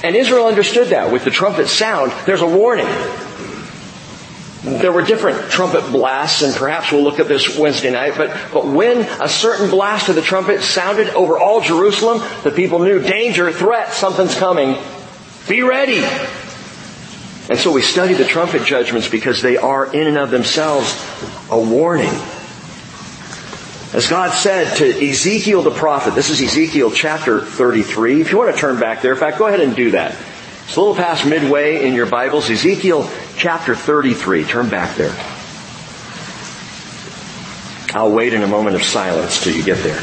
And 0.02 0.16
Israel 0.16 0.48
understood 0.48 0.88
that 0.88 1.12
with 1.12 1.22
the 1.22 1.30
trumpet 1.30 1.68
sound, 1.68 2.12
there's 2.26 2.40
a 2.42 2.46
warning. 2.48 2.88
There 4.64 4.90
were 4.90 5.02
different 5.02 5.52
trumpet 5.52 5.92
blasts, 5.92 6.42
and 6.42 6.52
perhaps 6.56 6.90
we'll 6.90 7.04
look 7.04 7.20
at 7.20 7.28
this 7.28 7.56
Wednesday 7.56 7.92
night, 7.92 8.14
but, 8.16 8.36
but 8.52 8.66
when 8.66 9.02
a 9.22 9.28
certain 9.28 9.70
blast 9.70 10.08
of 10.08 10.16
the 10.16 10.22
trumpet 10.22 10.62
sounded 10.62 11.08
over 11.10 11.38
all 11.38 11.60
Jerusalem, 11.60 12.20
the 12.42 12.50
people 12.50 12.80
knew 12.80 12.98
danger, 12.98 13.52
threat, 13.52 13.92
something's 13.92 14.34
coming. 14.34 14.76
Be 15.46 15.62
ready. 15.62 16.02
And 17.48 17.58
so 17.58 17.72
we 17.72 17.82
study 17.82 18.14
the 18.14 18.24
trumpet 18.24 18.64
judgments 18.64 19.08
because 19.08 19.42
they 19.42 19.58
are 19.58 19.94
in 19.94 20.06
and 20.06 20.16
of 20.16 20.30
themselves 20.30 20.94
a 21.50 21.58
warning. 21.58 22.14
As 23.92 24.08
God 24.08 24.32
said 24.32 24.76
to 24.78 25.08
Ezekiel 25.08 25.62
the 25.62 25.70
prophet, 25.70 26.14
this 26.14 26.30
is 26.30 26.40
Ezekiel 26.40 26.90
chapter 26.90 27.40
33. 27.40 28.22
If 28.22 28.32
you 28.32 28.38
want 28.38 28.54
to 28.54 28.60
turn 28.60 28.80
back 28.80 29.02
there, 29.02 29.12
in 29.12 29.18
fact, 29.18 29.38
go 29.38 29.46
ahead 29.46 29.60
and 29.60 29.76
do 29.76 29.90
that. 29.92 30.16
It's 30.64 30.74
a 30.74 30.80
little 30.80 30.96
past 30.96 31.26
midway 31.26 31.86
in 31.86 31.94
your 31.94 32.06
Bibles. 32.06 32.48
Ezekiel 32.48 33.08
chapter 33.36 33.76
33. 33.76 34.44
Turn 34.44 34.70
back 34.70 34.96
there. 34.96 35.14
I'll 37.94 38.10
wait 38.10 38.32
in 38.32 38.42
a 38.42 38.48
moment 38.48 38.74
of 38.74 38.82
silence 38.82 39.44
till 39.44 39.54
you 39.54 39.62
get 39.62 39.78
there. 39.78 39.94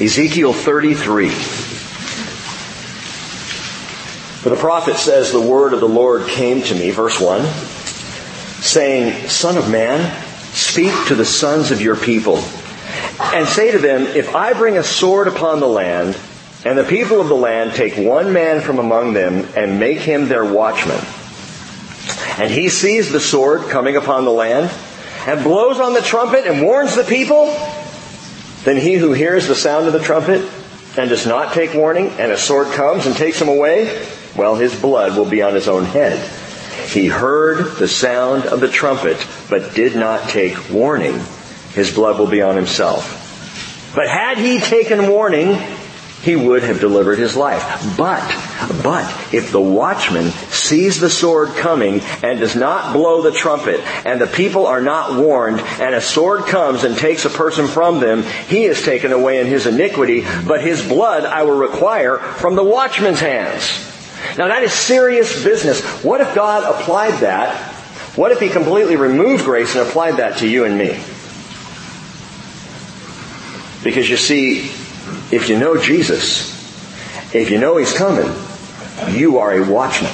Ezekiel 0.00 0.54
33. 0.54 1.61
For 4.42 4.48
the 4.48 4.56
prophet 4.56 4.96
says, 4.96 5.30
the 5.30 5.40
word 5.40 5.72
of 5.72 5.78
the 5.78 5.88
Lord 5.88 6.26
came 6.26 6.62
to 6.62 6.74
me, 6.74 6.90
verse 6.90 7.20
1, 7.20 7.44
saying, 8.60 9.28
Son 9.28 9.56
of 9.56 9.70
man, 9.70 10.20
speak 10.52 10.92
to 11.06 11.14
the 11.14 11.24
sons 11.24 11.70
of 11.70 11.80
your 11.80 11.94
people 11.94 12.42
and 13.20 13.46
say 13.46 13.70
to 13.70 13.78
them, 13.78 14.02
If 14.02 14.34
I 14.34 14.52
bring 14.52 14.78
a 14.78 14.82
sword 14.82 15.28
upon 15.28 15.60
the 15.60 15.68
land, 15.68 16.18
and 16.64 16.76
the 16.76 16.82
people 16.82 17.20
of 17.20 17.28
the 17.28 17.36
land 17.36 17.74
take 17.74 17.96
one 17.96 18.32
man 18.32 18.60
from 18.60 18.80
among 18.80 19.12
them 19.12 19.46
and 19.54 19.78
make 19.78 19.98
him 19.98 20.26
their 20.26 20.44
watchman, 20.44 20.98
and 22.36 22.50
he 22.50 22.68
sees 22.68 23.12
the 23.12 23.20
sword 23.20 23.70
coming 23.70 23.94
upon 23.94 24.24
the 24.24 24.32
land, 24.32 24.72
and 25.28 25.44
blows 25.44 25.78
on 25.78 25.94
the 25.94 26.02
trumpet 26.02 26.48
and 26.48 26.62
warns 26.62 26.96
the 26.96 27.04
people, 27.04 27.46
then 28.64 28.76
he 28.76 28.94
who 28.94 29.12
hears 29.12 29.46
the 29.46 29.54
sound 29.54 29.86
of 29.86 29.92
the 29.92 30.00
trumpet 30.00 30.50
and 30.98 31.08
does 31.08 31.28
not 31.28 31.54
take 31.54 31.74
warning, 31.74 32.08
and 32.18 32.32
a 32.32 32.36
sword 32.36 32.72
comes 32.72 33.06
and 33.06 33.14
takes 33.14 33.40
him 33.40 33.48
away, 33.48 34.04
well, 34.36 34.56
his 34.56 34.78
blood 34.78 35.16
will 35.16 35.28
be 35.28 35.42
on 35.42 35.54
his 35.54 35.68
own 35.68 35.84
head. 35.84 36.18
He 36.88 37.06
heard 37.06 37.76
the 37.76 37.88
sound 37.88 38.44
of 38.46 38.60
the 38.60 38.68
trumpet, 38.68 39.26
but 39.50 39.74
did 39.74 39.94
not 39.94 40.28
take 40.28 40.70
warning. 40.70 41.20
His 41.74 41.94
blood 41.94 42.18
will 42.18 42.26
be 42.26 42.42
on 42.42 42.56
himself. 42.56 43.20
But 43.94 44.08
had 44.08 44.38
he 44.38 44.58
taken 44.58 45.08
warning, 45.08 45.58
he 46.22 46.36
would 46.36 46.62
have 46.62 46.80
delivered 46.80 47.18
his 47.18 47.36
life. 47.36 47.62
But, 47.96 48.22
but, 48.82 49.34
if 49.34 49.50
the 49.52 49.60
watchman 49.60 50.30
sees 50.50 51.00
the 51.00 51.10
sword 51.10 51.50
coming 51.56 52.00
and 52.22 52.38
does 52.38 52.54
not 52.54 52.94
blow 52.94 53.22
the 53.22 53.32
trumpet, 53.32 53.80
and 54.06 54.20
the 54.20 54.26
people 54.26 54.66
are 54.66 54.80
not 54.80 55.18
warned, 55.18 55.60
and 55.60 55.94
a 55.94 56.00
sword 56.00 56.44
comes 56.46 56.84
and 56.84 56.96
takes 56.96 57.24
a 57.24 57.30
person 57.30 57.66
from 57.66 58.00
them, 58.00 58.22
he 58.22 58.64
is 58.64 58.82
taken 58.82 59.12
away 59.12 59.40
in 59.40 59.46
his 59.46 59.66
iniquity, 59.66 60.24
but 60.46 60.62
his 60.62 60.86
blood 60.86 61.24
I 61.24 61.42
will 61.42 61.58
require 61.58 62.18
from 62.18 62.54
the 62.54 62.64
watchman's 62.64 63.20
hands. 63.20 63.91
Now 64.38 64.48
that 64.48 64.62
is 64.62 64.72
serious 64.72 65.42
business. 65.44 65.82
What 66.02 66.20
if 66.20 66.34
God 66.34 66.64
applied 66.64 67.20
that? 67.20 67.54
What 68.16 68.32
if 68.32 68.40
he 68.40 68.48
completely 68.48 68.96
removed 68.96 69.44
grace 69.44 69.74
and 69.74 69.86
applied 69.88 70.18
that 70.18 70.38
to 70.38 70.48
you 70.48 70.64
and 70.64 70.76
me? 70.76 70.98
Because 73.82 74.08
you 74.08 74.16
see, 74.16 74.60
if 75.34 75.48
you 75.48 75.58
know 75.58 75.76
Jesus, 75.76 76.52
if 77.34 77.50
you 77.50 77.58
know 77.58 77.76
He's 77.78 77.92
coming, 77.92 78.30
You 79.10 79.38
are 79.38 79.52
a 79.52 79.68
watchman. 79.68 80.12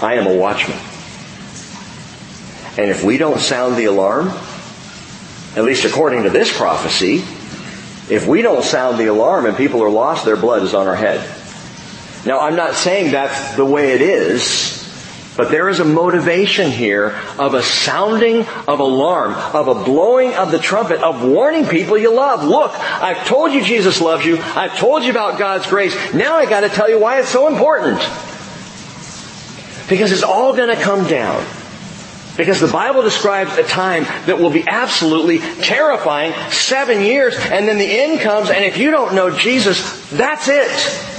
I 0.00 0.14
am 0.14 0.26
a 0.26 0.34
watchman. 0.34 0.78
And 2.78 2.90
if 2.90 3.04
we 3.04 3.18
don't 3.18 3.38
sound 3.38 3.76
the 3.76 3.84
alarm, 3.86 4.28
at 5.56 5.64
least 5.64 5.84
according 5.84 6.22
to 6.22 6.30
this 6.30 6.56
prophecy, 6.56 7.16
if 8.12 8.26
we 8.26 8.40
don't 8.40 8.64
sound 8.64 8.98
the 8.98 9.06
alarm 9.06 9.44
and 9.44 9.56
people 9.56 9.82
are 9.82 9.90
lost, 9.90 10.24
their 10.24 10.36
blood 10.36 10.62
is 10.62 10.72
on 10.72 10.86
our 10.86 10.96
head. 10.96 11.20
Now, 12.26 12.40
I'm 12.40 12.56
not 12.56 12.74
saying 12.74 13.12
that's 13.12 13.56
the 13.56 13.64
way 13.64 13.92
it 13.92 14.02
is, 14.02 14.76
but 15.36 15.50
there 15.50 15.70
is 15.70 15.80
a 15.80 15.84
motivation 15.86 16.70
here 16.70 17.18
of 17.38 17.54
a 17.54 17.62
sounding 17.62 18.46
of 18.68 18.80
alarm, 18.80 19.32
of 19.32 19.68
a 19.68 19.84
blowing 19.84 20.34
of 20.34 20.50
the 20.50 20.58
trumpet, 20.58 21.02
of 21.02 21.24
warning 21.24 21.66
people 21.66 21.96
you 21.96 22.14
love. 22.14 22.44
Look, 22.44 22.72
I've 22.78 23.26
told 23.26 23.52
you 23.52 23.62
Jesus 23.62 24.02
loves 24.02 24.26
you. 24.26 24.38
I've 24.38 24.76
told 24.76 25.02
you 25.02 25.10
about 25.10 25.38
God's 25.38 25.66
grace. 25.66 25.94
Now 26.12 26.36
I 26.36 26.44
gotta 26.44 26.68
tell 26.68 26.90
you 26.90 26.98
why 26.98 27.20
it's 27.20 27.30
so 27.30 27.48
important. 27.48 27.98
Because 29.88 30.12
it's 30.12 30.22
all 30.22 30.54
gonna 30.54 30.76
come 30.76 31.06
down. 31.08 31.42
Because 32.36 32.60
the 32.60 32.68
Bible 32.68 33.02
describes 33.02 33.56
a 33.56 33.62
time 33.62 34.04
that 34.26 34.38
will 34.38 34.50
be 34.50 34.64
absolutely 34.68 35.38
terrifying, 35.38 36.32
seven 36.50 37.00
years, 37.00 37.34
and 37.36 37.66
then 37.66 37.78
the 37.78 37.84
end 37.84 38.20
comes, 38.20 38.50
and 38.50 38.64
if 38.64 38.76
you 38.78 38.90
don't 38.90 39.14
know 39.14 39.30
Jesus, 39.30 40.08
that's 40.10 40.48
it. 40.48 41.09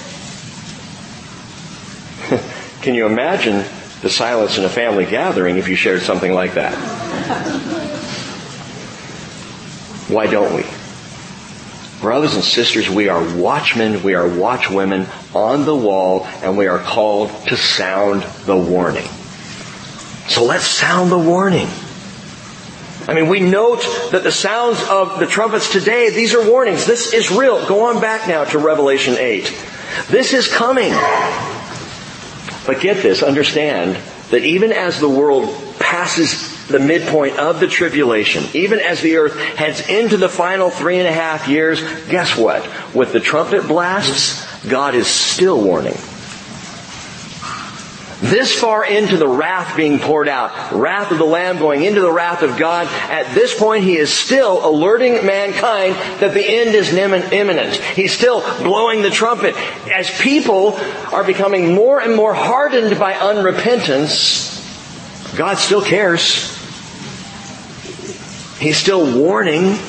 Can 2.82 2.96
you 2.96 3.06
imagine 3.06 3.64
the 4.02 4.10
silence 4.10 4.58
in 4.58 4.66
a 4.66 4.70
family 4.70 5.06
gathering 5.06 5.58
if 5.58 5.68
you 5.68 5.76
shared 5.76 6.02
something 6.02 6.34
like 6.34 6.56
that. 6.56 6.74
Why 10.10 10.28
don't 10.28 10.56
we? 10.56 10.66
Brothers 12.02 12.34
and 12.34 12.44
sisters, 12.44 12.90
we 12.90 13.10
are 13.10 13.24
watchmen, 13.38 14.02
we 14.02 14.16
are 14.16 14.28
watchwomen 14.28 15.08
on 15.36 15.66
the 15.66 15.76
wall, 15.76 16.26
and 16.42 16.58
we 16.58 16.66
are 16.66 16.80
called 16.80 17.30
to 17.48 17.56
sound 17.56 18.24
the 18.46 18.58
warning. 18.58 19.08
So 20.28 20.44
let's 20.44 20.66
sound 20.66 21.12
the 21.12 21.20
warning. 21.20 21.68
I 23.08 23.14
mean, 23.14 23.30
we 23.30 23.40
note 23.40 23.82
that 24.12 24.24
the 24.24 24.32
sounds 24.32 24.82
of 24.90 25.20
the 25.20 25.28
trumpets 25.28 25.72
today, 25.72 26.10
these 26.10 26.34
are 26.34 26.50
warnings. 26.50 26.88
This 26.88 27.14
is 27.14 27.32
real. 27.32 27.68
Go 27.68 27.86
on 27.86 28.02
back 28.02 28.28
now 28.28 28.46
to 28.46 28.58
Revelation 28.58 29.16
8. 29.18 29.44
This 30.10 30.34
is 30.34 30.48
coming. 30.48 30.94
But 32.66 32.82
get 32.82 32.98
this, 32.98 33.24
understand 33.24 33.98
that 34.30 34.44
even 34.44 34.72
as 34.72 35.00
the 35.00 35.10
world 35.10 35.50
passes 35.80 36.68
the 36.68 36.80
midpoint 36.80 37.38
of 37.38 37.60
the 37.60 37.68
tribulation, 37.68 38.44
even 38.54 38.80
as 38.80 39.02
the 39.02 39.18
earth 39.18 39.38
heads 39.38 39.88
into 39.90 40.18
the 40.18 40.30
final 40.30 40.70
three 40.70 41.00
and 41.00 41.08
a 41.08 41.12
half 41.12 41.48
years, 41.48 41.82
guess 42.08 42.38
what? 42.38 42.68
With 42.96 43.14
the 43.14 43.20
trumpet 43.20 43.68
blasts, 43.68 44.46
God 44.68 44.96
is 44.96 45.08
still 45.08 45.62
warning. 45.62 45.98
This 48.22 48.54
far 48.54 48.86
into 48.86 49.18
the 49.18 49.28
wrath 49.28 49.76
being 49.76 49.98
poured 49.98 50.30
out, 50.30 50.72
wrath 50.74 51.12
of 51.12 51.18
the 51.18 51.26
Lamb 51.26 51.58
going 51.58 51.84
into 51.84 52.02
the 52.02 52.12
wrath 52.12 52.44
of 52.44 52.56
God, 52.56 52.86
at 52.88 53.34
this 53.34 53.58
point 53.58 53.84
he 53.84 53.98
is 53.98 54.14
still 54.14 54.64
alerting 54.64 55.26
mankind 55.26 55.96
that 56.22 56.36
the 56.36 56.46
end 56.46 56.76
is 56.76 56.94
imminent. 56.94 57.76
He's 57.76 58.14
still 58.14 58.42
blowing 58.60 59.02
the 59.02 59.10
trumpet. 59.10 59.56
As 59.92 60.12
people 60.22 60.76
are 61.12 61.24
becoming 61.24 61.74
more 61.74 62.00
and 62.00 62.16
more 62.16 62.36
hardened 62.36 63.00
by 63.00 63.14
unrepentance, 63.14 64.52
God 65.36 65.58
still 65.58 65.82
cares. 65.82 66.60
He's 68.60 68.78
still 68.78 69.20
warning 69.20 69.80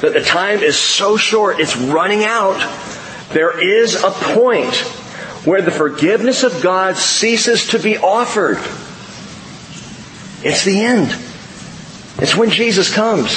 that 0.00 0.14
the 0.14 0.22
time 0.22 0.60
is 0.60 0.78
so 0.78 1.18
short, 1.18 1.60
it's 1.60 1.76
running 1.76 2.24
out. 2.24 2.56
There 3.34 3.62
is 3.62 4.02
a 4.02 4.10
point 4.10 4.74
where 5.48 5.62
the 5.62 5.70
forgiveness 5.70 6.42
of 6.42 6.62
God 6.62 6.96
ceases 6.96 7.68
to 7.68 7.78
be 7.78 7.96
offered. 7.96 8.58
It's 10.46 10.62
the 10.66 10.80
end. 10.80 11.08
It's 12.18 12.36
when 12.36 12.50
Jesus 12.50 12.92
comes. 12.92 13.32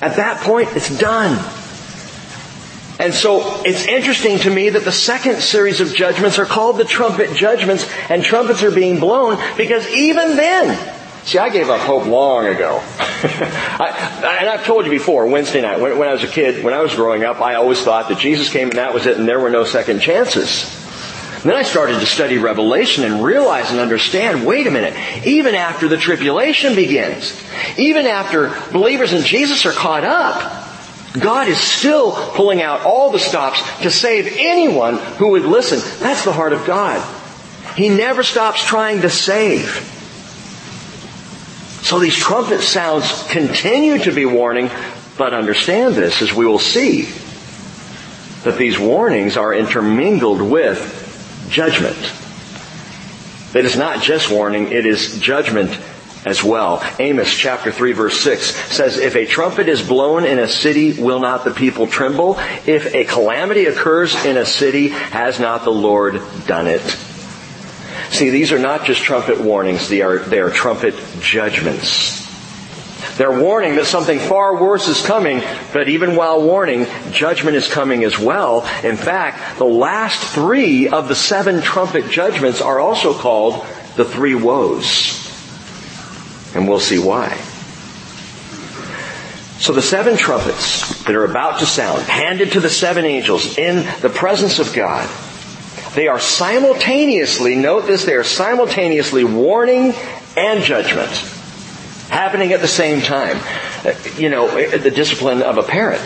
At 0.00 0.16
that 0.16 0.42
point, 0.42 0.68
it's 0.76 0.96
done. 0.96 1.32
And 3.00 3.12
so 3.12 3.62
it's 3.64 3.86
interesting 3.86 4.38
to 4.38 4.50
me 4.50 4.68
that 4.68 4.84
the 4.84 4.92
second 4.92 5.40
series 5.42 5.80
of 5.80 5.92
judgments 5.92 6.38
are 6.38 6.46
called 6.46 6.78
the 6.78 6.84
trumpet 6.84 7.34
judgments, 7.34 7.90
and 8.08 8.22
trumpets 8.22 8.62
are 8.62 8.70
being 8.70 9.00
blown 9.00 9.36
because 9.56 9.88
even 9.88 10.36
then, 10.36 10.92
See, 11.24 11.38
I 11.38 11.48
gave 11.48 11.70
up 11.70 11.80
hope 11.80 12.04
long 12.04 12.44
ago. 12.44 12.82
I, 12.98 14.36
and 14.40 14.46
I've 14.46 14.66
told 14.66 14.84
you 14.84 14.90
before, 14.90 15.26
Wednesday 15.26 15.62
night, 15.62 15.80
when, 15.80 15.96
when 15.96 16.06
I 16.06 16.12
was 16.12 16.22
a 16.22 16.28
kid, 16.28 16.62
when 16.62 16.74
I 16.74 16.82
was 16.82 16.94
growing 16.94 17.24
up, 17.24 17.40
I 17.40 17.54
always 17.54 17.80
thought 17.80 18.10
that 18.10 18.18
Jesus 18.18 18.50
came 18.50 18.68
and 18.68 18.76
that 18.76 18.92
was 18.92 19.06
it 19.06 19.16
and 19.16 19.26
there 19.26 19.40
were 19.40 19.48
no 19.48 19.64
second 19.64 20.00
chances. 20.00 20.83
Then 21.44 21.54
I 21.54 21.62
started 21.62 22.00
to 22.00 22.06
study 22.06 22.38
Revelation 22.38 23.04
and 23.04 23.22
realize 23.22 23.70
and 23.70 23.78
understand, 23.78 24.46
wait 24.46 24.66
a 24.66 24.70
minute, 24.70 25.26
even 25.26 25.54
after 25.54 25.88
the 25.88 25.98
tribulation 25.98 26.74
begins, 26.74 27.38
even 27.78 28.06
after 28.06 28.58
believers 28.72 29.12
in 29.12 29.24
Jesus 29.24 29.66
are 29.66 29.72
caught 29.72 30.04
up, 30.04 30.64
God 31.20 31.48
is 31.48 31.58
still 31.58 32.12
pulling 32.32 32.62
out 32.62 32.80
all 32.86 33.10
the 33.10 33.18
stops 33.18 33.62
to 33.82 33.90
save 33.90 34.36
anyone 34.38 34.96
who 34.96 35.32
would 35.32 35.44
listen. 35.44 35.80
That's 36.00 36.24
the 36.24 36.32
heart 36.32 36.54
of 36.54 36.64
God. 36.64 37.04
He 37.76 37.90
never 37.90 38.22
stops 38.22 38.64
trying 38.64 39.02
to 39.02 39.10
save. 39.10 39.66
So 41.82 41.98
these 41.98 42.16
trumpet 42.16 42.62
sounds 42.62 43.24
continue 43.28 43.98
to 43.98 44.12
be 44.12 44.24
warning, 44.24 44.70
but 45.18 45.34
understand 45.34 45.94
this 45.94 46.22
as 46.22 46.32
we 46.32 46.46
will 46.46 46.58
see 46.58 47.02
that 48.44 48.56
these 48.56 48.78
warnings 48.78 49.36
are 49.36 49.52
intermingled 49.52 50.40
with 50.40 51.03
judgment. 51.48 51.96
It 53.54 53.64
is 53.64 53.76
not 53.76 54.02
just 54.02 54.30
warning, 54.30 54.72
it 54.72 54.84
is 54.84 55.18
judgment 55.20 55.78
as 56.24 56.42
well. 56.42 56.82
Amos 56.98 57.32
chapter 57.32 57.70
3 57.70 57.92
verse 57.92 58.20
6 58.20 58.44
says, 58.44 58.98
If 58.98 59.14
a 59.14 59.26
trumpet 59.26 59.68
is 59.68 59.86
blown 59.86 60.24
in 60.24 60.38
a 60.38 60.48
city, 60.48 61.00
will 61.00 61.20
not 61.20 61.44
the 61.44 61.52
people 61.52 61.86
tremble? 61.86 62.36
If 62.66 62.94
a 62.94 63.04
calamity 63.04 63.66
occurs 63.66 64.24
in 64.24 64.36
a 64.36 64.46
city, 64.46 64.88
has 64.88 65.38
not 65.38 65.64
the 65.64 65.70
Lord 65.70 66.20
done 66.46 66.66
it? 66.66 66.82
See, 68.10 68.30
these 68.30 68.52
are 68.52 68.58
not 68.58 68.84
just 68.84 69.02
trumpet 69.02 69.40
warnings, 69.40 69.88
they 69.88 70.02
are, 70.02 70.18
they 70.18 70.40
are 70.40 70.50
trumpet 70.50 70.94
judgments. 71.20 72.23
They're 73.16 73.40
warning 73.40 73.76
that 73.76 73.86
something 73.86 74.18
far 74.18 74.60
worse 74.60 74.88
is 74.88 75.04
coming, 75.04 75.42
but 75.72 75.88
even 75.88 76.16
while 76.16 76.42
warning, 76.42 76.86
judgment 77.12 77.56
is 77.56 77.68
coming 77.68 78.04
as 78.04 78.18
well. 78.18 78.62
In 78.82 78.96
fact, 78.96 79.58
the 79.58 79.64
last 79.64 80.20
three 80.34 80.88
of 80.88 81.08
the 81.08 81.14
seven 81.14 81.62
trumpet 81.62 82.10
judgments 82.10 82.60
are 82.60 82.80
also 82.80 83.14
called 83.14 83.64
the 83.96 84.04
three 84.04 84.34
woes. 84.34 85.20
And 86.54 86.68
we'll 86.68 86.80
see 86.80 86.98
why. 86.98 87.36
So 89.58 89.72
the 89.72 89.82
seven 89.82 90.16
trumpets 90.16 91.04
that 91.04 91.14
are 91.14 91.24
about 91.24 91.60
to 91.60 91.66
sound, 91.66 92.02
handed 92.02 92.52
to 92.52 92.60
the 92.60 92.68
seven 92.68 93.04
angels 93.04 93.56
in 93.56 93.86
the 94.00 94.10
presence 94.10 94.58
of 94.58 94.74
God, 94.74 95.08
they 95.94 96.08
are 96.08 96.18
simultaneously, 96.18 97.54
note 97.54 97.86
this, 97.86 98.04
they 98.04 98.14
are 98.14 98.24
simultaneously 98.24 99.22
warning 99.22 99.94
and 100.36 100.64
judgment 100.64 101.10
happening 102.08 102.52
at 102.52 102.60
the 102.60 102.68
same 102.68 103.00
time. 103.00 103.38
Uh, 103.84 103.94
you 104.16 104.28
know, 104.28 104.46
uh, 104.48 104.76
the 104.78 104.90
discipline 104.90 105.42
of 105.42 105.58
a 105.58 105.62
parent. 105.62 106.02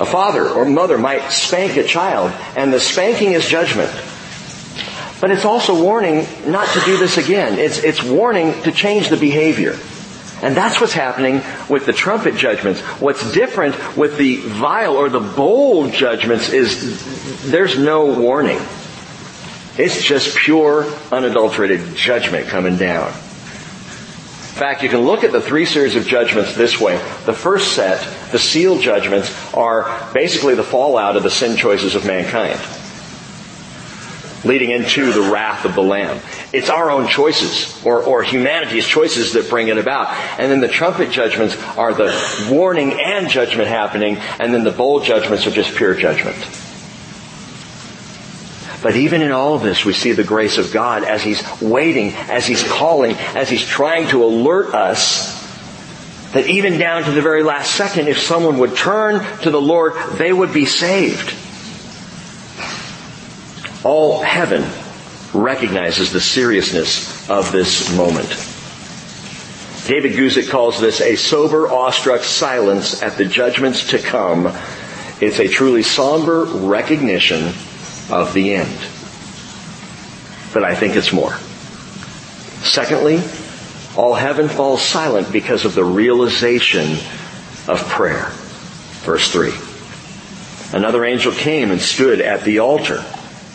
A 0.00 0.06
father 0.06 0.48
or 0.48 0.64
mother 0.64 0.96
might 0.96 1.30
spank 1.30 1.76
a 1.76 1.84
child, 1.84 2.32
and 2.56 2.72
the 2.72 2.80
spanking 2.80 3.32
is 3.32 3.46
judgment. 3.46 3.90
But 5.20 5.30
it's 5.30 5.44
also 5.44 5.82
warning 5.82 6.26
not 6.46 6.66
to 6.68 6.80
do 6.80 6.96
this 6.96 7.18
again. 7.18 7.58
It's, 7.58 7.78
it's 7.78 8.02
warning 8.02 8.54
to 8.62 8.72
change 8.72 9.10
the 9.10 9.18
behavior. 9.18 9.78
And 10.42 10.56
that's 10.56 10.80
what's 10.80 10.94
happening 10.94 11.42
with 11.68 11.84
the 11.84 11.92
trumpet 11.92 12.34
judgments. 12.34 12.80
What's 12.80 13.30
different 13.32 13.98
with 13.98 14.16
the 14.16 14.36
vial 14.36 14.96
or 14.96 15.10
the 15.10 15.20
bowl 15.20 15.90
judgments 15.90 16.48
is 16.48 17.50
there's 17.50 17.78
no 17.78 18.18
warning. 18.18 18.58
It's 19.76 20.02
just 20.02 20.34
pure, 20.38 20.84
unadulterated 21.12 21.94
judgment 21.94 22.48
coming 22.48 22.78
down 22.78 23.12
fact, 24.60 24.82
you 24.82 24.90
can 24.90 25.00
look 25.00 25.24
at 25.24 25.32
the 25.32 25.40
three 25.40 25.64
series 25.64 25.96
of 25.96 26.06
judgments 26.06 26.54
this 26.54 26.78
way. 26.78 26.98
The 27.24 27.32
first 27.32 27.72
set, 27.72 27.98
the 28.30 28.38
seal 28.38 28.78
judgments, 28.78 29.34
are 29.54 30.12
basically 30.12 30.54
the 30.54 30.62
fallout 30.62 31.16
of 31.16 31.22
the 31.22 31.30
sin 31.30 31.56
choices 31.56 31.94
of 31.94 32.04
mankind. 32.04 32.60
Leading 34.44 34.70
into 34.70 35.12
the 35.12 35.30
wrath 35.32 35.64
of 35.64 35.74
the 35.74 35.82
Lamb. 35.82 36.20
It's 36.52 36.68
our 36.68 36.90
own 36.90 37.08
choices, 37.08 37.82
or, 37.86 38.02
or 38.02 38.22
humanity's 38.22 38.86
choices 38.86 39.32
that 39.32 39.48
bring 39.48 39.68
it 39.68 39.78
about. 39.78 40.08
And 40.38 40.52
then 40.52 40.60
the 40.60 40.68
trumpet 40.68 41.10
judgments 41.10 41.56
are 41.78 41.94
the 41.94 42.48
warning 42.50 43.00
and 43.00 43.30
judgment 43.30 43.68
happening, 43.68 44.18
and 44.18 44.52
then 44.52 44.62
the 44.62 44.72
bowl 44.72 45.00
judgments 45.00 45.46
are 45.46 45.52
just 45.52 45.74
pure 45.74 45.94
judgment. 45.94 46.36
But 48.82 48.96
even 48.96 49.20
in 49.20 49.30
all 49.30 49.54
of 49.54 49.62
this, 49.62 49.84
we 49.84 49.92
see 49.92 50.12
the 50.12 50.24
grace 50.24 50.56
of 50.56 50.72
God 50.72 51.04
as 51.04 51.22
He's 51.22 51.42
waiting, 51.60 52.14
as 52.14 52.46
He's 52.46 52.62
calling, 52.62 53.12
as 53.12 53.50
He's 53.50 53.66
trying 53.66 54.08
to 54.08 54.24
alert 54.24 54.74
us 54.74 55.38
that 56.32 56.46
even 56.46 56.78
down 56.78 57.02
to 57.04 57.10
the 57.10 57.22
very 57.22 57.42
last 57.42 57.74
second, 57.74 58.08
if 58.08 58.18
someone 58.18 58.58
would 58.58 58.76
turn 58.76 59.24
to 59.40 59.50
the 59.50 59.60
Lord, 59.60 59.94
they 60.16 60.32
would 60.32 60.54
be 60.54 60.64
saved. 60.64 61.34
All 63.84 64.22
heaven 64.22 64.64
recognizes 65.34 66.12
the 66.12 66.20
seriousness 66.20 67.28
of 67.28 67.50
this 67.52 67.94
moment. 67.96 68.28
David 69.86 70.12
Guzik 70.12 70.48
calls 70.50 70.80
this 70.80 71.00
a 71.00 71.16
sober, 71.16 71.68
awestruck 71.68 72.22
silence 72.22 73.02
at 73.02 73.16
the 73.16 73.24
judgments 73.24 73.90
to 73.90 73.98
come. 73.98 74.46
It's 75.20 75.40
a 75.40 75.48
truly 75.48 75.82
somber 75.82 76.44
recognition 76.44 77.52
of 78.10 78.34
the 78.34 78.54
end. 78.54 78.78
But 80.52 80.64
I 80.64 80.74
think 80.74 80.96
it's 80.96 81.12
more. 81.12 81.34
Secondly, 82.62 83.22
all 83.96 84.14
heaven 84.14 84.48
falls 84.48 84.82
silent 84.82 85.32
because 85.32 85.64
of 85.64 85.74
the 85.74 85.84
realization 85.84 86.98
of 87.68 87.86
prayer. 87.88 88.30
Verse 89.02 89.30
3. 89.30 89.52
Another 90.72 91.04
angel 91.04 91.32
came 91.32 91.70
and 91.70 91.80
stood 91.80 92.20
at 92.20 92.44
the 92.44 92.60
altar. 92.60 93.04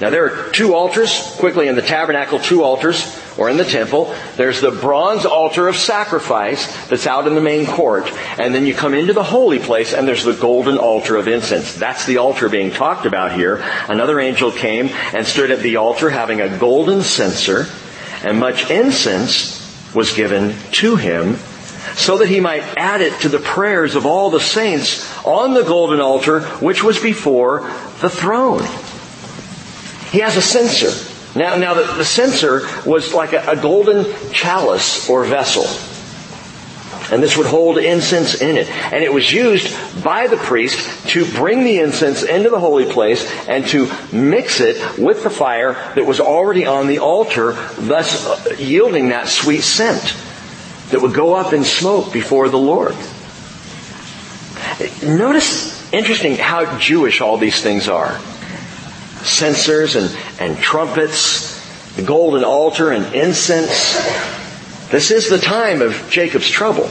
Now 0.01 0.09
there 0.09 0.25
are 0.25 0.51
two 0.51 0.73
altars, 0.73 1.35
quickly 1.39 1.67
in 1.67 1.75
the 1.75 1.81
tabernacle, 1.81 2.39
two 2.39 2.63
altars, 2.63 3.05
or 3.37 3.49
in 3.49 3.57
the 3.57 3.65
temple. 3.65 4.13
There's 4.37 4.61
the 4.61 4.71
bronze 4.71 5.25
altar 5.25 5.67
of 5.67 5.75
sacrifice 5.75 6.87
that's 6.87 7.07
out 7.07 7.27
in 7.27 7.35
the 7.35 7.41
main 7.41 7.65
court, 7.65 8.11
and 8.37 8.53
then 8.53 8.65
you 8.65 8.73
come 8.73 8.93
into 8.93 9.13
the 9.13 9.23
holy 9.23 9.59
place 9.59 9.93
and 9.93 10.07
there's 10.07 10.23
the 10.23 10.33
golden 10.33 10.77
altar 10.77 11.15
of 11.15 11.27
incense. 11.27 11.75
That's 11.75 12.05
the 12.05 12.17
altar 12.17 12.49
being 12.49 12.71
talked 12.71 13.05
about 13.05 13.33
here. 13.33 13.63
Another 13.87 14.19
angel 14.19 14.51
came 14.51 14.89
and 15.13 15.25
stood 15.25 15.51
at 15.51 15.59
the 15.59 15.77
altar 15.77 16.09
having 16.09 16.41
a 16.41 16.57
golden 16.57 17.01
censer, 17.01 17.67
and 18.23 18.39
much 18.39 18.69
incense 18.69 19.93
was 19.93 20.13
given 20.13 20.55
to 20.71 20.95
him 20.95 21.37
so 21.95 22.17
that 22.17 22.27
he 22.27 22.39
might 22.39 22.63
add 22.77 23.01
it 23.01 23.21
to 23.21 23.29
the 23.29 23.39
prayers 23.39 23.95
of 23.95 24.05
all 24.05 24.29
the 24.29 24.39
saints 24.39 25.09
on 25.25 25.53
the 25.53 25.63
golden 25.63 26.01
altar 26.01 26.41
which 26.59 26.83
was 26.83 26.99
before 26.99 27.61
the 28.01 28.09
throne. 28.09 28.63
He 30.11 30.19
has 30.19 30.35
a 30.35 30.41
censer. 30.41 31.04
Now, 31.35 31.57
now 31.57 31.73
the, 31.73 31.83
the 31.93 32.05
censer 32.05 32.61
was 32.85 33.13
like 33.13 33.33
a, 33.33 33.51
a 33.51 33.61
golden 33.61 34.05
chalice 34.31 35.09
or 35.09 35.25
vessel. 35.25 35.65
And 37.11 37.21
this 37.21 37.37
would 37.37 37.45
hold 37.45 37.77
incense 37.77 38.41
in 38.41 38.57
it. 38.57 38.67
And 38.69 39.03
it 39.03 39.13
was 39.13 39.31
used 39.31 40.03
by 40.03 40.27
the 40.27 40.37
priest 40.37 41.09
to 41.09 41.29
bring 41.33 41.63
the 41.63 41.79
incense 41.79 42.23
into 42.23 42.49
the 42.49 42.59
holy 42.59 42.91
place 42.91 43.29
and 43.47 43.65
to 43.67 43.91
mix 44.11 44.59
it 44.59 44.97
with 44.97 45.23
the 45.23 45.29
fire 45.29 45.73
that 45.95 46.05
was 46.05 46.19
already 46.19 46.65
on 46.65 46.87
the 46.87 46.99
altar, 46.99 47.53
thus 47.77 48.25
uh, 48.25 48.55
yielding 48.57 49.09
that 49.09 49.27
sweet 49.27 49.61
scent 49.61 50.15
that 50.89 51.01
would 51.01 51.13
go 51.13 51.35
up 51.35 51.53
in 51.53 51.63
smoke 51.63 52.11
before 52.11 52.49
the 52.49 52.57
Lord. 52.57 52.95
Notice, 55.03 55.93
interesting, 55.93 56.37
how 56.37 56.77
Jewish 56.79 57.21
all 57.21 57.37
these 57.37 57.61
things 57.61 57.87
are. 57.87 58.19
Censers 59.25 59.95
and, 59.95 60.15
and 60.39 60.57
trumpets, 60.57 61.55
the 61.95 62.03
golden 62.03 62.43
altar 62.43 62.91
and 62.91 63.13
incense. 63.15 63.95
This 64.89 65.11
is 65.11 65.29
the 65.29 65.37
time 65.37 65.81
of 65.81 66.09
Jacob's 66.09 66.49
trouble. 66.49 66.89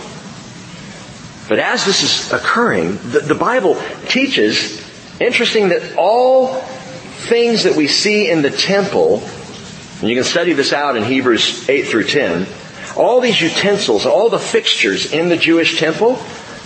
But 1.49 1.59
as 1.59 1.85
this 1.85 2.03
is 2.03 2.33
occurring, 2.33 2.97
the, 3.11 3.21
the 3.21 3.35
Bible 3.35 3.81
teaches, 4.09 4.83
interesting 5.21 5.69
that 5.69 5.97
all 5.97 6.55
things 6.55 7.65
that 7.65 7.77
we 7.77 7.87
see 7.87 8.31
in 8.31 8.43
the 8.43 8.51
temple, 8.51 9.23
and 10.01 10.09
you 10.09 10.15
can 10.15 10.25
study 10.25 10.55
this 10.55 10.73
out 10.73 10.97
in 10.97 11.05
Hebrews 11.05 11.69
8 11.69 11.87
through 11.87 12.05
10, 12.05 12.47
all 12.97 13.21
these 13.21 13.41
utensils, 13.41 14.07
all 14.07 14.29
the 14.29 14.39
fixtures 14.39 15.13
in 15.13 15.29
the 15.29 15.37
Jewish 15.37 15.79
temple, 15.79 16.19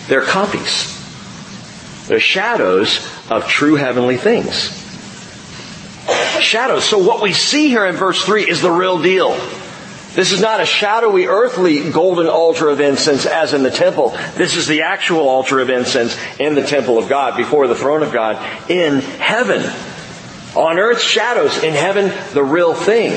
they're 0.07 0.23
copies. 0.23 0.97
They're 2.07 2.21
shadows 2.21 3.07
of 3.31 3.47
true 3.47 3.75
heavenly 3.75 4.17
things. 4.17 4.88
Shadows. 6.41 6.85
So 6.85 6.99
what 6.99 7.23
we 7.23 7.33
see 7.33 7.69
here 7.69 7.87
in 7.87 7.97
verse 7.97 8.25
3 8.25 8.49
is 8.49 8.61
the 8.61 8.71
real 8.71 9.01
deal. 9.01 9.39
This 10.15 10.33
is 10.33 10.41
not 10.41 10.61
a 10.61 10.67
shadowy 10.67 11.27
earthly 11.27 11.91
golden 11.91 12.27
altar 12.27 12.69
of 12.69 12.81
incense 12.81 13.27
as 13.27 13.53
in 13.53 13.63
the 13.63 13.71
temple. 13.71 14.11
This 14.35 14.57
is 14.57 14.67
the 14.67 14.83
actual 14.83 15.29
altar 15.29 15.61
of 15.61 15.71
incense 15.71 16.19
in 16.41 16.55
the 16.55 16.67
temple 16.67 16.99
of 16.99 17.09
God, 17.09 17.37
before 17.37 17.69
the 17.69 17.75
throne 17.75 18.03
of 18.03 18.13
God, 18.13 18.37
in 18.71 19.01
heaven. 19.01 19.63
On 20.57 20.79
earth, 20.79 21.01
shadows. 21.01 21.63
In 21.63 21.75
heaven, 21.75 22.13
the 22.33 22.43
real 22.43 22.75
thing 22.75 23.13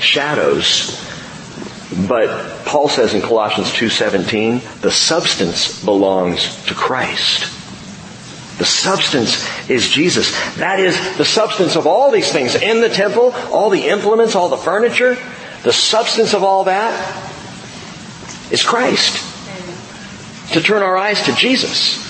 shadows. 0.00 0.98
But 2.08 2.64
Paul 2.64 2.88
says 2.88 3.14
in 3.14 3.20
Colossians 3.20 3.70
2:17, 3.72 4.62
the 4.80 4.90
substance 4.90 5.84
belongs 5.84 6.64
to 6.66 6.74
Christ. 6.74 7.59
The 8.60 8.66
substance 8.66 9.48
is 9.70 9.88
Jesus. 9.88 10.32
That 10.56 10.80
is 10.80 10.94
the 11.16 11.24
substance 11.24 11.76
of 11.76 11.86
all 11.86 12.10
these 12.10 12.30
things 12.30 12.54
in 12.54 12.82
the 12.82 12.90
temple, 12.90 13.32
all 13.50 13.70
the 13.70 13.88
implements, 13.88 14.34
all 14.34 14.50
the 14.50 14.58
furniture, 14.58 15.16
the 15.62 15.72
substance 15.72 16.34
of 16.34 16.44
all 16.44 16.64
that 16.64 16.92
is 18.52 18.62
Christ. 18.62 19.16
To 20.52 20.60
turn 20.60 20.82
our 20.82 20.94
eyes 20.94 21.22
to 21.22 21.34
Jesus. 21.36 22.06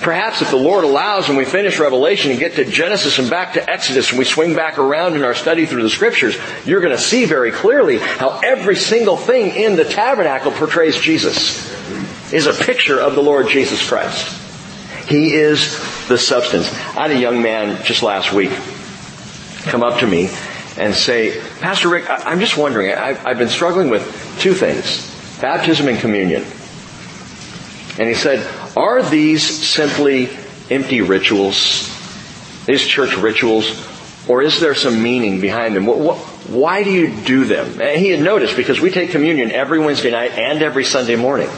Perhaps 0.00 0.40
if 0.40 0.48
the 0.48 0.56
Lord 0.56 0.84
allows 0.84 1.28
when 1.28 1.36
we 1.36 1.44
finish 1.44 1.78
Revelation 1.78 2.30
and 2.30 2.40
get 2.40 2.54
to 2.54 2.64
Genesis 2.64 3.18
and 3.18 3.28
back 3.28 3.52
to 3.52 3.70
Exodus 3.70 4.08
and 4.08 4.18
we 4.18 4.24
swing 4.24 4.54
back 4.54 4.78
around 4.78 5.14
in 5.14 5.24
our 5.24 5.34
study 5.34 5.66
through 5.66 5.82
the 5.82 5.90
scriptures, 5.90 6.38
you're 6.64 6.80
going 6.80 6.96
to 6.96 7.02
see 7.02 7.26
very 7.26 7.50
clearly 7.50 7.98
how 7.98 8.40
every 8.42 8.76
single 8.76 9.18
thing 9.18 9.54
in 9.54 9.76
the 9.76 9.84
tabernacle 9.84 10.52
portrays 10.52 10.96
Jesus. 10.96 11.68
Is 12.32 12.46
a 12.46 12.54
picture 12.54 12.98
of 12.98 13.14
the 13.14 13.22
Lord 13.22 13.48
Jesus 13.48 13.86
Christ. 13.86 14.47
He 15.08 15.32
is 15.32 16.06
the 16.06 16.18
substance. 16.18 16.70
I 16.70 17.08
had 17.08 17.10
a 17.12 17.18
young 17.18 17.40
man 17.40 17.82
just 17.82 18.02
last 18.02 18.32
week 18.32 18.50
come 19.62 19.82
up 19.82 20.00
to 20.00 20.06
me 20.06 20.30
and 20.78 20.94
say, 20.94 21.40
Pastor 21.60 21.88
Rick, 21.88 22.04
I'm 22.08 22.40
just 22.40 22.58
wondering, 22.58 22.92
I've 22.92 23.38
been 23.38 23.48
struggling 23.48 23.88
with 23.88 24.02
two 24.38 24.52
things. 24.52 25.06
Baptism 25.40 25.88
and 25.88 25.98
communion. 25.98 26.42
And 27.98 28.08
he 28.08 28.14
said, 28.14 28.46
are 28.76 29.02
these 29.02 29.42
simply 29.42 30.28
empty 30.70 31.00
rituals? 31.00 31.88
These 32.66 32.86
church 32.86 33.16
rituals? 33.16 33.86
Or 34.28 34.42
is 34.42 34.60
there 34.60 34.74
some 34.74 35.02
meaning 35.02 35.40
behind 35.40 35.74
them? 35.74 35.86
Why 35.86 36.82
do 36.82 36.90
you 36.90 37.16
do 37.22 37.46
them? 37.46 37.80
And 37.80 37.98
he 37.98 38.10
had 38.10 38.20
noticed 38.20 38.56
because 38.56 38.78
we 38.78 38.90
take 38.90 39.10
communion 39.10 39.52
every 39.52 39.78
Wednesday 39.78 40.10
night 40.10 40.32
and 40.32 40.62
every 40.62 40.84
Sunday 40.84 41.16
morning. 41.16 41.48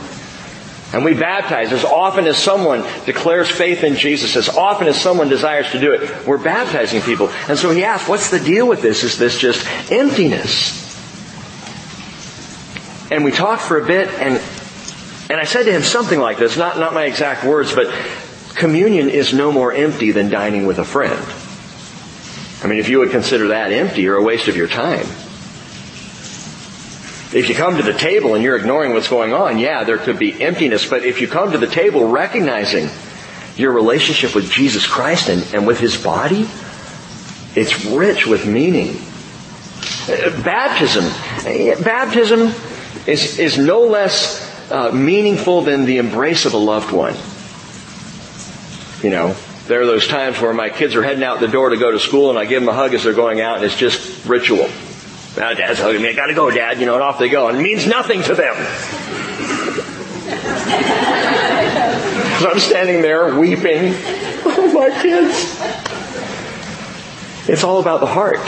And 0.92 1.04
we 1.04 1.14
baptize 1.14 1.72
as 1.72 1.84
often 1.84 2.26
as 2.26 2.36
someone 2.36 2.84
declares 3.06 3.48
faith 3.48 3.84
in 3.84 3.94
Jesus, 3.94 4.34
as 4.34 4.48
often 4.48 4.88
as 4.88 5.00
someone 5.00 5.28
desires 5.28 5.70
to 5.70 5.78
do 5.78 5.92
it, 5.92 6.26
we're 6.26 6.38
baptizing 6.38 7.00
people. 7.02 7.28
And 7.48 7.56
so 7.56 7.70
he 7.70 7.84
asked, 7.84 8.08
what's 8.08 8.30
the 8.30 8.40
deal 8.40 8.66
with 8.66 8.82
this? 8.82 9.04
Is 9.04 9.16
this 9.16 9.38
just 9.38 9.64
emptiness? 9.90 10.80
And 13.12 13.24
we 13.24 13.30
talked 13.30 13.62
for 13.62 13.78
a 13.78 13.86
bit 13.86 14.08
and 14.08 14.40
and 15.30 15.38
I 15.38 15.44
said 15.44 15.62
to 15.62 15.72
him 15.72 15.82
something 15.82 16.18
like 16.18 16.38
this, 16.38 16.56
not, 16.56 16.76
not 16.76 16.92
my 16.92 17.04
exact 17.04 17.44
words, 17.44 17.72
but 17.72 17.86
communion 18.56 19.08
is 19.08 19.32
no 19.32 19.52
more 19.52 19.72
empty 19.72 20.10
than 20.10 20.28
dining 20.28 20.66
with 20.66 20.80
a 20.80 20.84
friend. 20.84 21.24
I 22.64 22.66
mean, 22.66 22.80
if 22.80 22.88
you 22.88 22.98
would 22.98 23.12
consider 23.12 23.48
that 23.48 23.70
empty 23.70 24.08
or 24.08 24.16
a 24.16 24.22
waste 24.22 24.48
of 24.48 24.56
your 24.56 24.66
time. 24.66 25.06
If 27.32 27.48
you 27.48 27.54
come 27.54 27.76
to 27.76 27.82
the 27.82 27.94
table 27.94 28.34
and 28.34 28.42
you're 28.42 28.56
ignoring 28.56 28.92
what's 28.92 29.08
going 29.08 29.32
on, 29.32 29.58
yeah, 29.58 29.84
there 29.84 29.98
could 29.98 30.18
be 30.18 30.42
emptiness, 30.42 30.88
but 30.88 31.04
if 31.04 31.20
you 31.20 31.28
come 31.28 31.52
to 31.52 31.58
the 31.58 31.68
table 31.68 32.08
recognizing 32.08 32.88
your 33.56 33.72
relationship 33.72 34.34
with 34.34 34.50
Jesus 34.50 34.86
Christ 34.86 35.28
and, 35.28 35.46
and 35.54 35.66
with 35.66 35.78
His 35.78 36.02
body, 36.02 36.48
it's 37.54 37.84
rich 37.84 38.26
with 38.26 38.46
meaning. 38.46 38.96
Baptism, 40.42 41.04
baptism 41.84 42.52
is, 43.06 43.38
is 43.38 43.58
no 43.58 43.82
less 43.82 44.72
uh, 44.72 44.90
meaningful 44.90 45.62
than 45.62 45.84
the 45.84 45.98
embrace 45.98 46.46
of 46.46 46.54
a 46.54 46.58
loved 46.58 46.92
one. 46.92 47.14
You 49.04 49.10
know, 49.10 49.36
there 49.66 49.80
are 49.80 49.86
those 49.86 50.08
times 50.08 50.40
where 50.40 50.52
my 50.52 50.68
kids 50.68 50.96
are 50.96 51.02
heading 51.02 51.22
out 51.22 51.38
the 51.38 51.48
door 51.48 51.70
to 51.70 51.76
go 51.76 51.92
to 51.92 52.00
school 52.00 52.30
and 52.30 52.38
I 52.38 52.44
give 52.44 52.60
them 52.60 52.68
a 52.68 52.72
hug 52.74 52.92
as 52.92 53.04
they're 53.04 53.12
going 53.12 53.40
out 53.40 53.56
and 53.56 53.64
it's 53.64 53.76
just 53.76 54.26
ritual. 54.26 54.68
Now 55.40 55.54
dad's 55.54 55.80
hugging 55.80 56.02
me, 56.02 56.10
I 56.10 56.12
gotta 56.12 56.34
go 56.34 56.50
dad, 56.50 56.80
you 56.80 56.84
know, 56.84 56.92
and 56.92 57.02
off 57.02 57.18
they 57.18 57.30
go. 57.30 57.48
And 57.48 57.56
it 57.56 57.62
means 57.62 57.86
nothing 57.86 58.22
to 58.24 58.34
them. 58.34 58.54
so 62.40 62.50
I'm 62.50 62.58
standing 62.58 63.00
there 63.00 63.34
weeping. 63.34 63.94
Oh, 64.44 64.70
my 64.74 64.90
kids. 65.00 65.58
It's 67.48 67.64
all 67.64 67.80
about 67.80 68.00
the 68.00 68.06
heart. 68.06 68.40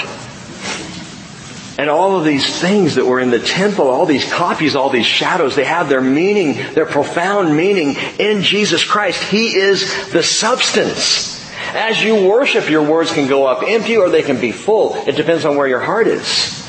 And 1.79 1.89
all 1.89 2.19
of 2.19 2.27
these 2.27 2.61
things 2.61 2.97
that 2.97 3.07
were 3.07 3.21
in 3.21 3.31
the 3.31 3.41
temple, 3.41 3.89
all 3.89 4.05
these 4.05 4.31
copies, 4.31 4.77
all 4.77 4.91
these 4.91 5.07
shadows, 5.07 5.57
they 5.57 5.65
have 5.65 5.89
their 5.89 6.03
meaning, 6.03 6.75
their 6.75 6.85
profound 6.85 7.57
meaning 7.57 7.97
in 8.19 8.43
Jesus 8.43 8.85
Christ. 8.85 9.23
He 9.23 9.57
is 9.57 10.13
the 10.13 10.23
substance. 10.23 11.43
As 11.73 12.03
you 12.05 12.29
worship, 12.29 12.69
your 12.69 12.83
words 12.83 13.11
can 13.13 13.29
go 13.29 13.47
up 13.47 13.63
empty 13.67 13.97
or 13.97 14.11
they 14.11 14.23
can 14.23 14.39
be 14.39 14.53
full. 14.53 14.95
It 14.95 15.17
depends 15.17 15.47
on 15.47 15.57
where 15.57 15.67
your 15.67 15.81
heart 15.81 16.07
is. 16.07 16.62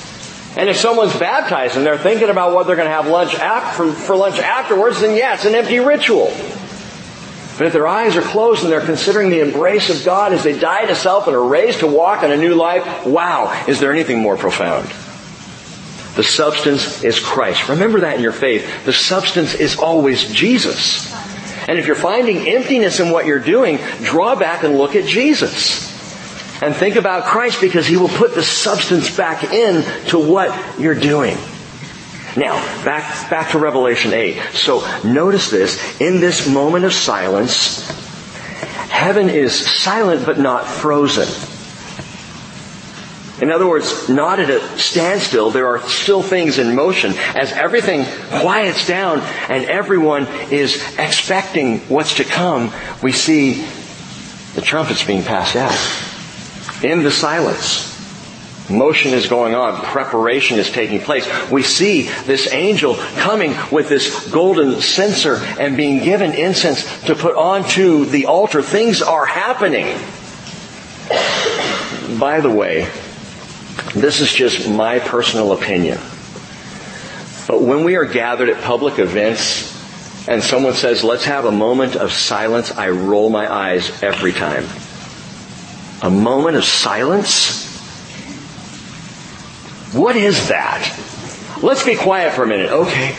And 0.56 0.70
if 0.70 0.78
someone's 0.78 1.18
baptized 1.18 1.78
and 1.78 1.86
they're 1.86 1.98
thinking 1.98 2.30
about 2.30 2.54
what 2.54 2.68
they're 2.68 2.76
going 2.76 2.88
to 2.88 2.94
have 2.94 3.08
lunch 3.08 3.34
for, 3.76 3.92
for 3.92 4.16
lunch 4.16 4.38
afterwards, 4.38 5.02
then 5.02 5.18
yeah, 5.18 5.34
it's 5.34 5.46
an 5.46 5.56
empty 5.56 5.80
ritual. 5.80 6.28
But 7.58 7.68
if 7.68 7.74
their 7.74 7.88
eyes 7.88 8.16
are 8.16 8.22
closed 8.22 8.64
and 8.64 8.72
they're 8.72 8.86
considering 8.86 9.30
the 9.30 9.40
embrace 9.40 9.90
of 9.90 10.04
God 10.04 10.34
as 10.34 10.44
they 10.44 10.58
die 10.58 10.86
to 10.86 10.96
self 10.96 11.28
and 11.28 11.36
are 11.36 11.44
raised 11.44 11.80
to 11.80 11.88
walk 11.88 12.24
in 12.24 12.32
a 12.32 12.38
new 12.38 12.56
life, 12.56 13.06
wow, 13.06 13.66
is 13.68 13.80
there 13.80 13.92
anything 13.92 14.20
more 14.20 14.38
profound? 14.38 14.88
The 16.16 16.24
substance 16.24 17.04
is 17.04 17.20
Christ. 17.20 17.70
Remember 17.70 18.02
that 18.02 18.18
in 18.18 18.24
your 18.24 18.32
faith. 18.32 18.86
The 18.86 18.94
substance 18.94 19.56
is 19.56 19.78
always 19.78 20.32
Jesus. 20.32 21.12
And 21.68 21.80
if 21.80 21.88
you're 21.88 21.96
finding 21.96 22.48
emptiness 22.48 23.00
in 23.00 23.10
what 23.10 23.26
you're 23.26 23.40
doing, 23.40 23.80
draw 24.04 24.36
back 24.36 24.64
and 24.64 24.78
look 24.78 24.96
at 24.96 25.06
Jesus. 25.06 25.93
And 26.64 26.74
think 26.74 26.96
about 26.96 27.26
Christ 27.26 27.60
because 27.60 27.86
He 27.86 27.98
will 27.98 28.08
put 28.08 28.36
the 28.36 28.42
substance 28.42 29.18
back 29.18 29.44
in 29.44 29.84
to 30.08 30.18
what 30.18 30.80
you're 30.80 30.96
doing. 30.96 31.36
Now, 32.38 32.56
back, 32.86 33.30
back 33.30 33.52
to 33.52 33.60
Revelation 33.60 34.14
8. 34.14 34.42
So 34.54 34.80
notice 35.04 35.50
this. 35.50 36.00
In 36.00 36.22
this 36.22 36.48
moment 36.48 36.86
of 36.86 36.94
silence, 36.94 37.86
heaven 38.90 39.28
is 39.28 39.54
silent 39.54 40.26
but 40.26 40.40
not 40.40 40.66
frozen. 40.66 41.28
In 43.42 43.52
other 43.52 43.68
words, 43.68 44.08
not 44.08 44.40
at 44.40 44.50
a 44.50 44.62
standstill. 44.80 45.52
There 45.52 45.68
are 45.68 45.82
still 45.82 46.24
things 46.24 46.60
in 46.60 46.76
motion. 46.76 47.12
As 47.36 47.52
everything 47.52 48.06
quiets 48.40 48.88
down 48.88 49.20
and 49.50 49.66
everyone 49.66 50.28
is 50.50 50.82
expecting 50.98 51.80
what's 51.90 52.16
to 52.16 52.24
come, 52.24 52.72
we 53.02 53.12
see 53.12 53.68
the 54.56 54.62
trumpets 54.62 55.04
being 55.04 55.24
passed 55.24 55.58
out. 55.58 56.13
In 56.84 57.04
the 57.04 57.12
silence. 57.12 57.92
Motion 58.70 59.14
is 59.14 59.28
going 59.28 59.56
on. 59.56 59.82
Preparation 59.82 60.58
is 60.58 60.70
taking 60.70 61.02
place. 61.02 61.28
We 61.50 61.64
see 61.64 62.04
this 62.26 62.52
angel 62.52 62.96
coming 63.18 63.56
with 63.72 63.90
this 63.90 64.30
golden 64.32 64.80
censer 64.80 65.36
and 65.60 65.76
being 65.76 66.04
given 66.04 66.34
incense 66.34 66.84
to 67.04 67.16
put 67.16 67.36
onto 67.36 68.06
the 68.06 68.26
altar. 68.26 68.62
Things 68.62 69.02
are 69.02 69.26
happening. 69.26 69.86
By 72.18 72.40
the 72.40 72.50
way, 72.50 72.90
this 73.96 74.22
is 74.22 74.32
just 74.32 74.70
my 74.70 75.00
personal 75.00 75.52
opinion. 75.52 75.98
But 77.48 77.62
when 77.62 77.84
we 77.84 77.96
are 77.98 78.06
gathered 78.06 78.50
at 78.50 78.64
public 78.64 78.98
events 78.98 79.72
and 80.28 80.42
someone 80.42 80.74
says, 80.74 81.04
let's 81.04 81.26
have 81.26 81.44
a 81.44 81.52
moment 81.52 81.98
of 81.98 82.14
silence, 82.14 82.72
I 82.72 82.90
roll 82.90 83.30
my 83.30 83.52
eyes 83.54 84.02
every 84.02 84.32
time. 84.32 84.66
A 86.04 86.10
moment 86.10 86.58
of 86.58 86.66
silence? 86.66 87.72
What 89.94 90.16
is 90.16 90.50
that? 90.50 90.84
Let's 91.62 91.86
be 91.86 91.96
quiet 91.96 92.34
for 92.34 92.44
a 92.44 92.48
minute. 92.48 92.70
Okay. 92.70 93.16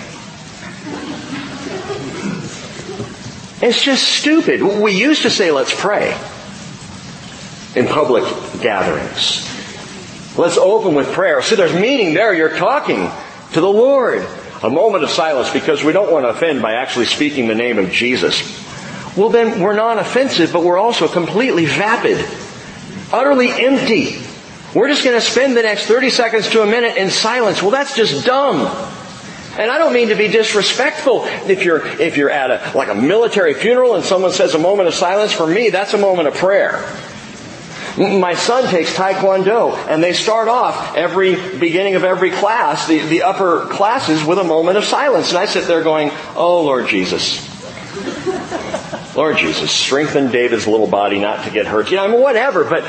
It's 3.66 3.82
just 3.82 4.06
stupid. 4.06 4.60
We 4.60 4.92
used 4.92 5.22
to 5.22 5.30
say, 5.30 5.50
let's 5.50 5.72
pray 5.74 6.14
in 7.74 7.86
public 7.86 8.24
gatherings. 8.60 9.48
Let's 10.36 10.58
open 10.58 10.94
with 10.94 11.12
prayer. 11.12 11.40
See, 11.40 11.54
there's 11.54 11.72
meaning 11.72 12.12
there. 12.12 12.34
You're 12.34 12.56
talking 12.56 13.10
to 13.52 13.60
the 13.60 13.66
Lord. 13.66 14.26
A 14.62 14.68
moment 14.68 15.04
of 15.04 15.10
silence 15.10 15.50
because 15.50 15.82
we 15.82 15.92
don't 15.92 16.12
want 16.12 16.24
to 16.24 16.30
offend 16.30 16.60
by 16.60 16.74
actually 16.74 17.06
speaking 17.06 17.48
the 17.48 17.54
name 17.54 17.78
of 17.78 17.90
Jesus. 17.90 18.42
Well, 19.16 19.28
then 19.28 19.60
we're 19.60 19.74
non 19.74 19.98
offensive, 19.98 20.52
but 20.52 20.62
we're 20.64 20.78
also 20.78 21.06
completely 21.08 21.66
vapid, 21.66 22.18
utterly 23.14 23.50
empty. 23.50 24.18
We're 24.74 24.88
just 24.88 25.04
going 25.04 25.18
to 25.18 25.24
spend 25.24 25.56
the 25.56 25.62
next 25.62 25.86
30 25.86 26.10
seconds 26.10 26.50
to 26.50 26.62
a 26.62 26.66
minute 26.66 26.96
in 26.96 27.10
silence. 27.10 27.62
Well, 27.62 27.70
that's 27.70 27.94
just 27.94 28.26
dumb. 28.26 28.66
And 29.56 29.70
I 29.70 29.78
don't 29.78 29.92
mean 29.92 30.08
to 30.08 30.16
be 30.16 30.26
disrespectful. 30.26 31.24
If 31.48 31.62
you're, 31.62 31.86
if 31.86 32.16
you're 32.16 32.30
at 32.30 32.50
a, 32.50 32.76
like 32.76 32.88
a 32.88 32.94
military 32.94 33.54
funeral 33.54 33.94
and 33.94 34.04
someone 34.04 34.32
says 34.32 34.54
a 34.54 34.58
moment 34.58 34.88
of 34.88 34.94
silence, 34.94 35.32
for 35.32 35.46
me, 35.46 35.70
that's 35.70 35.94
a 35.94 35.98
moment 35.98 36.26
of 36.26 36.34
prayer. 36.34 36.92
My 37.96 38.34
son 38.34 38.68
takes 38.68 38.92
Taekwondo 38.96 39.76
and 39.86 40.02
they 40.02 40.12
start 40.12 40.48
off 40.48 40.96
every 40.96 41.36
beginning 41.60 41.94
of 41.94 42.02
every 42.02 42.32
class, 42.32 42.88
the, 42.88 42.98
the 42.98 43.22
upper 43.22 43.66
classes 43.66 44.24
with 44.24 44.38
a 44.38 44.44
moment 44.44 44.76
of 44.76 44.84
silence. 44.84 45.28
And 45.28 45.38
I 45.38 45.46
sit 45.46 45.68
there 45.68 45.84
going, 45.84 46.10
Oh 46.34 46.64
Lord 46.64 46.88
Jesus. 46.88 47.53
Lord 49.14 49.38
Jesus, 49.38 49.70
strengthen 49.70 50.30
David's 50.30 50.66
little 50.66 50.88
body 50.88 51.20
not 51.20 51.44
to 51.44 51.50
get 51.50 51.66
hurt. 51.66 51.90
You 51.90 51.96
know, 51.96 52.04
I 52.04 52.08
mean, 52.08 52.20
whatever, 52.20 52.64
but 52.64 52.84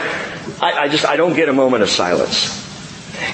I, 0.62 0.74
I 0.84 0.88
just, 0.88 1.06
I 1.06 1.18
don't 1.18 1.36
get 1.36 1.50
a 1.50 1.54
moment 1.54 1.84
of 1.84 1.90
silence. 1.90 2.64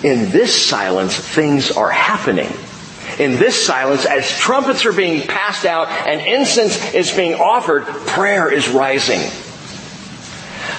In 0.04 0.30
this 0.30 0.66
silence, 0.68 1.16
things 1.16 1.72
are 1.72 1.90
happening. 1.90 2.52
In 3.20 3.38
this 3.38 3.66
silence, 3.66 4.06
as 4.06 4.30
trumpets 4.38 4.86
are 4.86 4.94
being 4.94 5.28
passed 5.28 5.66
out 5.66 5.90
and 5.90 6.22
incense 6.22 6.94
is 6.94 7.12
being 7.12 7.36
offered, 7.36 7.86
prayer 7.86 8.52
is 8.52 8.68
rising. 8.70 9.22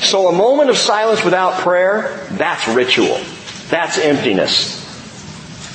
So 0.02 0.28
a 0.28 0.32
moment 0.32 0.70
of 0.70 0.76
silence 0.76 1.24
without 1.24 1.60
prayer, 1.60 2.26
that's 2.32 2.66
ritual. 2.68 3.20
That's 3.68 3.98
emptiness. 3.98 4.80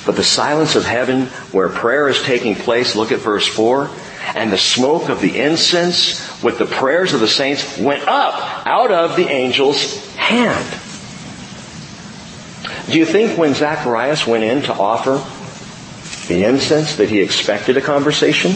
But 0.04 0.16
the 0.16 0.24
silence 0.24 0.76
of 0.76 0.84
heaven 0.84 1.26
where 1.52 1.68
prayer 1.68 2.08
is 2.08 2.22
taking 2.22 2.54
place, 2.54 2.94
look 2.94 3.12
at 3.12 3.20
verse 3.20 3.46
4, 3.46 3.90
and 4.34 4.52
the 4.52 4.58
smoke 4.58 5.08
of 5.08 5.20
the 5.20 5.38
incense 5.40 6.27
with 6.42 6.58
the 6.58 6.66
prayers 6.66 7.14
of 7.14 7.20
the 7.20 7.28
saints 7.28 7.78
went 7.78 8.06
up 8.06 8.66
out 8.66 8.90
of 8.90 9.16
the 9.16 9.28
angel's 9.28 10.06
hand. 10.14 10.66
Do 12.90 12.98
you 12.98 13.04
think 13.04 13.36
when 13.38 13.54
Zacharias 13.54 14.26
went 14.26 14.44
in 14.44 14.62
to 14.62 14.72
offer 14.72 15.22
the 16.28 16.44
incense 16.44 16.96
that 16.96 17.08
he 17.08 17.20
expected 17.20 17.76
a 17.76 17.80
conversation? 17.80 18.52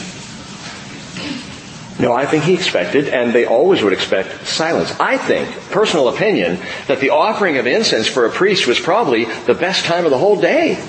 No, 1.98 2.12
I 2.12 2.26
think 2.26 2.44
he 2.44 2.54
expected, 2.54 3.08
and 3.08 3.32
they 3.32 3.44
always 3.44 3.82
would 3.82 3.92
expect, 3.92 4.46
silence. 4.46 4.92
I 4.98 5.18
think, 5.18 5.48
personal 5.70 6.08
opinion, 6.08 6.58
that 6.88 7.00
the 7.00 7.10
offering 7.10 7.58
of 7.58 7.66
incense 7.66 8.08
for 8.08 8.26
a 8.26 8.30
priest 8.30 8.66
was 8.66 8.80
probably 8.80 9.26
the 9.46 9.54
best 9.54 9.84
time 9.84 10.04
of 10.04 10.10
the 10.10 10.18
whole 10.18 10.40
day. 10.40 10.82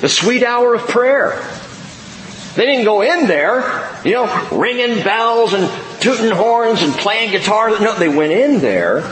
The 0.00 0.08
sweet 0.08 0.42
hour 0.42 0.74
of 0.74 0.88
prayer. 0.88 1.40
They 2.54 2.66
didn't 2.66 2.84
go 2.84 3.00
in 3.00 3.26
there, 3.26 4.00
you 4.04 4.12
know, 4.12 4.48
ringing 4.52 5.02
bells 5.02 5.54
and 5.54 5.70
tooting 6.00 6.30
horns 6.30 6.82
and 6.82 6.92
playing 6.92 7.30
guitar. 7.30 7.70
No, 7.70 7.94
they 7.98 8.08
went 8.08 8.32
in 8.32 8.60
there 8.60 9.10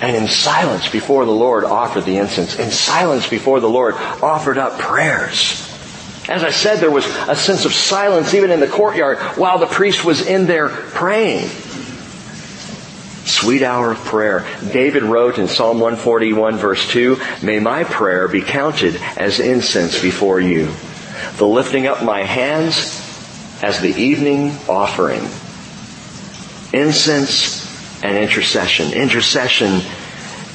and 0.00 0.16
in 0.16 0.28
silence 0.28 0.88
before 0.88 1.24
the 1.24 1.32
Lord 1.32 1.64
offered 1.64 2.04
the 2.04 2.18
incense. 2.18 2.58
In 2.58 2.70
silence 2.70 3.28
before 3.28 3.60
the 3.60 3.68
Lord 3.68 3.94
offered 3.94 4.58
up 4.58 4.78
prayers. 4.78 5.64
As 6.28 6.44
I 6.44 6.50
said, 6.50 6.78
there 6.78 6.90
was 6.90 7.06
a 7.28 7.34
sense 7.34 7.64
of 7.64 7.72
silence 7.72 8.34
even 8.34 8.50
in 8.50 8.60
the 8.60 8.68
courtyard 8.68 9.18
while 9.36 9.58
the 9.58 9.66
priest 9.66 10.04
was 10.04 10.26
in 10.26 10.46
there 10.46 10.68
praying. 10.68 11.48
Sweet 13.24 13.62
hour 13.62 13.90
of 13.92 13.98
prayer. 13.98 14.46
David 14.72 15.02
wrote 15.02 15.38
in 15.38 15.48
Psalm 15.48 15.80
141 15.80 16.56
verse 16.56 16.88
2, 16.90 17.18
May 17.42 17.58
my 17.58 17.84
prayer 17.84 18.28
be 18.28 18.42
counted 18.42 18.96
as 19.16 19.40
incense 19.40 20.00
before 20.00 20.38
you. 20.40 20.70
The 21.38 21.46
lifting 21.46 21.86
up 21.86 22.02
my 22.02 22.22
hands 22.22 23.04
as 23.62 23.80
the 23.80 23.94
evening 23.94 24.50
offering. 24.68 25.22
Incense 26.72 28.02
and 28.02 28.16
intercession. 28.16 28.92
Intercession 28.92 29.80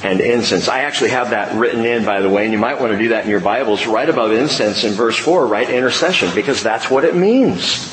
and 0.02 0.20
incense. 0.20 0.68
I 0.68 0.80
actually 0.80 1.10
have 1.10 1.30
that 1.30 1.54
written 1.56 1.84
in, 1.84 2.04
by 2.04 2.20
the 2.20 2.28
way, 2.28 2.44
and 2.44 2.52
you 2.52 2.58
might 2.58 2.80
want 2.80 2.92
to 2.92 2.98
do 2.98 3.08
that 3.08 3.24
in 3.24 3.30
your 3.30 3.40
Bibles. 3.40 3.86
Right 3.86 4.08
above 4.08 4.32
incense 4.32 4.84
in 4.84 4.92
verse 4.92 5.16
4, 5.16 5.46
write 5.46 5.70
intercession, 5.70 6.30
because 6.34 6.62
that's 6.62 6.90
what 6.90 7.04
it 7.04 7.16
means. 7.16 7.90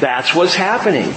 That's 0.00 0.34
what's 0.34 0.54
happening. 0.54 1.12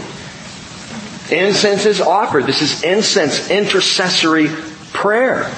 Incense 1.32 1.86
is 1.86 2.01
offered. 2.01 2.45
This 2.45 2.61
is 2.61 2.84
incense, 2.84 3.49
intercessory 3.49 4.49
prayer. 4.91 5.49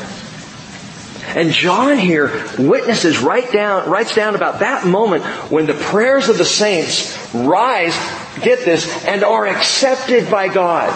And 1.35 1.51
John 1.51 1.97
here 1.97 2.31
witnesses 2.57 3.19
right 3.19 3.51
down, 3.51 3.89
writes 3.89 4.15
down 4.15 4.35
about 4.35 4.61
that 4.61 4.87
moment 4.87 5.25
when 5.51 5.65
the 5.65 5.73
prayers 5.73 6.29
of 6.29 6.37
the 6.37 6.45
saints 6.45 7.33
rise, 7.33 7.93
get 8.41 8.63
this, 8.63 9.05
and 9.05 9.21
are 9.23 9.45
accepted 9.45 10.31
by 10.31 10.47
God. 10.47 10.89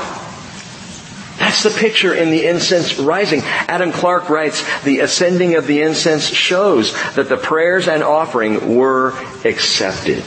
That's 1.39 1.63
the 1.63 1.69
picture 1.69 2.13
in 2.13 2.31
the 2.31 2.45
incense 2.47 2.97
rising. 2.99 3.41
Adam 3.43 3.91
Clarke 3.91 4.29
writes, 4.29 4.63
the 4.83 4.99
ascending 4.99 5.55
of 5.55 5.67
the 5.67 5.81
incense 5.81 6.27
shows 6.27 6.93
that 7.15 7.27
the 7.27 7.37
prayers 7.37 7.89
and 7.89 8.01
offering 8.01 8.75
were 8.75 9.13
accepted. 9.45 10.23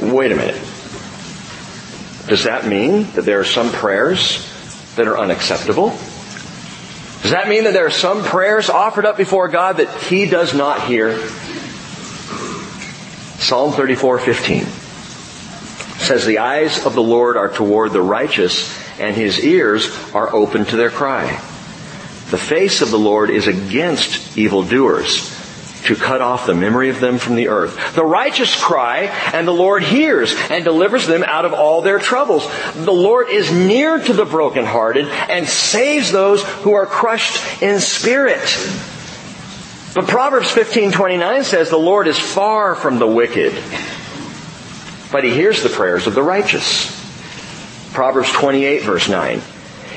Wait 0.00 0.32
a 0.32 0.36
minute. 0.36 0.60
Does 2.26 2.44
that 2.44 2.66
mean 2.66 3.04
that 3.12 3.24
there 3.24 3.38
are 3.38 3.44
some 3.44 3.70
prayers 3.70 4.50
that 4.96 5.06
are 5.06 5.18
unacceptable? 5.18 5.96
Does 7.24 7.30
that 7.30 7.48
mean 7.48 7.64
that 7.64 7.72
there 7.72 7.86
are 7.86 7.90
some 7.90 8.22
prayers 8.22 8.68
offered 8.68 9.06
up 9.06 9.16
before 9.16 9.48
God 9.48 9.78
that 9.78 9.88
He 10.02 10.26
does 10.26 10.52
not 10.52 10.82
hear? 10.82 11.16
Psalm 13.38 13.72
34:15 13.72 14.66
says, 16.00 16.26
"The 16.26 16.40
eyes 16.40 16.84
of 16.84 16.94
the 16.94 17.02
Lord 17.02 17.38
are 17.38 17.48
toward 17.48 17.94
the 17.94 18.02
righteous, 18.02 18.70
and 19.00 19.16
his 19.16 19.40
ears 19.40 19.90
are 20.12 20.34
open 20.34 20.66
to 20.66 20.76
their 20.76 20.90
cry. 20.90 21.40
The 22.30 22.36
face 22.36 22.82
of 22.82 22.90
the 22.90 22.98
Lord 22.98 23.30
is 23.30 23.46
against 23.46 24.36
evildoers. 24.36 25.33
To 25.84 25.96
cut 25.96 26.20
off 26.20 26.46
the 26.46 26.54
memory 26.54 26.88
of 26.88 27.00
them 27.00 27.18
from 27.18 27.34
the 27.36 27.48
earth. 27.48 27.94
The 27.94 28.04
righteous 28.04 28.54
cry, 28.60 29.04
and 29.32 29.46
the 29.46 29.52
Lord 29.52 29.82
hears 29.82 30.34
and 30.50 30.64
delivers 30.64 31.06
them 31.06 31.22
out 31.22 31.44
of 31.44 31.52
all 31.52 31.82
their 31.82 31.98
troubles. 31.98 32.46
The 32.74 32.92
Lord 32.92 33.28
is 33.28 33.52
near 33.52 33.98
to 33.98 34.12
the 34.12 34.24
brokenhearted 34.24 35.06
and 35.06 35.48
saves 35.48 36.10
those 36.10 36.42
who 36.42 36.72
are 36.72 36.86
crushed 36.86 37.62
in 37.62 37.80
spirit. 37.80 38.42
But 39.94 40.08
Proverbs 40.08 40.50
15:29 40.50 41.44
says 41.44 41.70
the 41.70 41.76
Lord 41.76 42.08
is 42.08 42.18
far 42.18 42.74
from 42.74 42.98
the 42.98 43.06
wicked, 43.06 43.52
but 45.12 45.22
he 45.22 45.30
hears 45.30 45.62
the 45.62 45.68
prayers 45.68 46.06
of 46.06 46.14
the 46.14 46.22
righteous. 46.22 46.90
Proverbs 47.92 48.32
28 48.32 48.82
verse 48.82 49.08
9. 49.08 49.40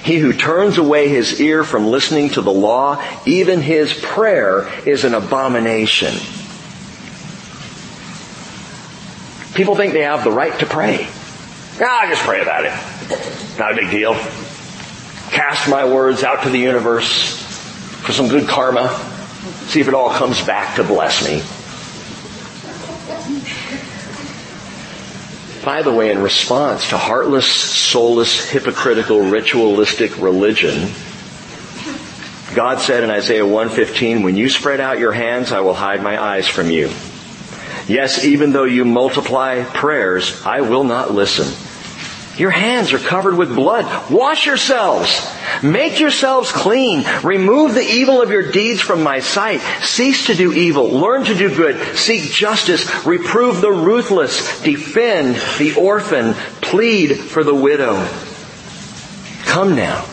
He 0.07 0.19
who 0.19 0.31
turns 0.31 0.77
away 0.77 1.09
his 1.09 1.41
ear 1.41 1.65
from 1.65 1.87
listening 1.87 2.29
to 2.29 2.41
the 2.41 2.49
law, 2.49 3.03
even 3.25 3.59
his 3.59 3.93
prayer 3.93 4.65
is 4.87 5.03
an 5.03 5.13
abomination. 5.13 6.13
People 9.53 9.75
think 9.75 9.91
they 9.91 10.03
have 10.03 10.23
the 10.23 10.31
right 10.31 10.57
to 10.61 10.65
pray. 10.65 11.09
Ah, 11.81 12.03
I'll 12.03 12.09
just 12.09 12.21
pray 12.21 12.41
about 12.41 12.63
it. 12.63 12.71
Not 13.59 13.73
a 13.73 13.75
big 13.75 13.91
deal. 13.91 14.13
Cast 15.29 15.69
my 15.69 15.83
words 15.83 16.23
out 16.23 16.43
to 16.43 16.49
the 16.51 16.59
universe 16.59 17.41
for 18.05 18.13
some 18.13 18.29
good 18.29 18.47
karma. 18.47 18.97
See 19.65 19.81
if 19.81 19.89
it 19.89 19.93
all 19.93 20.11
comes 20.11 20.41
back 20.41 20.77
to 20.77 20.85
bless 20.85 21.21
me. 21.25 21.43
By 25.67 25.81
the 25.81 25.91
way, 25.91 26.11
in 26.11 26.19
response 26.19 26.91
to 26.91 26.97
heartless, 26.97 27.45
soulless, 27.45 28.49
hypocritical, 28.49 29.19
ritualistic 29.19 30.17
religion, 30.17 30.93
God 32.55 32.79
said 32.79 33.03
in 33.03 33.09
Isaiah 33.09 33.45
115, 33.45 34.23
when 34.23 34.37
you 34.37 34.47
spread 34.47 34.79
out 34.79 34.97
your 34.97 35.11
hands, 35.11 35.51
I 35.51 35.59
will 35.59 35.73
hide 35.73 36.01
my 36.01 36.17
eyes 36.23 36.47
from 36.47 36.71
you. 36.71 36.87
Yes, 37.85 38.23
even 38.23 38.53
though 38.53 38.63
you 38.63 38.85
multiply 38.85 39.65
prayers, 39.65 40.41
I 40.45 40.61
will 40.61 40.85
not 40.85 41.11
listen. 41.13 41.66
Your 42.37 42.51
hands 42.51 42.93
are 42.93 42.99
covered 42.99 43.35
with 43.35 43.55
blood. 43.55 44.11
Wash 44.11 44.45
yourselves. 44.45 45.27
Make 45.63 45.99
yourselves 45.99 46.51
clean. 46.51 47.03
Remove 47.23 47.73
the 47.73 47.81
evil 47.81 48.21
of 48.21 48.29
your 48.29 48.51
deeds 48.51 48.79
from 48.79 49.01
my 49.01 49.19
sight. 49.19 49.59
Cease 49.83 50.27
to 50.27 50.35
do 50.35 50.53
evil. 50.53 50.89
Learn 50.89 51.25
to 51.25 51.33
do 51.33 51.53
good. 51.55 51.97
Seek 51.97 52.31
justice. 52.31 53.05
Reprove 53.05 53.61
the 53.61 53.71
ruthless. 53.71 54.61
Defend 54.61 55.35
the 55.57 55.75
orphan. 55.79 56.33
Plead 56.61 57.15
for 57.15 57.43
the 57.43 57.55
widow. 57.55 58.07
Come 59.45 59.75
now. 59.75 60.05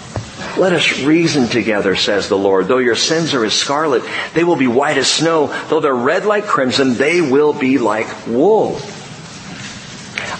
Let 0.57 0.73
us 0.73 1.03
reason 1.03 1.49
together, 1.49 1.97
says 1.97 2.29
the 2.29 2.39
Lord. 2.39 2.69
Though 2.69 2.79
your 2.79 2.95
sins 2.95 3.35
are 3.35 3.45
as 3.45 3.55
scarlet, 3.55 4.05
they 4.35 4.45
will 4.45 4.57
be 4.57 4.69
white 4.69 4.97
as 4.97 5.11
snow. 5.11 5.49
Though 5.69 5.81
they're 5.81 5.95
red 5.95 6.25
like 6.25 6.45
crimson, 6.47 6.95
they 6.95 7.21
will 7.21 7.53
be 7.53 7.79
like 7.79 8.27
wool. 8.27 8.81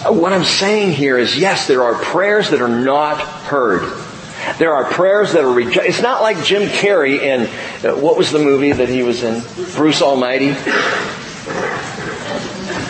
What 0.07 0.33
I'm 0.33 0.43
saying 0.43 0.91
here 0.91 1.17
is 1.17 1.37
yes, 1.37 1.67
there 1.67 1.83
are 1.83 1.95
prayers 1.95 2.51
that 2.51 2.61
are 2.61 2.69
not 2.69 3.19
heard. 3.19 3.81
There 4.59 4.75
are 4.75 4.85
prayers 4.85 5.33
that 5.33 5.43
are 5.43 5.51
rejected. 5.51 5.89
It's 5.89 6.01
not 6.01 6.21
like 6.21 6.43
Jim 6.43 6.69
Carrey 6.69 7.19
in, 7.19 7.41
uh, 7.83 7.95
what 7.97 8.15
was 8.15 8.31
the 8.31 8.39
movie 8.39 8.71
that 8.71 8.87
he 8.87 9.01
was 9.01 9.23
in? 9.23 9.41
Bruce 9.75 10.01
Almighty? 10.01 10.53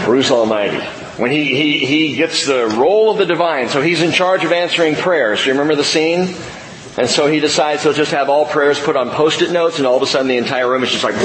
Bruce 0.03 0.29
Almighty. 0.29 0.79
When 1.17 1.31
he, 1.31 1.45
he, 1.45 1.85
he 1.85 2.15
gets 2.15 2.45
the 2.45 2.67
role 2.77 3.11
of 3.11 3.17
the 3.17 3.25
divine, 3.25 3.69
so 3.69 3.81
he's 3.81 4.01
in 4.01 4.11
charge 4.11 4.43
of 4.43 4.51
answering 4.51 4.95
prayers. 4.95 5.39
Do 5.39 5.45
you 5.45 5.53
remember 5.53 5.75
the 5.75 5.83
scene? 5.85 6.35
And 6.97 7.09
so 7.09 7.27
he 7.27 7.39
decides 7.39 7.83
he'll 7.83 7.93
just 7.93 8.11
have 8.11 8.29
all 8.29 8.45
prayers 8.45 8.79
put 8.79 8.97
on 8.97 9.09
post-it 9.09 9.51
notes 9.51 9.77
and 9.77 9.87
all 9.87 9.95
of 9.95 10.03
a 10.03 10.07
sudden 10.07 10.27
the 10.27 10.37
entire 10.37 10.69
room 10.69 10.83
is 10.83 10.91
just 10.91 11.03
like 11.03 11.15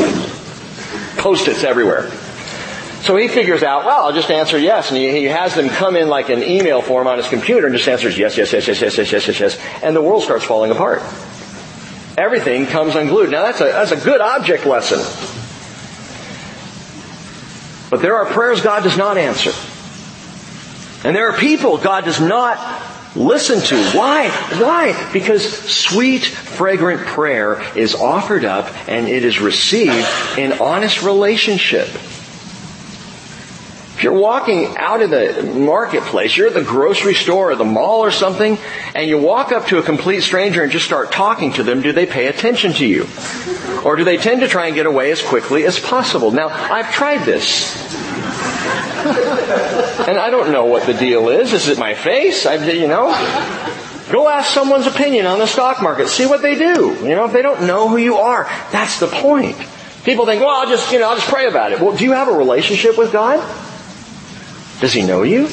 post-its 1.17 1.65
everywhere. 1.65 2.11
So 3.01 3.17
he 3.17 3.29
figures 3.29 3.63
out, 3.63 3.87
well, 3.87 4.05
I'll 4.05 4.13
just 4.13 4.31
answer 4.31 4.59
yes. 4.59 4.91
And 4.91 4.99
he, 4.99 5.25
has 5.25 5.55
them 5.55 5.71
come 5.71 5.97
in 5.97 6.09
like 6.09 6.29
an 6.29 6.43
email 6.43 6.83
form 6.83 7.07
on 7.07 7.17
his 7.17 7.29
computer 7.29 7.67
and 7.67 7.75
just 7.75 7.89
answers 7.89 8.19
yes, 8.19 8.37
yes, 8.37 8.53
yes, 8.53 8.67
yes, 8.67 8.83
yes, 8.83 8.99
yes, 8.99 9.13
yes, 9.13 9.27
yes, 9.27 9.41
yes. 9.41 9.59
And 9.83 9.97
the 9.97 10.03
world 10.03 10.23
starts 10.23 10.45
falling 10.45 10.71
apart. 10.71 11.01
Everything 12.19 12.67
comes 12.67 12.97
unglued. 12.97 13.31
Now 13.31 13.43
that's 13.43 13.61
a, 13.61 13.65
that's 13.65 13.93
a 13.93 13.97
good 13.97 14.21
object 14.21 14.67
lesson. 14.67 14.99
But 17.89 18.03
there 18.03 18.17
are 18.17 18.27
prayers 18.27 18.61
God 18.61 18.83
does 18.83 18.99
not 18.99 19.17
answer. 19.17 19.53
And 21.03 21.17
there 21.17 21.31
are 21.31 21.39
people 21.39 21.79
God 21.79 22.05
does 22.05 22.21
not 22.21 22.59
listen 23.17 23.61
to. 23.61 23.83
Why? 23.97 24.29
Why? 24.29 25.11
Because 25.13 25.51
sweet, 25.71 26.25
fragrant 26.25 27.01
prayer 27.07 27.63
is 27.77 27.95
offered 27.95 28.45
up 28.45 28.67
and 28.89 29.09
it 29.09 29.25
is 29.25 29.41
received 29.41 30.07
in 30.37 30.53
honest 30.53 31.03
relationship. 31.03 31.89
If 34.01 34.05
you're 34.05 34.15
walking 34.15 34.79
out 34.79 35.03
of 35.03 35.11
the 35.11 35.43
marketplace, 35.43 36.35
you're 36.35 36.47
at 36.47 36.55
the 36.55 36.63
grocery 36.63 37.13
store 37.13 37.51
or 37.51 37.55
the 37.55 37.67
mall 37.67 38.01
or 38.01 38.11
something, 38.11 38.57
and 38.95 39.07
you 39.07 39.19
walk 39.19 39.53
up 39.53 39.67
to 39.67 39.77
a 39.77 39.83
complete 39.83 40.23
stranger 40.23 40.63
and 40.63 40.73
just 40.73 40.87
start 40.87 41.13
talking 41.13 41.53
to 41.53 41.63
them, 41.63 41.83
do 41.83 41.93
they 41.93 42.07
pay 42.07 42.29
attention 42.29 42.73
to 42.73 42.87
you? 42.87 43.07
Or 43.85 43.97
do 43.97 44.05
they 44.05 44.17
tend 44.17 44.41
to 44.41 44.49
try 44.49 44.69
and 44.69 44.75
get 44.75 44.87
away 44.87 45.11
as 45.11 45.21
quickly 45.21 45.67
as 45.67 45.79
possible? 45.79 46.31
Now, 46.31 46.49
I've 46.49 46.91
tried 46.95 47.27
this. 47.27 47.77
and 50.09 50.17
I 50.17 50.31
don't 50.31 50.51
know 50.51 50.65
what 50.65 50.87
the 50.87 50.95
deal 50.95 51.29
is. 51.29 51.53
Is 51.53 51.69
it 51.69 51.79
my 51.79 51.93
face? 51.93 52.47
I, 52.47 52.55
you 52.55 52.89
know? 52.89 53.09
Go 54.11 54.31
ask 54.31 54.51
someone's 54.51 54.87
opinion 54.87 55.27
on 55.27 55.39
the 55.39 55.47
stock 55.47 55.83
market. 55.83 56.09
See 56.09 56.25
what 56.25 56.41
they 56.41 56.55
do. 56.55 56.97
You 57.03 57.17
know, 57.17 57.27
if 57.27 57.35
they 57.35 57.43
don't 57.43 57.67
know 57.67 57.91
who 57.91 57.99
you 57.99 58.17
are, 58.17 58.45
that's 58.73 58.99
the 58.99 59.09
point. 59.09 59.59
People 60.05 60.25
think, 60.25 60.41
well, 60.41 60.59
I'll 60.59 60.71
just, 60.71 60.91
you 60.91 61.01
know, 61.01 61.11
I'll 61.11 61.17
just 61.17 61.29
pray 61.29 61.47
about 61.47 61.73
it. 61.73 61.81
Well, 61.81 61.95
do 61.95 62.05
you 62.05 62.13
have 62.13 62.29
a 62.29 62.33
relationship 62.33 62.97
with 62.97 63.13
God? 63.13 63.69
Does 64.81 64.93
he 64.93 65.03
know 65.03 65.23
you? 65.23 65.49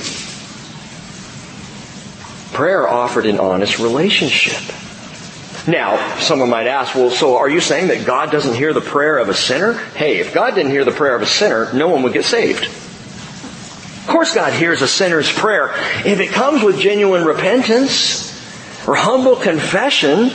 Prayer 2.53 2.87
offered 2.87 3.25
in 3.25 3.39
honest 3.39 3.77
relationship. 3.77 4.73
Now, 5.67 6.17
someone 6.19 6.49
might 6.49 6.67
ask, 6.67 6.95
well, 6.95 7.09
so 7.09 7.37
are 7.37 7.49
you 7.49 7.59
saying 7.59 7.89
that 7.89 8.05
God 8.05 8.31
doesn't 8.31 8.55
hear 8.55 8.73
the 8.73 8.79
prayer 8.79 9.17
of 9.17 9.27
a 9.27 9.33
sinner? 9.33 9.73
Hey, 9.73 10.19
if 10.19 10.33
God 10.33 10.55
didn't 10.55 10.71
hear 10.71 10.85
the 10.85 10.93
prayer 10.93 11.13
of 11.13 11.21
a 11.21 11.25
sinner, 11.25 11.71
no 11.73 11.89
one 11.89 12.03
would 12.03 12.13
get 12.13 12.23
saved. 12.23 12.63
Of 12.63 14.07
course 14.07 14.33
God 14.33 14.53
hears 14.53 14.81
a 14.81 14.87
sinner's 14.87 15.29
prayer. 15.29 15.71
If 16.05 16.21
it 16.21 16.29
comes 16.29 16.63
with 16.63 16.79
genuine 16.79 17.25
repentance 17.25 18.31
or 18.87 18.95
humble 18.95 19.35
confession, 19.35 20.31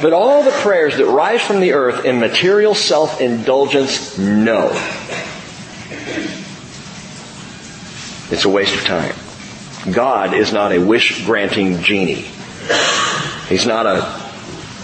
but 0.00 0.12
all 0.12 0.44
the 0.44 0.52
prayers 0.52 0.96
that 0.98 1.06
rise 1.06 1.42
from 1.42 1.58
the 1.58 1.72
earth 1.72 2.04
in 2.04 2.20
material 2.20 2.76
self-indulgence, 2.76 4.16
no. 4.16 4.68
It's 8.30 8.44
a 8.44 8.48
waste 8.48 8.74
of 8.74 8.84
time. 8.84 9.14
God 9.92 10.34
is 10.34 10.52
not 10.52 10.72
a 10.72 10.78
wish 10.78 11.24
granting 11.24 11.82
genie. 11.82 12.30
He's 13.48 13.66
not 13.66 13.86
a 13.86 14.30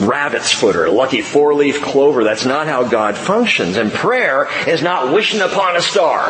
rabbit's 0.04 0.50
footer, 0.50 0.86
a 0.86 0.90
lucky 0.90 1.22
four 1.22 1.54
leaf 1.54 1.82
clover. 1.82 2.24
That's 2.24 2.44
not 2.44 2.66
how 2.66 2.88
God 2.88 3.16
functions. 3.16 3.76
And 3.76 3.92
prayer 3.92 4.48
is 4.66 4.82
not 4.82 5.12
wishing 5.12 5.40
upon 5.40 5.76
a 5.76 5.82
star. 5.82 6.26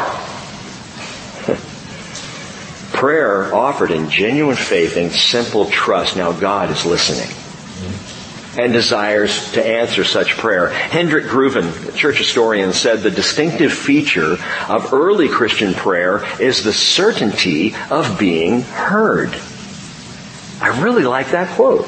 prayer 2.93 3.55
offered 3.55 3.91
in 3.91 4.11
genuine 4.11 4.57
faith 4.57 4.97
and 4.97 5.13
simple 5.13 5.71
trust. 5.71 6.17
Now 6.17 6.33
God 6.33 6.71
is 6.71 6.85
listening 6.85 7.46
and 8.59 8.73
desires 8.73 9.53
to 9.53 9.65
answer 9.65 10.05
such 10.05 10.37
prayer. 10.37 10.69
Hendrik 10.69 11.27
Groven, 11.27 11.95
church 11.95 12.19
historian, 12.19 12.73
said 12.73 13.01
the 13.01 13.11
distinctive 13.11 13.73
feature 13.73 14.37
of 14.69 14.93
early 14.93 15.29
Christian 15.29 15.75
prayer 15.75 16.25
is 16.41 16.65
the 16.65 16.73
certainty 16.73 17.75
of 17.91 18.19
being 18.19 18.63
heard. 18.63 19.37
I 20.61 20.81
really 20.83 21.05
like 21.05 21.31
that 21.33 21.55
quote. 21.55 21.87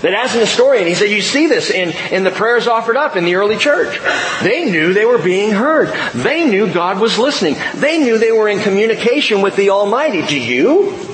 That 0.00 0.14
as 0.14 0.34
an 0.34 0.40
historian, 0.40 0.88
he 0.88 0.94
said, 0.94 1.10
you 1.10 1.20
see 1.20 1.46
this 1.46 1.70
in, 1.70 1.90
in 2.12 2.24
the 2.24 2.32
prayers 2.32 2.66
offered 2.66 2.96
up 2.96 3.14
in 3.14 3.24
the 3.24 3.36
early 3.36 3.56
church. 3.56 4.00
They 4.42 4.68
knew 4.68 4.94
they 4.94 5.04
were 5.04 5.22
being 5.22 5.52
heard. 5.52 5.94
They 6.12 6.44
knew 6.44 6.72
God 6.72 7.00
was 7.00 7.18
listening. 7.18 7.54
They 7.76 7.98
knew 7.98 8.18
they 8.18 8.32
were 8.32 8.48
in 8.48 8.58
communication 8.58 9.42
with 9.42 9.54
the 9.54 9.70
Almighty. 9.70 10.26
Do 10.26 10.40
you? 10.40 11.11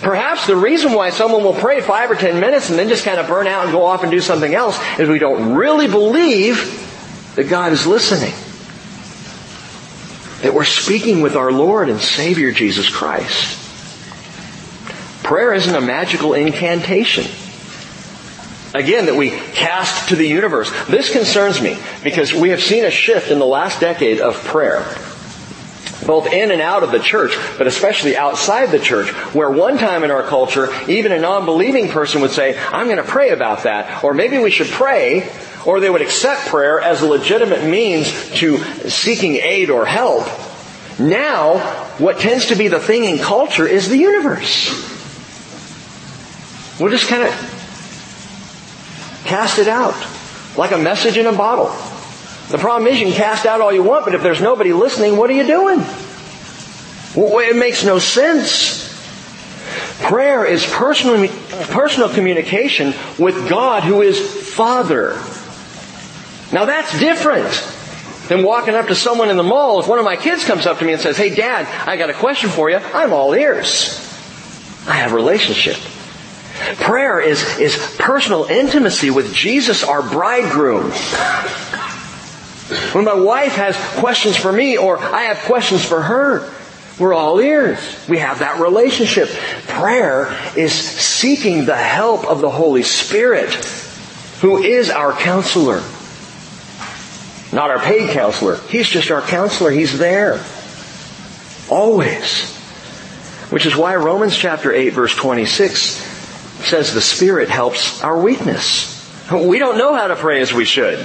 Perhaps 0.00 0.46
the 0.46 0.56
reason 0.56 0.94
why 0.94 1.10
someone 1.10 1.44
will 1.44 1.54
pray 1.54 1.82
five 1.82 2.10
or 2.10 2.14
ten 2.14 2.40
minutes 2.40 2.70
and 2.70 2.78
then 2.78 2.88
just 2.88 3.04
kind 3.04 3.20
of 3.20 3.28
burn 3.28 3.46
out 3.46 3.64
and 3.64 3.72
go 3.72 3.84
off 3.84 4.02
and 4.02 4.10
do 4.10 4.20
something 4.20 4.54
else 4.54 4.78
is 4.98 5.08
we 5.08 5.18
don't 5.18 5.54
really 5.54 5.88
believe 5.88 7.34
that 7.36 7.44
God 7.44 7.72
is 7.72 7.86
listening. 7.86 8.32
That 10.42 10.54
we're 10.54 10.64
speaking 10.64 11.20
with 11.20 11.36
our 11.36 11.52
Lord 11.52 11.90
and 11.90 12.00
Savior 12.00 12.50
Jesus 12.50 12.88
Christ. 12.88 13.58
Prayer 15.22 15.52
isn't 15.52 15.74
a 15.74 15.82
magical 15.82 16.32
incantation. 16.32 17.26
Again, 18.72 19.04
that 19.06 19.16
we 19.16 19.30
cast 19.30 20.08
to 20.08 20.16
the 20.16 20.26
universe. 20.26 20.70
This 20.86 21.10
concerns 21.12 21.60
me 21.60 21.76
because 22.02 22.32
we 22.32 22.50
have 22.50 22.62
seen 22.62 22.86
a 22.86 22.90
shift 22.90 23.30
in 23.30 23.38
the 23.38 23.46
last 23.46 23.80
decade 23.80 24.20
of 24.20 24.34
prayer 24.44 24.82
both 26.10 26.26
in 26.26 26.50
and 26.50 26.60
out 26.60 26.82
of 26.82 26.90
the 26.90 26.98
church, 26.98 27.38
but 27.56 27.68
especially 27.68 28.16
outside 28.16 28.72
the 28.72 28.80
church, 28.80 29.10
where 29.32 29.48
one 29.48 29.78
time 29.78 30.02
in 30.02 30.10
our 30.10 30.24
culture, 30.24 30.68
even 30.88 31.12
a 31.12 31.20
non-believing 31.20 31.88
person 31.88 32.20
would 32.20 32.32
say, 32.32 32.58
I'm 32.58 32.86
going 32.86 32.96
to 32.96 33.04
pray 33.04 33.30
about 33.30 33.62
that, 33.62 34.02
or 34.02 34.12
maybe 34.12 34.36
we 34.38 34.50
should 34.50 34.66
pray, 34.66 35.30
or 35.64 35.78
they 35.78 35.88
would 35.88 36.02
accept 36.02 36.48
prayer 36.48 36.80
as 36.80 37.00
a 37.00 37.06
legitimate 37.06 37.62
means 37.62 38.10
to 38.40 38.58
seeking 38.90 39.36
aid 39.36 39.70
or 39.70 39.86
help. 39.86 40.26
Now, 40.98 41.58
what 41.98 42.18
tends 42.18 42.46
to 42.46 42.56
be 42.56 42.66
the 42.66 42.80
thing 42.80 43.04
in 43.04 43.18
culture 43.18 43.68
is 43.68 43.88
the 43.88 43.96
universe. 43.96 44.68
We'll 46.80 46.90
just 46.90 47.06
kind 47.06 47.22
of 47.22 47.30
cast 49.26 49.60
it 49.60 49.68
out 49.68 49.94
like 50.56 50.72
a 50.72 50.78
message 50.78 51.16
in 51.16 51.26
a 51.26 51.32
bottle. 51.32 51.70
The 52.50 52.58
problem 52.58 52.92
is 52.92 52.98
you 52.98 53.06
can 53.06 53.14
cast 53.14 53.46
out 53.46 53.60
all 53.60 53.72
you 53.72 53.84
want, 53.84 54.04
but 54.04 54.14
if 54.16 54.24
there's 54.24 54.40
nobody 54.40 54.72
listening, 54.72 55.16
what 55.16 55.30
are 55.30 55.34
you 55.34 55.46
doing? 55.46 55.78
Well, 57.14 57.38
it 57.38 57.54
makes 57.54 57.84
no 57.84 58.00
sense. 58.00 58.90
Prayer 60.02 60.44
is 60.44 60.66
personal, 60.66 61.28
personal 61.68 62.08
communication 62.08 62.92
with 63.20 63.48
God 63.48 63.84
who 63.84 64.02
is 64.02 64.18
Father. 64.52 65.12
Now 66.52 66.64
that's 66.64 66.98
different 66.98 67.52
than 68.28 68.42
walking 68.42 68.74
up 68.74 68.88
to 68.88 68.96
someone 68.96 69.30
in 69.30 69.36
the 69.36 69.44
mall. 69.44 69.78
If 69.78 69.86
one 69.86 70.00
of 70.00 70.04
my 70.04 70.16
kids 70.16 70.44
comes 70.44 70.66
up 70.66 70.78
to 70.78 70.84
me 70.84 70.92
and 70.92 71.00
says, 71.00 71.16
Hey 71.16 71.32
dad, 71.32 71.66
I 71.86 71.96
got 71.96 72.10
a 72.10 72.14
question 72.14 72.50
for 72.50 72.68
you, 72.68 72.78
I'm 72.78 73.12
all 73.12 73.32
ears. 73.32 73.96
I 74.88 74.96
have 74.96 75.12
a 75.12 75.14
relationship. 75.14 75.76
Prayer 76.78 77.20
is, 77.20 77.58
is 77.58 77.96
personal 77.96 78.44
intimacy 78.44 79.10
with 79.10 79.32
Jesus, 79.32 79.84
our 79.84 80.02
bridegroom. 80.02 80.92
When 82.92 83.04
my 83.04 83.14
wife 83.14 83.56
has 83.56 83.76
questions 83.98 84.36
for 84.36 84.52
me 84.52 84.76
or 84.76 84.98
I 84.98 85.22
have 85.24 85.38
questions 85.38 85.84
for 85.84 86.00
her, 86.00 86.48
we're 86.98 87.14
all 87.14 87.40
ears. 87.40 87.78
We 88.08 88.18
have 88.18 88.40
that 88.40 88.60
relationship. 88.60 89.28
Prayer 89.66 90.36
is 90.56 90.72
seeking 90.72 91.64
the 91.64 91.76
help 91.76 92.26
of 92.26 92.40
the 92.40 92.50
Holy 92.50 92.82
Spirit, 92.82 93.54
who 94.40 94.58
is 94.58 94.90
our 94.90 95.12
counselor. 95.12 95.82
Not 97.52 97.70
our 97.70 97.80
paid 97.80 98.10
counselor. 98.10 98.56
He's 98.68 98.88
just 98.88 99.10
our 99.10 99.22
counselor. 99.22 99.70
He's 99.70 99.98
there. 99.98 100.44
Always. 101.68 102.54
Which 103.50 103.66
is 103.66 103.74
why 103.74 103.96
Romans 103.96 104.36
chapter 104.36 104.72
8 104.72 104.90
verse 104.90 105.14
26 105.16 105.80
says 106.68 106.92
the 106.92 107.00
Spirit 107.00 107.48
helps 107.48 108.04
our 108.04 108.20
weakness. 108.20 108.96
We 109.32 109.58
don't 109.58 109.78
know 109.78 109.94
how 109.94 110.08
to 110.08 110.16
pray 110.16 110.40
as 110.40 110.52
we 110.52 110.64
should. 110.64 110.98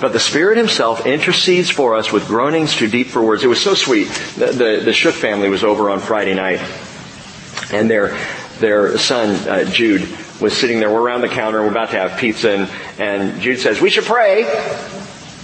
But 0.00 0.14
the 0.14 0.20
Spirit 0.20 0.56
Himself 0.56 1.04
intercedes 1.04 1.68
for 1.68 1.94
us 1.94 2.10
with 2.10 2.26
groanings 2.26 2.74
too 2.74 2.88
deep 2.88 3.08
for 3.08 3.22
words. 3.22 3.44
It 3.44 3.48
was 3.48 3.60
so 3.60 3.74
sweet. 3.74 4.08
The, 4.36 4.46
the, 4.46 4.80
the 4.86 4.92
Shook 4.94 5.14
family 5.14 5.50
was 5.50 5.62
over 5.62 5.90
on 5.90 6.00
Friday 6.00 6.32
night, 6.34 6.60
and 7.70 7.90
their 7.90 8.16
their 8.60 8.96
son 8.96 9.28
uh, 9.48 9.64
Jude 9.64 10.08
was 10.40 10.56
sitting 10.56 10.80
there. 10.80 10.90
We're 10.90 11.02
around 11.02 11.20
the 11.20 11.28
counter. 11.28 11.58
And 11.58 11.66
we're 11.66 11.72
about 11.72 11.90
to 11.90 11.98
have 11.98 12.18
pizza, 12.18 12.50
and, 12.50 12.70
and 12.98 13.42
Jude 13.42 13.58
says, 13.58 13.78
"We 13.80 13.90
should 13.90 14.04
pray." 14.04 14.44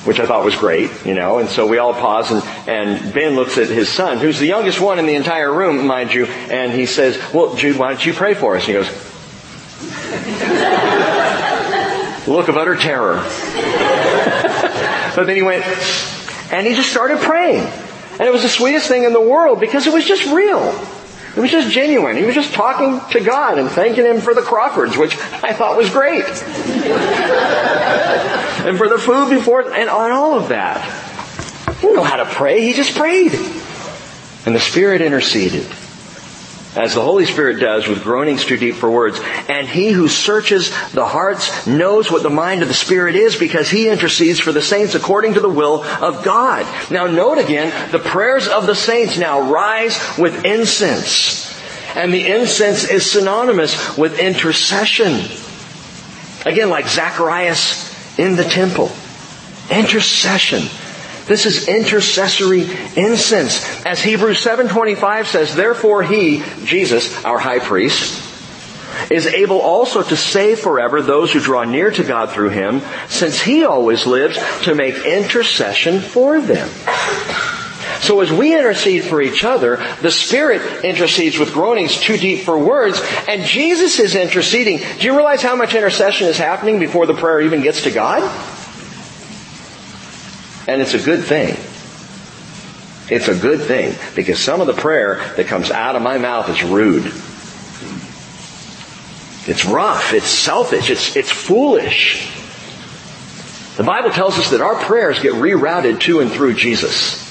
Which 0.07 0.21
I 0.21 0.27
thought 0.27 0.45
was 0.45 0.55
great, 0.55 1.05
you 1.05 1.15
know, 1.15 1.41
and 1.41 1.49
so 1.49 1.67
we 1.67 1.79
all 1.79 1.93
pause 1.93 2.31
and, 2.31 2.41
and 2.69 3.13
Ben 3.13 3.35
looks 3.35 3.59
at 3.59 3.69
his 3.69 3.89
son, 3.89 4.19
who's 4.19 4.39
the 4.39 4.47
youngest 4.47 4.81
one 4.81 5.01
in 5.01 5.07
the 5.07 5.17
entire 5.17 5.53
room, 5.53 5.85
mind 5.85 6.15
you, 6.15 6.27
and 6.27 6.71
he 6.71 6.87
says, 6.87 7.19
well, 7.35 7.57
Jude, 7.57 7.77
why 7.77 7.89
don't 7.89 8.07
you 8.07 8.13
pray 8.13 8.35
for 8.35 8.57
us? 8.57 8.69
And 8.69 8.69
he 8.69 8.75
goes, 8.75 8.87
look 12.29 12.47
of 12.47 12.57
utter 12.57 12.77
terror. 12.77 13.21
But 15.17 15.27
then 15.27 15.35
he 15.35 15.43
went, 15.43 15.65
and 16.53 16.67
he 16.67 16.75
just 16.75 16.91
started 16.91 17.19
praying. 17.19 17.67
And 18.13 18.23
it 18.23 18.33
was 18.33 18.43
the 18.43 18.49
sweetest 18.49 18.87
thing 18.87 19.05
in 19.05 19.13
the 19.13 19.21
world 19.21 19.59
because 19.59 19.87
it 19.87 19.93
was 19.93 20.07
just 20.07 20.25
real. 20.33 20.73
It 21.37 21.41
was 21.41 21.51
just 21.51 21.71
genuine. 21.71 22.17
He 22.17 22.25
was 22.25 22.35
just 22.35 22.55
talking 22.55 23.01
to 23.13 23.21
God 23.21 23.59
and 23.59 23.69
thanking 23.69 24.05
Him 24.05 24.21
for 24.21 24.35
the 24.35 24.43
Crawfords, 24.43 24.97
which 24.97 25.17
I 25.43 25.53
thought 25.53 25.77
was 25.77 25.91
great. 25.91 26.25
and 28.65 28.79
for 28.79 28.89
the 28.89 28.99
food 28.99 29.31
before, 29.31 29.63
and 29.63 29.91
on 29.91 30.13
all 30.13 30.39
of 30.39 30.49
that. 30.49 30.81
He 31.77 31.83
didn't 31.83 31.97
know 31.97 32.05
how 32.05 32.17
to 32.17 32.27
pray. 32.27 32.63
He 32.63 32.73
just 32.73 32.97
prayed. 32.97 33.35
And 34.47 34.55
the 34.55 34.61
Spirit 34.61 35.03
interceded 35.03 35.67
as 36.77 36.95
the 36.95 37.03
Holy 37.03 37.25
Spirit 37.25 37.59
does 37.59 37.89
with 37.89 38.03
groanings 38.03 38.45
too 38.45 38.59
deep 38.59 38.75
for 38.75 38.91
words. 38.91 39.19
And 39.49 39.67
he 39.67 39.91
who 39.91 40.09
searches 40.09 40.71
the 40.93 41.07
hearts 41.07 41.67
knows 41.67 42.13
what 42.13 42.23
the 42.23 42.31
mind 42.31 42.63
of 42.63 42.69
the 42.69 42.75
Spirit 42.75 43.17
is 43.17 43.35
because 43.35 43.71
he 43.71 43.89
intercedes 43.89 44.39
for 44.39 44.53
the 44.53 44.63
saints 44.63 44.95
according 44.95 45.35
to 45.35 45.41
the 45.41 45.49
will 45.49 45.83
of 45.83 46.23
God. 46.23 46.67
Now 46.91 47.07
note 47.07 47.39
again, 47.39 47.91
the 47.91 47.99
prayers 47.99 48.47
of 48.47 48.67
the 48.67 48.75
saints 48.75 49.17
now 49.19 49.51
rise 49.51 49.99
with 50.19 50.45
incense. 50.45 51.55
And 51.97 52.13
the 52.13 52.27
incense 52.27 52.85
is 52.85 53.11
synonymous 53.11 53.97
with 53.97 54.19
intercession. 54.19 55.23
Again, 56.45 56.69
like 56.69 56.87
Zacharias 56.89 58.19
in 58.19 58.37
the 58.37 58.45
temple. 58.45 58.91
Intercession. 59.71 60.63
This 61.27 61.45
is 61.45 61.69
intercessory 61.69 62.63
incense. 62.97 63.85
As 63.85 64.01
Hebrews 64.01 64.43
7:25 64.43 65.27
says, 65.27 65.55
therefore 65.55 66.03
he, 66.03 66.43
Jesus, 66.65 67.25
our 67.25 67.39
high 67.39 67.59
priest, 67.59 68.23
is 69.11 69.27
able 69.27 69.61
also 69.61 70.03
to 70.03 70.17
save 70.17 70.61
forever 70.61 71.03
those 71.03 71.33
who 71.33 71.41
draw 71.41 71.65
near 71.65 71.91
to 71.91 72.05
God 72.05 72.31
through 72.31 72.51
him, 72.51 72.81
since 73.09 73.41
he 73.41 73.65
always 73.65 74.07
lives 74.07 74.39
to 74.63 74.75
make 74.75 75.05
intercession 75.05 76.01
for 76.01 76.41
them. 76.41 76.69
So 78.01 78.21
as 78.21 78.31
we 78.31 78.57
intercede 78.57 79.05
for 79.05 79.21
each 79.21 79.43
other, 79.43 79.77
the 80.01 80.11
Spirit 80.11 80.85
intercedes 80.85 81.39
with 81.39 81.53
groanings 81.53 81.99
too 81.99 82.17
deep 82.17 82.45
for 82.45 82.59
words, 82.59 83.01
and 83.27 83.43
Jesus 83.45 83.99
is 83.99 84.15
interceding. 84.15 84.79
Do 84.79 85.07
you 85.07 85.15
realize 85.15 85.43
how 85.43 85.57
much 85.57 85.75
intercession 85.75 86.29
is 86.29 86.39
happening 86.39 86.79
before 86.79 87.07
the 87.07 87.15
prayer 87.15 87.41
even 87.41 87.63
gets 87.63 87.83
to 87.83 87.91
God? 87.91 88.23
And 90.67 90.83
it's 90.83 90.95
a 90.95 91.03
good 91.03 91.25
thing. 91.25 91.57
It's 93.09 93.29
a 93.29 93.39
good 93.39 93.61
thing 93.61 93.95
because 94.17 94.41
some 94.41 94.61
of 94.61 94.67
the 94.67 94.73
prayer 94.73 95.17
that 95.37 95.47
comes 95.47 95.71
out 95.71 95.95
of 95.95 96.03
my 96.03 96.19
mouth 96.19 96.49
is 96.49 96.63
rude. 96.65 97.07
It's 99.49 99.65
rough. 99.65 100.13
It's 100.13 100.27
selfish. 100.27 100.91
It's, 100.91 101.15
it's 101.15 101.31
foolish. 101.31 102.33
The 103.77 103.85
Bible 103.85 104.11
tells 104.11 104.39
us 104.39 104.51
that 104.51 104.61
our 104.61 104.75
prayers 104.75 105.21
get 105.21 105.35
rerouted 105.35 106.01
to 106.01 106.21
and 106.21 106.33
through 106.33 106.55
Jesus. 106.55 107.25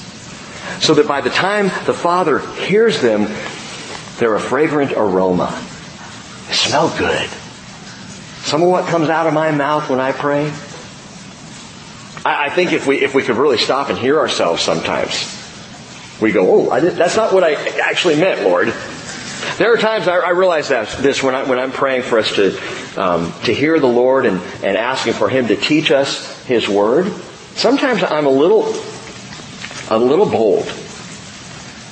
So 0.80 0.94
that 0.94 1.08
by 1.08 1.22
the 1.22 1.30
time 1.30 1.66
the 1.86 1.94
Father 1.94 2.40
hears 2.40 3.02
them, 3.02 3.28
they're 4.18 4.36
a 4.36 4.40
fragrant 4.40 4.94
aroma. 4.94 5.62
They 6.48 6.54
smell 6.54 6.96
good. 6.98 7.30
Some 8.46 8.62
of 8.62 8.70
what 8.70 8.88
comes 8.88 9.10
out 9.10 9.28
of 9.28 9.34
my 9.34 9.52
mouth 9.52 9.90
when 9.90 10.00
I 10.00 10.14
pray 10.14 10.54
I, 12.26 12.48
I 12.48 12.50
think 12.50 12.74
if 12.74 12.88
we, 12.88 12.98
if 12.98 13.14
we 13.14 13.24
could 13.24 13.38
really 13.38 13.60
stop 13.60 13.90
and 13.90 13.98
hear 13.98 14.20
ourselves 14.20 14.62
sometimes, 14.62 15.32
we 16.20 16.32
go, 16.32 16.70
oh, 16.70 16.80
that's 16.80 17.16
not 17.16 17.34
what 17.34 17.44
I 17.44 17.54
actually 17.80 18.16
meant, 18.16 18.42
Lord. 18.42 18.74
There 19.58 19.74
are 19.74 19.78
times 19.78 20.08
I, 20.08 20.18
I 20.18 20.30
realize 20.30 20.70
that 20.70 20.90
this 20.98 21.22
when, 21.22 21.36
I, 21.36 21.44
when 21.44 21.60
I'm 21.60 21.72
praying 21.72 22.04
for 22.04 22.20
us 22.20 22.36
to, 22.36 22.58
um, 22.98 23.34
to 23.44 23.54
hear 23.54 23.80
the 23.80 23.88
Lord 23.88 24.26
and, 24.26 24.42
and 24.64 24.76
asking 24.76 25.14
for 25.14 25.30
Him 25.30 25.48
to 25.48 25.56
teach 25.56 25.92
us 25.92 26.44
His 26.46 26.68
Word. 26.68 27.12
Sometimes 27.54 28.04
I'm 28.04 28.26
a 28.26 28.30
little, 28.30 28.74
a 29.90 29.98
little 29.98 30.26
bold. 30.26 30.66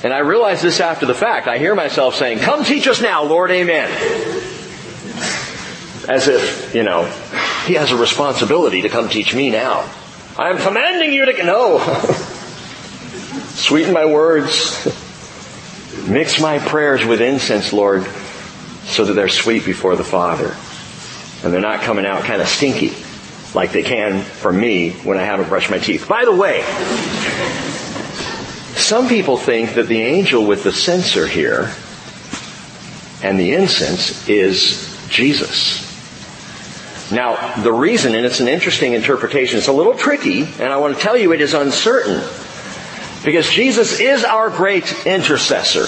And 0.02 0.12
I 0.12 0.18
realize 0.18 0.60
this 0.60 0.80
after 0.80 1.06
the 1.06 1.14
fact. 1.14 1.46
I 1.46 1.56
hear 1.56 1.74
myself 1.74 2.16
saying, 2.16 2.40
come 2.40 2.64
teach 2.64 2.86
us 2.86 3.00
now, 3.00 3.24
Lord, 3.24 3.50
amen. 3.50 3.90
As 6.06 6.28
if, 6.28 6.74
you 6.74 6.82
know, 6.82 7.04
He 7.66 7.74
has 7.74 7.92
a 7.92 7.96
responsibility 7.96 8.82
to 8.82 8.90
come 8.90 9.08
teach 9.08 9.34
me 9.34 9.48
now. 9.48 9.88
I 10.36 10.50
am 10.50 10.58
commanding 10.58 11.12
you 11.12 11.26
to 11.26 11.44
no. 11.44 11.78
Sweeten 13.54 13.92
my 13.92 14.04
words. 14.04 14.84
Mix 16.08 16.40
my 16.40 16.58
prayers 16.58 17.04
with 17.06 17.20
incense, 17.20 17.72
Lord, 17.72 18.04
so 18.84 19.04
that 19.04 19.12
they're 19.12 19.28
sweet 19.28 19.64
before 19.64 19.94
the 19.94 20.02
Father. 20.02 20.56
And 21.44 21.52
they're 21.52 21.60
not 21.60 21.82
coming 21.82 22.04
out 22.04 22.24
kind 22.24 22.42
of 22.42 22.48
stinky 22.48 22.92
like 23.54 23.70
they 23.70 23.84
can 23.84 24.22
for 24.22 24.52
me 24.52 24.90
when 25.04 25.18
I 25.18 25.22
haven't 25.22 25.48
brushed 25.48 25.70
my 25.70 25.78
teeth. 25.78 26.08
By 26.08 26.24
the 26.24 26.34
way, 26.34 26.62
some 28.74 29.08
people 29.08 29.36
think 29.36 29.74
that 29.74 29.86
the 29.86 30.02
angel 30.02 30.44
with 30.44 30.64
the 30.64 30.72
censer 30.72 31.28
here 31.28 31.72
and 33.22 33.38
the 33.38 33.52
incense 33.54 34.28
is 34.28 35.06
Jesus. 35.08 35.93
Now, 37.12 37.62
the 37.62 37.72
reason, 37.72 38.14
and 38.14 38.24
it's 38.24 38.40
an 38.40 38.48
interesting 38.48 38.94
interpretation, 38.94 39.58
it's 39.58 39.68
a 39.68 39.72
little 39.72 39.94
tricky, 39.94 40.42
and 40.42 40.72
I 40.72 40.78
want 40.78 40.96
to 40.96 41.02
tell 41.02 41.16
you 41.16 41.32
it 41.32 41.40
is 41.40 41.54
uncertain. 41.54 42.22
Because 43.24 43.48
Jesus 43.48 44.00
is 44.00 44.24
our 44.24 44.50
great 44.50 45.06
intercessor. 45.06 45.86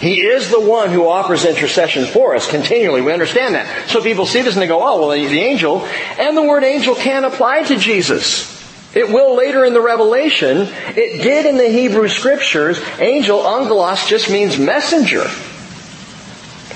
He 0.00 0.20
is 0.20 0.50
the 0.50 0.60
one 0.60 0.90
who 0.90 1.06
offers 1.06 1.44
intercession 1.44 2.06
for 2.06 2.34
us 2.34 2.50
continually. 2.50 3.02
We 3.02 3.12
understand 3.12 3.54
that. 3.54 3.90
So 3.90 4.02
people 4.02 4.24
see 4.24 4.40
this 4.40 4.54
and 4.54 4.62
they 4.62 4.66
go, 4.66 4.82
oh, 4.82 5.00
well, 5.00 5.10
the 5.10 5.40
angel, 5.40 5.84
and 6.18 6.36
the 6.36 6.42
word 6.42 6.64
angel 6.64 6.94
can 6.94 7.24
apply 7.24 7.64
to 7.64 7.76
Jesus. 7.76 8.58
It 8.94 9.08
will 9.08 9.36
later 9.36 9.64
in 9.64 9.74
the 9.74 9.80
Revelation. 9.80 10.68
It 10.96 11.22
did 11.22 11.46
in 11.46 11.56
the 11.56 11.68
Hebrew 11.68 12.08
scriptures. 12.08 12.80
Angel, 12.98 13.46
angelos, 13.46 14.08
just 14.08 14.30
means 14.30 14.58
messenger. 14.58 15.28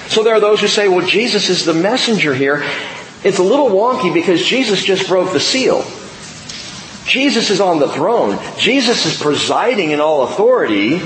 So 0.09 0.23
there 0.23 0.35
are 0.35 0.41
those 0.41 0.61
who 0.61 0.69
say, 0.69 0.87
well, 0.87 1.05
Jesus 1.05 1.49
is 1.49 1.65
the 1.65 1.75
messenger 1.75 2.35
here. 2.35 2.63
It's 3.25 3.39
a 3.39 3.43
little 3.43 3.71
wonky 3.71 4.13
because 4.13 4.45
Jesus 4.45 4.85
just 4.85 5.09
broke 5.09 5.33
the 5.33 5.41
seal. 5.41 5.83
Jesus 7.07 7.51
is 7.51 7.61
on 7.61 7.79
the 7.79 7.89
throne. 7.89 8.39
Jesus 8.59 9.07
is 9.07 9.21
presiding 9.21 9.91
in 9.91 10.01
all 10.01 10.25
authority. 10.25 11.01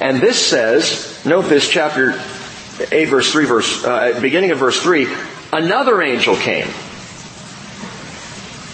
And 0.00 0.20
this 0.20 0.44
says, 0.44 1.24
note 1.24 1.42
this 1.42 1.68
chapter 1.68 2.12
8 2.90 3.04
verse 3.04 3.30
3 3.32 3.44
verse, 3.44 3.84
uh, 3.84 4.18
beginning 4.20 4.50
of 4.50 4.58
verse 4.58 4.80
3, 4.82 5.06
another 5.52 6.02
angel 6.02 6.36
came. 6.36 6.68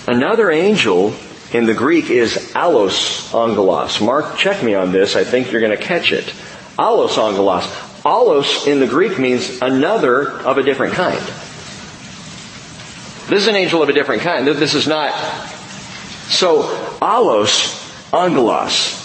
Another 0.06 0.50
angel 0.50 1.14
in 1.52 1.66
the 1.66 1.74
Greek 1.74 2.10
is 2.10 2.52
allos 2.54 3.32
angelos. 3.34 4.00
Mark, 4.00 4.36
check 4.36 4.62
me 4.62 4.74
on 4.74 4.92
this. 4.92 5.16
I 5.16 5.24
think 5.24 5.50
you're 5.50 5.60
going 5.60 5.76
to 5.76 5.82
catch 5.82 6.12
it. 6.12 6.32
Allos 6.78 7.18
angelos. 7.18 7.66
Allos 8.04 8.66
in 8.66 8.80
the 8.80 8.86
Greek 8.86 9.18
means 9.18 9.60
another 9.60 10.30
of 10.40 10.58
a 10.58 10.62
different 10.62 10.94
kind. 10.94 11.20
This 13.30 13.42
is 13.42 13.48
an 13.48 13.54
angel 13.54 13.80
of 13.80 13.88
a 13.88 13.92
different 13.92 14.22
kind. 14.22 14.44
This 14.44 14.74
is 14.74 14.88
not. 14.88 15.14
So, 16.28 16.62
allos 17.00 18.12
angelos. 18.12 18.96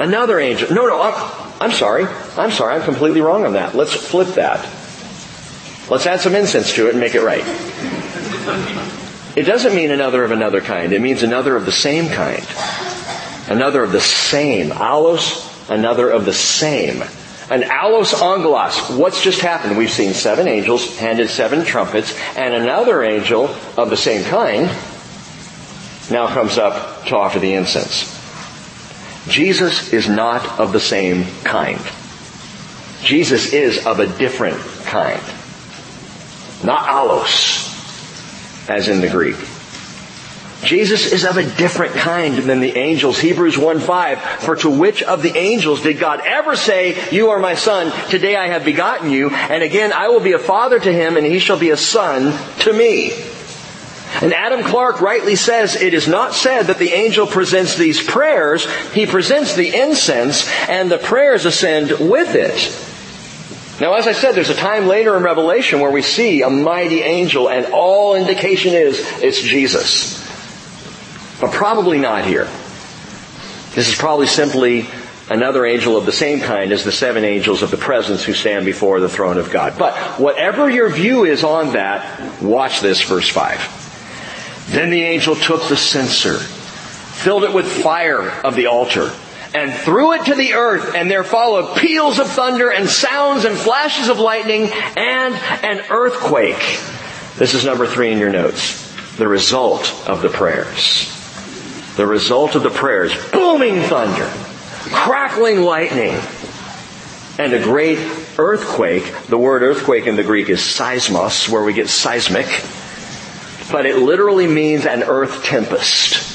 Another 0.00 0.40
angel. 0.40 0.72
No, 0.72 0.86
no, 0.86 1.02
I'm, 1.02 1.60
I'm 1.60 1.72
sorry. 1.72 2.06
I'm 2.38 2.50
sorry. 2.50 2.74
I'm 2.76 2.82
completely 2.82 3.20
wrong 3.20 3.44
on 3.44 3.52
that. 3.52 3.74
Let's 3.74 3.92
flip 3.92 4.28
that. 4.36 4.64
Let's 5.90 6.06
add 6.06 6.20
some 6.20 6.34
incense 6.34 6.74
to 6.76 6.86
it 6.86 6.92
and 6.92 7.00
make 7.00 7.14
it 7.14 7.20
right. 7.20 7.44
It 9.36 9.42
doesn't 9.42 9.74
mean 9.74 9.90
another 9.90 10.24
of 10.24 10.30
another 10.30 10.62
kind. 10.62 10.94
It 10.94 11.02
means 11.02 11.22
another 11.22 11.54
of 11.54 11.66
the 11.66 11.72
same 11.72 12.08
kind. 12.08 12.46
Another 13.48 13.82
of 13.82 13.92
the 13.92 14.00
same. 14.00 14.70
Allos, 14.70 15.68
another 15.68 16.08
of 16.08 16.24
the 16.24 16.32
same. 16.32 17.04
An 17.50 17.62
allos 17.62 18.14
angelos. 18.14 18.90
What's 18.90 19.22
just 19.22 19.40
happened? 19.40 19.76
We've 19.76 19.90
seen 19.90 20.14
seven 20.14 20.48
angels 20.48 20.96
handed 20.96 21.28
seven 21.28 21.64
trumpets, 21.64 22.14
and 22.36 22.54
another 22.54 23.02
angel 23.02 23.54
of 23.76 23.90
the 23.90 23.96
same 23.96 24.24
kind 24.24 24.70
now 26.10 26.26
comes 26.28 26.58
up 26.58 27.04
to 27.06 27.16
offer 27.16 27.38
the 27.38 27.52
incense. 27.52 28.12
Jesus 29.28 29.92
is 29.92 30.08
not 30.08 30.58
of 30.58 30.72
the 30.72 30.80
same 30.80 31.24
kind. 31.44 31.80
Jesus 33.02 33.52
is 33.52 33.86
of 33.86 34.00
a 34.00 34.06
different 34.06 34.58
kind. 34.84 35.20
Not 36.64 36.86
allos 36.88 37.70
as 38.68 38.88
in 38.88 39.00
the 39.00 39.08
Greek. 39.08 39.36
Jesus 40.64 41.12
is 41.12 41.24
of 41.24 41.36
a 41.36 41.56
different 41.56 41.94
kind 41.94 42.36
than 42.36 42.60
the 42.60 42.76
angels. 42.76 43.18
Hebrews 43.18 43.56
1-5, 43.56 44.18
for 44.40 44.56
to 44.56 44.70
which 44.70 45.02
of 45.02 45.22
the 45.22 45.36
angels 45.36 45.82
did 45.82 45.98
God 45.98 46.20
ever 46.24 46.56
say, 46.56 47.10
you 47.10 47.30
are 47.30 47.38
my 47.38 47.54
son, 47.54 47.92
today 48.10 48.36
I 48.36 48.48
have 48.48 48.64
begotten 48.64 49.10
you, 49.10 49.30
and 49.30 49.62
again 49.62 49.92
I 49.92 50.08
will 50.08 50.20
be 50.20 50.32
a 50.32 50.38
father 50.38 50.78
to 50.78 50.92
him 50.92 51.16
and 51.16 51.26
he 51.26 51.38
shall 51.38 51.58
be 51.58 51.70
a 51.70 51.76
son 51.76 52.36
to 52.60 52.72
me. 52.72 53.12
And 54.22 54.32
Adam 54.32 54.62
Clarke 54.62 55.00
rightly 55.00 55.34
says 55.34 55.74
it 55.74 55.92
is 55.92 56.06
not 56.06 56.34
said 56.34 56.64
that 56.64 56.78
the 56.78 56.92
angel 56.92 57.26
presents 57.26 57.76
these 57.76 58.02
prayers, 58.02 58.64
he 58.92 59.06
presents 59.06 59.56
the 59.56 59.74
incense 59.74 60.48
and 60.68 60.90
the 60.90 60.98
prayers 60.98 61.44
ascend 61.44 61.90
with 61.90 62.34
it. 62.34 62.90
Now, 63.80 63.94
as 63.94 64.06
I 64.06 64.12
said, 64.12 64.36
there's 64.36 64.50
a 64.50 64.54
time 64.54 64.86
later 64.86 65.16
in 65.16 65.24
Revelation 65.24 65.80
where 65.80 65.90
we 65.90 66.02
see 66.02 66.42
a 66.42 66.48
mighty 66.48 67.02
angel 67.02 67.48
and 67.48 67.66
all 67.66 68.14
indication 68.14 68.72
is 68.72 69.00
it's 69.20 69.42
Jesus. 69.42 70.23
But 71.44 71.52
probably 71.52 71.98
not 71.98 72.24
here. 72.24 72.48
This 73.74 73.90
is 73.90 73.94
probably 73.96 74.26
simply 74.26 74.86
another 75.28 75.66
angel 75.66 75.98
of 75.98 76.06
the 76.06 76.12
same 76.12 76.40
kind 76.40 76.72
as 76.72 76.84
the 76.84 76.90
seven 76.90 77.22
angels 77.22 77.60
of 77.60 77.70
the 77.70 77.76
presence 77.76 78.24
who 78.24 78.32
stand 78.32 78.64
before 78.64 78.98
the 78.98 79.10
throne 79.10 79.36
of 79.36 79.50
God. 79.50 79.78
But 79.78 79.94
whatever 80.18 80.70
your 80.70 80.88
view 80.88 81.24
is 81.26 81.44
on 81.44 81.74
that, 81.74 82.42
watch 82.42 82.80
this 82.80 83.02
verse 83.02 83.28
5. 83.28 84.70
Then 84.70 84.88
the 84.88 85.02
angel 85.02 85.36
took 85.36 85.68
the 85.68 85.76
censer, 85.76 86.38
filled 86.38 87.44
it 87.44 87.52
with 87.52 87.70
fire 87.70 88.30
of 88.42 88.54
the 88.54 88.68
altar, 88.68 89.12
and 89.52 89.70
threw 89.70 90.14
it 90.14 90.24
to 90.24 90.34
the 90.34 90.54
earth, 90.54 90.94
and 90.94 91.10
there 91.10 91.24
followed 91.24 91.76
peals 91.76 92.18
of 92.18 92.30
thunder 92.30 92.70
and 92.70 92.88
sounds 92.88 93.44
and 93.44 93.54
flashes 93.54 94.08
of 94.08 94.18
lightning 94.18 94.70
and 94.96 95.34
an 95.62 95.84
earthquake. 95.90 96.80
This 97.36 97.52
is 97.52 97.66
number 97.66 97.86
three 97.86 98.12
in 98.12 98.18
your 98.18 98.32
notes. 98.32 98.80
The 99.18 99.28
result 99.28 100.08
of 100.08 100.22
the 100.22 100.30
prayers. 100.30 101.13
The 101.96 102.06
result 102.06 102.54
of 102.54 102.62
the 102.62 102.70
prayers. 102.70 103.12
Booming 103.30 103.82
thunder, 103.82 104.28
crackling 104.92 105.62
lightning, 105.62 106.18
and 107.38 107.52
a 107.52 107.62
great 107.62 107.98
earthquake. 108.38 109.12
The 109.28 109.38
word 109.38 109.62
earthquake 109.62 110.06
in 110.06 110.16
the 110.16 110.24
Greek 110.24 110.48
is 110.48 110.60
seismos, 110.60 111.48
where 111.48 111.62
we 111.62 111.72
get 111.72 111.88
seismic. 111.88 112.46
But 113.70 113.86
it 113.86 113.98
literally 113.98 114.46
means 114.46 114.86
an 114.86 115.02
earth 115.02 115.44
tempest 115.44 116.34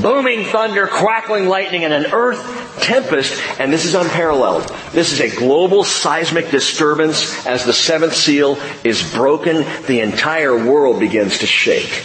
booming 0.00 0.44
thunder, 0.44 0.86
crackling 0.86 1.46
lightning, 1.46 1.84
and 1.84 1.92
an 1.92 2.06
earth 2.12 2.78
tempest, 2.80 3.40
and 3.60 3.72
this 3.72 3.84
is 3.84 3.94
unparalleled. 3.94 4.66
This 4.92 5.12
is 5.12 5.20
a 5.20 5.36
global 5.36 5.84
seismic 5.84 6.50
disturbance. 6.50 7.46
As 7.46 7.64
the 7.64 7.72
seventh 7.72 8.14
seal 8.14 8.58
is 8.84 9.02
broken, 9.12 9.64
the 9.86 10.00
entire 10.00 10.56
world 10.56 11.00
begins 11.00 11.38
to 11.38 11.46
shake. 11.46 12.02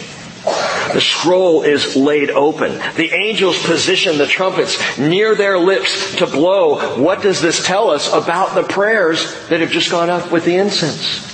The 0.92 1.00
scroll 1.00 1.62
is 1.62 1.96
laid 1.96 2.30
open. 2.30 2.72
The 2.96 3.12
angels 3.12 3.62
position 3.64 4.18
the 4.18 4.26
trumpets 4.26 4.98
near 4.98 5.34
their 5.34 5.58
lips 5.58 6.16
to 6.16 6.26
blow. 6.26 7.00
What 7.00 7.22
does 7.22 7.40
this 7.40 7.64
tell 7.66 7.90
us 7.90 8.12
about 8.12 8.54
the 8.54 8.62
prayers 8.62 9.34
that 9.48 9.60
have 9.60 9.70
just 9.70 9.90
gone 9.90 10.10
up 10.10 10.30
with 10.30 10.44
the 10.44 10.56
incense? 10.56 11.24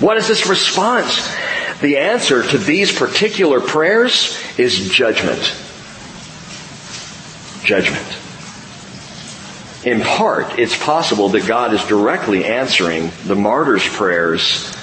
What 0.00 0.16
is 0.18 0.28
this 0.28 0.46
response? 0.46 1.34
The 1.80 1.98
answer 1.98 2.42
to 2.42 2.58
these 2.58 2.96
particular 2.96 3.60
prayers 3.60 4.38
is 4.58 4.88
judgment. 4.90 5.54
Judgment. 7.64 8.16
In 9.84 10.00
part, 10.00 10.58
it's 10.58 10.76
possible 10.76 11.28
that 11.30 11.46
God 11.46 11.72
is 11.72 11.84
directly 11.84 12.44
answering 12.44 13.12
the 13.24 13.36
martyr's 13.36 13.86
prayers 13.86 14.74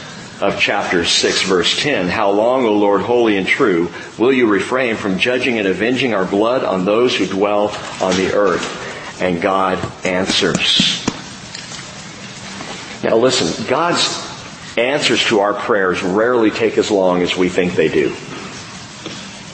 of 0.44 0.60
chapter 0.60 1.06
6 1.06 1.44
verse 1.44 1.82
10. 1.82 2.10
How 2.10 2.32
long, 2.32 2.66
O 2.66 2.74
Lord, 2.74 3.00
holy 3.00 3.38
and 3.38 3.48
true, 3.48 3.90
will 4.18 4.34
you 4.34 4.46
refrain 4.48 4.98
from 4.98 5.18
judging 5.18 5.58
and 5.58 5.66
avenging 5.66 6.14
our 6.14 6.26
blood 6.26 6.66
on 6.66 6.84
those 6.84 7.16
who 7.16 7.26
dwell 7.26 7.70
on 8.02 8.18
the 8.18 8.34
earth? 8.34 9.22
And 9.22 9.42
God 9.42 9.80
answers. 10.06 11.06
Now 13.06 13.16
listen, 13.16 13.66
God's 13.68 14.04
answers 14.78 15.24
to 15.28 15.40
our 15.40 15.54
prayers 15.54 16.04
rarely 16.04 16.52
take 16.52 16.78
as 16.78 16.92
long 16.92 17.22
as 17.22 17.38
we 17.38 17.48
think 17.48 17.76
they 17.76 17.88
do. 17.88 18.14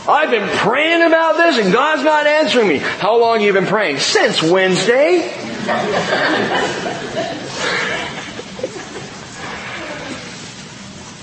I've 0.07 0.31
been 0.31 0.49
praying 0.57 1.03
about 1.03 1.37
this 1.37 1.63
and 1.63 1.71
God's 1.71 2.03
not 2.03 2.25
answering 2.25 2.67
me. 2.67 2.77
How 2.77 3.19
long 3.19 3.35
have 3.35 3.45
you 3.45 3.53
been 3.53 3.67
praying? 3.67 3.99
Since 3.99 4.41
Wednesday. 4.41 5.35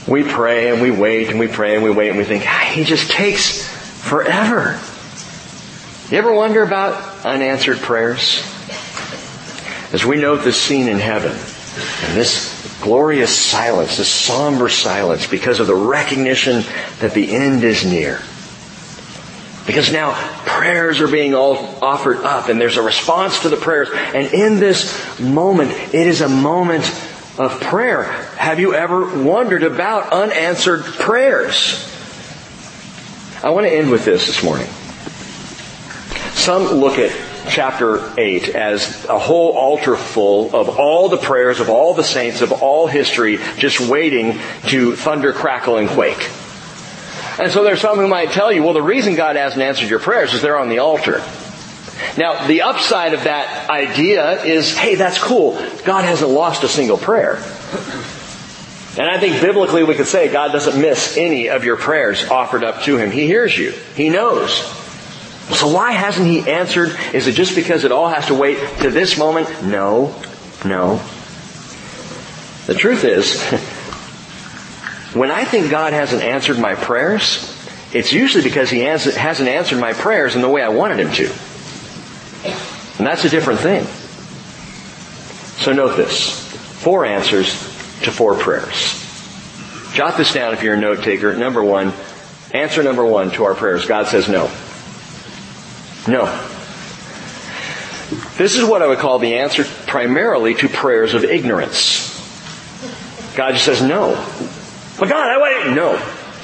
We 0.07 0.23
pray 0.23 0.71
and 0.71 0.81
we 0.81 0.91
wait 0.91 1.29
and 1.29 1.39
we 1.39 1.49
pray 1.49 1.75
and 1.75 1.83
we 1.83 1.91
wait 1.91 2.11
and 2.11 2.19
we 2.19 2.25
think, 2.25 2.45
ah, 2.47 2.71
he 2.73 2.85
just 2.85 3.11
takes 3.11 3.67
forever. 4.03 4.81
You 6.11 6.19
ever 6.19 6.33
wonder 6.33 6.63
about 6.63 7.25
unanswered 7.25 7.79
prayers? 7.79 8.43
As 9.93 10.05
we 10.05 10.17
note 10.17 10.45
this 10.45 10.61
scene 10.61 10.89
in 10.89 10.99
heaven, 10.99 11.33
and 11.33 12.17
this 12.17 12.79
glorious 12.81 13.37
silence, 13.37 13.97
this 13.97 14.09
somber 14.09 14.69
silence, 14.69 15.27
because 15.27 15.61
of 15.61 15.67
the 15.67 15.75
recognition 15.75 16.63
that 17.01 17.13
the 17.13 17.35
end 17.35 17.65
is 17.65 17.85
near. 17.85 18.21
Because 19.67 19.93
now 19.93 20.13
prayers 20.47 21.01
are 21.01 21.09
being 21.09 21.35
all 21.35 21.57
offered 21.83 22.19
up 22.19 22.49
and 22.49 22.61
there's 22.61 22.77
a 22.77 22.83
response 22.83 23.41
to 23.41 23.49
the 23.49 23.57
prayers. 23.57 23.89
And 23.93 24.33
in 24.33 24.61
this 24.61 25.19
moment, 25.19 25.73
it 25.73 26.07
is 26.07 26.21
a 26.21 26.29
moment 26.29 26.85
of 27.39 27.61
prayer. 27.61 28.05
Have 28.37 28.61
you 28.61 28.75
ever 28.75 29.23
wondered 29.23 29.63
about 29.63 30.13
unanswered 30.13 30.85
prayers? 30.85 31.93
I 33.43 33.51
want 33.51 33.67
to 33.67 33.73
end 33.73 33.91
with 33.91 34.05
this 34.05 34.27
this 34.27 34.43
morning. 34.43 34.69
Some 36.35 36.65
look 36.65 36.99
at 36.99 37.15
chapter 37.49 38.13
8 38.19 38.49
as 38.51 39.05
a 39.07 39.19
whole 39.19 39.53
altar 39.53 39.97
full 39.97 40.55
of 40.55 40.79
all 40.79 41.09
the 41.09 41.17
prayers 41.17 41.61
of 41.61 41.69
all 41.69 41.95
the 41.95 42.03
saints 42.03 42.41
of 42.41 42.53
all 42.53 42.87
history 42.87 43.39
just 43.59 43.81
waiting 43.81 44.39
to 44.69 44.97
thunder, 44.97 45.33
crackle, 45.33 45.77
and 45.77 45.89
quake. 45.89 46.31
And 47.39 47.53
so 47.53 47.63
there's 47.63 47.81
some 47.81 47.99
who 47.99 48.09
might 48.09 48.31
tell 48.31 48.51
you, 48.51 48.63
well, 48.63 48.73
the 48.73 48.83
reason 48.83 49.15
God 49.15 49.37
hasn't 49.37 49.61
answered 49.61 49.91
your 49.91 50.01
prayers 50.01 50.33
is 50.33 50.41
they're 50.41 50.59
on 50.59 50.71
the 50.71 50.79
altar. 50.79 51.23
Now, 52.19 52.47
the 52.47 52.63
upside 52.63 53.15
of 53.15 53.25
that 53.25 53.71
idea 53.71 54.43
is, 54.45 54.77
hey, 54.77 54.97
that's 54.97 55.19
cool. 55.19 55.53
God 55.85 56.05
hasn't 56.05 56.31
lost 56.31 56.63
a 56.63 56.69
single 56.69 56.99
prayer. 56.99 57.37
And 58.99 59.11
I 59.11 59.19
think 59.19 59.41
biblically 59.41 59.85
we 59.85 59.95
could 59.95 60.07
say 60.07 60.33
God 60.33 60.53
doesn't 60.53 60.81
miss 60.81 61.17
any 61.17 61.49
of 61.49 61.65
your 61.65 61.77
prayers 61.77 62.29
offered 62.29 62.65
up 62.65 62.83
to 62.83 62.97
Him. 62.97 63.11
He 63.11 63.27
hears 63.27 63.57
you. 63.57 63.73
He 63.95 64.09
knows. 64.09 64.57
So 65.59 65.69
why 65.69 65.93
hasn't 65.93 66.27
He 66.27 66.41
answered? 66.41 66.97
Is 67.13 67.27
it 67.27 67.33
just 67.33 67.55
because 67.55 67.85
it 67.85 67.93
all 67.93 68.09
has 68.09 68.27
to 68.27 68.35
wait 68.35 68.59
to 68.81 68.91
this 68.91 69.19
moment? 69.19 69.49
No. 69.65 70.15
No. 70.65 70.97
The 72.67 72.75
truth 72.75 73.05
is, 73.05 73.41
When 75.17 75.31
I 75.31 75.45
think 75.47 75.71
God 75.71 75.95
hasn't 75.95 76.23
answered 76.23 76.59
my 76.59 76.75
prayers, 76.75 77.51
it's 77.91 78.13
usually 78.13 78.45
because 78.45 78.69
He 78.69 78.81
hasn't 78.81 79.49
answered 79.49 79.79
my 79.81 79.95
prayers 79.95 80.37
in 80.37 80.43
the 80.43 80.49
way 80.49 80.63
I 80.63 80.69
wanted 80.69 81.01
Him 81.01 81.11
to. 81.13 81.33
And 82.99 83.07
that's 83.07 83.25
a 83.25 83.29
different 83.29 83.61
thing. 83.61 83.85
So 85.63 85.73
note 85.73 85.97
this. 85.97 86.45
Four 86.83 87.05
answers 87.05 87.49
to 88.03 88.13
four 88.13 88.37
prayers. 88.37 89.03
Jot 89.95 90.17
this 90.17 90.33
down 90.33 90.53
if 90.53 90.63
you're 90.63 90.75
a 90.75 90.81
note 90.81 91.03
taker. 91.03 91.35
Number 91.35 91.65
one, 91.65 91.93
answer 92.53 92.83
number 92.83 93.05
one 93.05 93.31
to 93.33 93.45
our 93.45 93.55
prayers. 93.55 93.87
God 93.87 94.07
says 94.07 94.29
no. 94.29 94.51
No. 96.07 96.27
This 98.37 98.57
is 98.57 98.65
what 98.65 98.83
I 98.83 98.87
would 98.87 98.99
call 98.99 99.19
the 99.19 99.37
answer 99.37 99.65
primarily 99.87 100.55
to 100.55 100.69
prayers 100.69 101.15
of 101.15 101.25
ignorance. 101.25 102.13
God 103.35 103.53
just 103.53 103.65
says 103.65 103.83
no. 103.83 104.15
But 104.99 105.09
God, 105.09 105.29
I 105.29 105.39
want 105.39 105.75
no. 105.75 105.93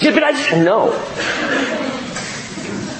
Yeah, 0.00 0.14
but 0.14 0.24
I 0.24 0.32
just 0.32 0.52
no. 0.52 1.91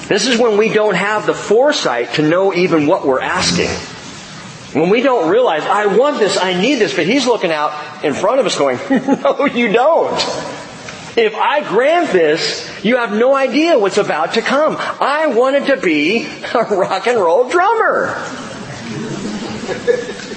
This 0.07 0.27
is 0.27 0.37
when 0.37 0.57
we 0.57 0.69
don't 0.69 0.95
have 0.95 1.25
the 1.25 1.33
foresight 1.33 2.15
to 2.15 2.21
know 2.21 2.53
even 2.53 2.87
what 2.87 3.05
we're 3.05 3.21
asking. 3.21 3.69
When 4.79 4.89
we 4.89 5.01
don't 5.01 5.29
realize, 5.29 5.63
I 5.63 5.85
want 5.97 6.19
this, 6.19 6.37
I 6.37 6.59
need 6.59 6.75
this, 6.75 6.95
but 6.95 7.05
He's 7.05 7.25
looking 7.25 7.51
out 7.51 8.03
in 8.03 8.13
front 8.13 8.39
of 8.39 8.45
us 8.45 8.57
going, 8.57 8.79
no, 8.89 9.45
you 9.45 9.71
don't. 9.71 10.19
If 11.15 11.35
I 11.35 11.63
grant 11.67 12.11
this, 12.11 12.67
you 12.83 12.97
have 12.97 13.13
no 13.13 13.35
idea 13.35 13.77
what's 13.77 13.97
about 13.97 14.33
to 14.33 14.41
come. 14.41 14.75
I 14.79 15.27
wanted 15.27 15.67
to 15.67 15.77
be 15.77 16.25
a 16.25 16.63
rock 16.63 17.05
and 17.07 17.19
roll 17.19 17.49
drummer. 17.49 18.07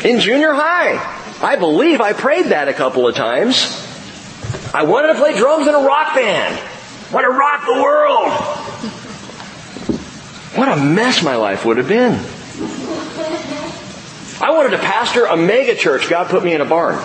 In 0.05 0.21
junior 0.21 0.53
high. 0.53 1.25
I 1.43 1.57
believe 1.57 2.01
I 2.01 2.13
prayed 2.13 2.47
that 2.47 2.69
a 2.69 2.75
couple 2.75 3.09
of 3.09 3.15
times. 3.15 3.83
I 4.75 4.85
wanted 4.85 5.15
to 5.15 5.19
play 5.19 5.37
drums 5.37 5.67
in 5.67 5.75
a 5.75 5.81
rock 5.81 6.15
band. 6.15 6.59
I 6.59 7.15
want 7.15 7.25
to 7.25 7.31
rock 7.31 7.65
the 7.67 7.83
world. 7.83 8.56
What 10.57 10.69
a 10.69 10.77
mess 10.77 11.23
my 11.23 11.37
life 11.37 11.65
would 11.67 11.77
have 11.77 11.89
been. 11.89 12.15
I 14.41 14.51
wanted 14.53 14.71
to 14.71 14.79
pastor 14.79 15.27
a 15.27 15.37
mega 15.37 15.75
church. 15.75 16.09
God 16.09 16.29
put 16.29 16.43
me 16.43 16.55
in 16.55 16.61
a 16.61 16.65
barn. 16.65 16.97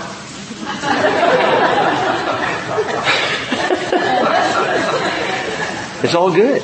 it's 6.04 6.16
all 6.16 6.34
good. 6.34 6.62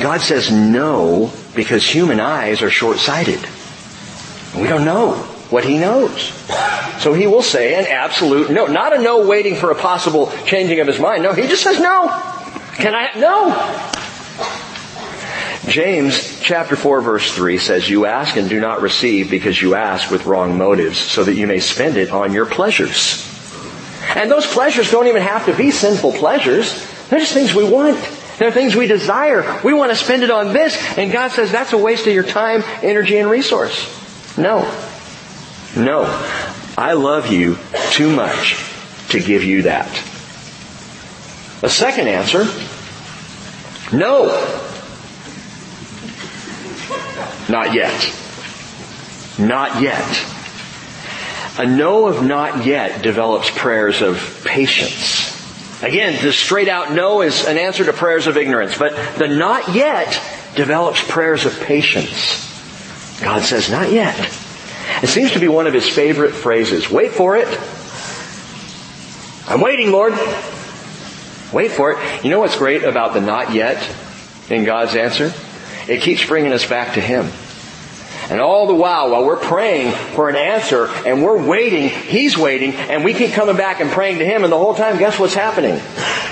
God 0.00 0.20
says 0.20 0.52
no 0.52 1.32
because 1.54 1.84
human 1.84 2.20
eyes 2.20 2.62
are 2.62 2.70
short-sighted. 2.70 3.40
We 4.56 4.68
don't 4.68 4.84
know 4.84 5.14
what 5.50 5.64
He 5.64 5.78
knows. 5.78 6.32
So 7.02 7.12
He 7.12 7.26
will 7.26 7.42
say 7.42 7.74
an 7.74 7.86
absolute 7.86 8.50
no. 8.50 8.66
Not 8.66 8.96
a 8.96 9.02
no 9.02 9.26
waiting 9.26 9.56
for 9.56 9.70
a 9.70 9.74
possible 9.74 10.32
changing 10.44 10.80
of 10.80 10.86
His 10.86 10.98
mind. 10.98 11.22
No, 11.22 11.32
He 11.32 11.42
just 11.42 11.62
says 11.62 11.80
no. 11.80 12.08
Can 12.74 12.94
I? 12.94 13.10
No. 13.18 13.99
James 15.66 16.40
chapter 16.40 16.74
4 16.74 17.02
verse 17.02 17.34
3 17.34 17.58
says, 17.58 17.88
You 17.88 18.06
ask 18.06 18.36
and 18.36 18.48
do 18.48 18.60
not 18.60 18.80
receive 18.80 19.30
because 19.30 19.60
you 19.60 19.74
ask 19.74 20.10
with 20.10 20.26
wrong 20.26 20.56
motives 20.56 20.98
so 20.98 21.24
that 21.24 21.34
you 21.34 21.46
may 21.46 21.60
spend 21.60 21.96
it 21.96 22.10
on 22.10 22.32
your 22.32 22.46
pleasures. 22.46 23.26
And 24.14 24.30
those 24.30 24.46
pleasures 24.46 24.90
don't 24.90 25.06
even 25.06 25.22
have 25.22 25.46
to 25.46 25.56
be 25.56 25.70
sinful 25.70 26.12
pleasures. 26.14 26.86
They're 27.08 27.20
just 27.20 27.34
things 27.34 27.54
we 27.54 27.64
want. 27.64 27.98
They're 28.38 28.50
things 28.50 28.74
we 28.74 28.86
desire. 28.86 29.60
We 29.62 29.74
want 29.74 29.90
to 29.90 29.96
spend 29.96 30.22
it 30.22 30.30
on 30.30 30.54
this. 30.54 30.76
And 30.96 31.12
God 31.12 31.30
says 31.30 31.52
that's 31.52 31.74
a 31.74 31.78
waste 31.78 32.06
of 32.06 32.14
your 32.14 32.24
time, 32.24 32.64
energy, 32.82 33.18
and 33.18 33.28
resource. 33.28 33.86
No. 34.38 34.62
No. 35.76 36.04
I 36.78 36.94
love 36.94 37.30
you 37.30 37.58
too 37.90 38.10
much 38.10 38.56
to 39.10 39.20
give 39.20 39.44
you 39.44 39.62
that. 39.62 39.88
A 41.62 41.68
second 41.68 42.08
answer, 42.08 42.44
no. 43.92 44.66
Not 47.50 47.74
yet. 47.74 48.14
Not 49.38 49.82
yet. 49.82 50.24
A 51.58 51.66
no 51.66 52.06
of 52.06 52.24
not 52.24 52.64
yet 52.64 53.02
develops 53.02 53.50
prayers 53.50 54.02
of 54.02 54.42
patience. 54.46 55.36
Again, 55.82 56.22
the 56.22 56.32
straight 56.32 56.68
out 56.68 56.92
no 56.92 57.22
is 57.22 57.46
an 57.46 57.58
answer 57.58 57.84
to 57.84 57.92
prayers 57.92 58.26
of 58.26 58.36
ignorance, 58.36 58.78
but 58.78 58.94
the 59.18 59.26
not 59.26 59.74
yet 59.74 60.20
develops 60.54 61.02
prayers 61.02 61.44
of 61.44 61.58
patience. 61.60 62.46
God 63.20 63.42
says, 63.42 63.70
not 63.70 63.90
yet. 63.90 64.18
It 65.02 65.08
seems 65.08 65.32
to 65.32 65.40
be 65.40 65.48
one 65.48 65.66
of 65.66 65.74
his 65.74 65.88
favorite 65.88 66.32
phrases. 66.32 66.88
Wait 66.88 67.12
for 67.12 67.36
it. 67.36 67.48
I'm 69.48 69.60
waiting, 69.60 69.90
Lord. 69.90 70.12
Wait 71.52 71.72
for 71.72 71.92
it. 71.92 72.24
You 72.24 72.30
know 72.30 72.38
what's 72.38 72.56
great 72.56 72.84
about 72.84 73.14
the 73.14 73.20
not 73.20 73.52
yet 73.54 73.84
in 74.48 74.64
God's 74.64 74.94
answer? 74.94 75.32
It 75.88 76.02
keeps 76.02 76.24
bringing 76.26 76.52
us 76.52 76.66
back 76.66 76.94
to 76.94 77.00
Him. 77.00 77.30
And 78.30 78.40
all 78.40 78.68
the 78.68 78.74
while, 78.74 79.10
while 79.10 79.24
we're 79.24 79.36
praying 79.36 79.92
for 80.14 80.28
an 80.28 80.36
answer 80.36 80.86
and 80.86 81.22
we're 81.22 81.44
waiting, 81.44 81.88
He's 81.88 82.38
waiting, 82.38 82.74
and 82.74 83.04
we 83.04 83.12
keep 83.12 83.32
coming 83.32 83.56
back 83.56 83.80
and 83.80 83.90
praying 83.90 84.18
to 84.18 84.24
Him, 84.24 84.44
and 84.44 84.52
the 84.52 84.58
whole 84.58 84.74
time, 84.74 84.98
guess 84.98 85.18
what's 85.18 85.34
happening? 85.34 85.80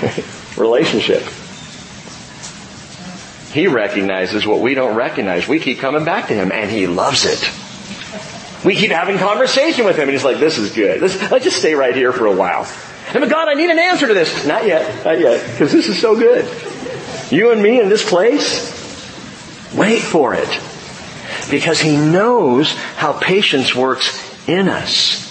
Relationship. 0.57 1.23
He 3.51 3.67
recognizes 3.67 4.45
what 4.45 4.61
we 4.61 4.75
don't 4.75 4.95
recognize. 4.95 5.47
We 5.47 5.59
keep 5.59 5.79
coming 5.79 6.05
back 6.05 6.27
to 6.27 6.33
Him, 6.33 6.53
and 6.53 6.71
He 6.71 6.87
loves 6.87 7.25
it. 7.25 7.43
We 8.63 8.75
keep 8.75 8.91
having 8.91 9.17
conversation 9.17 9.83
with 9.83 9.97
Him, 9.97 10.03
and 10.03 10.11
He's 10.11 10.23
like, 10.23 10.37
this 10.37 10.57
is 10.57 10.71
good. 10.71 11.01
Let's, 11.01 11.31
let's 11.31 11.43
just 11.43 11.57
stay 11.57 11.73
right 11.73 11.95
here 11.95 12.13
for 12.13 12.27
a 12.27 12.35
while. 12.35 12.65
And 13.09 13.19
but 13.19 13.29
God, 13.29 13.49
I 13.49 13.55
need 13.55 13.71
an 13.71 13.79
answer 13.79 14.07
to 14.07 14.13
this. 14.13 14.45
Not 14.45 14.65
yet, 14.65 15.03
not 15.03 15.19
yet, 15.19 15.45
because 15.51 15.73
this 15.73 15.89
is 15.89 15.99
so 15.99 16.15
good. 16.15 16.45
You 17.29 17.51
and 17.51 17.61
me 17.61 17.81
in 17.81 17.89
this 17.89 18.07
place, 18.07 18.78
Wait 19.89 20.03
for 20.03 20.35
it. 20.35 20.61
Because 21.49 21.81
he 21.81 21.97
knows 21.97 22.71
how 22.71 23.11
patience 23.13 23.73
works 23.73 24.07
in 24.47 24.69
us. 24.69 25.25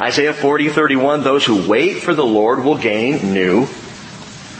Isaiah 0.00 0.32
40, 0.32 0.70
31, 0.70 1.24
those 1.24 1.44
who 1.44 1.68
wait 1.68 1.98
for 1.98 2.14
the 2.14 2.24
Lord 2.24 2.64
will 2.64 2.78
gain 2.78 3.34
new 3.34 3.66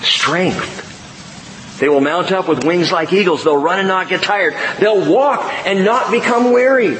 strength. 0.02 1.78
They 1.80 1.88
will 1.88 2.02
mount 2.02 2.30
up 2.30 2.46
with 2.46 2.62
wings 2.62 2.92
like 2.92 3.10
eagles. 3.14 3.42
They'll 3.42 3.56
run 3.56 3.78
and 3.78 3.88
not 3.88 4.10
get 4.10 4.22
tired. 4.22 4.54
They'll 4.80 5.10
walk 5.10 5.40
and 5.64 5.82
not 5.82 6.10
become 6.10 6.52
weary. 6.52 6.98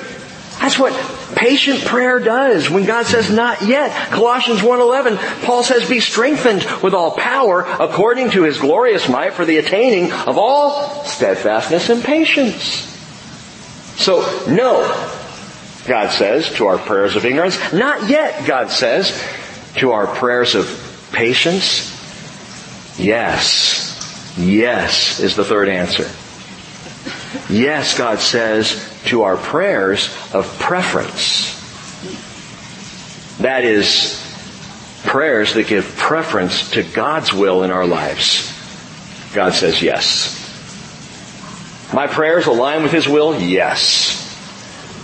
That's 0.58 0.78
what 0.78 0.94
patient 1.38 1.84
prayer 1.84 2.18
does 2.18 2.68
when 2.68 2.84
God 2.84 3.06
says 3.06 3.30
not 3.30 3.62
yet. 3.62 4.10
Colossians 4.10 4.60
1.11, 4.60 5.44
Paul 5.44 5.62
says 5.62 5.88
be 5.88 6.00
strengthened 6.00 6.66
with 6.82 6.94
all 6.94 7.12
power 7.12 7.62
according 7.62 8.30
to 8.32 8.42
his 8.42 8.58
glorious 8.58 9.08
might 9.08 9.32
for 9.32 9.44
the 9.44 9.58
attaining 9.58 10.12
of 10.12 10.36
all 10.36 11.04
steadfastness 11.04 11.88
and 11.90 12.02
patience. 12.02 12.86
So, 13.96 14.20
no, 14.48 14.82
God 15.86 16.10
says 16.10 16.52
to 16.54 16.66
our 16.66 16.78
prayers 16.78 17.16
of 17.16 17.24
ignorance. 17.24 17.56
Not 17.72 18.10
yet, 18.10 18.46
God 18.46 18.70
says 18.70 19.10
to 19.76 19.92
our 19.92 20.06
prayers 20.06 20.54
of 20.54 21.08
patience. 21.12 21.94
Yes. 22.98 24.34
Yes 24.36 25.20
is 25.20 25.36
the 25.36 25.44
third 25.44 25.68
answer. 25.68 26.10
Yes, 27.52 27.96
God 27.96 28.18
says 28.20 28.87
to 29.06 29.22
our 29.22 29.36
prayers 29.36 30.08
of 30.32 30.58
preference. 30.58 31.56
That 33.38 33.64
is, 33.64 34.20
prayers 35.04 35.54
that 35.54 35.68
give 35.68 35.84
preference 35.96 36.72
to 36.72 36.82
God's 36.82 37.32
will 37.32 37.62
in 37.62 37.70
our 37.70 37.86
lives. 37.86 38.52
God 39.34 39.54
says 39.54 39.80
yes. 39.80 40.34
My 41.92 42.06
prayers 42.06 42.46
align 42.46 42.82
with 42.82 42.92
His 42.92 43.08
will? 43.08 43.40
Yes. 43.40 44.24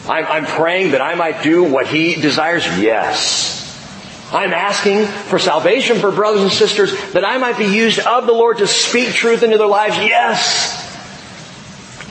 I'm, 0.08 0.26
I'm 0.26 0.44
praying 0.44 0.90
that 0.90 1.00
I 1.00 1.14
might 1.14 1.42
do 1.42 1.64
what 1.64 1.86
He 1.86 2.14
desires? 2.16 2.66
Yes. 2.78 3.54
I'm 4.32 4.52
asking 4.52 5.06
for 5.06 5.38
salvation 5.38 5.98
for 5.98 6.10
brothers 6.10 6.42
and 6.42 6.52
sisters 6.52 6.92
that 7.12 7.24
I 7.24 7.38
might 7.38 7.56
be 7.56 7.66
used 7.66 8.00
of 8.00 8.26
the 8.26 8.32
Lord 8.32 8.58
to 8.58 8.66
speak 8.66 9.14
truth 9.14 9.42
into 9.42 9.58
their 9.58 9.66
lives? 9.66 9.96
Yes. 9.96 10.80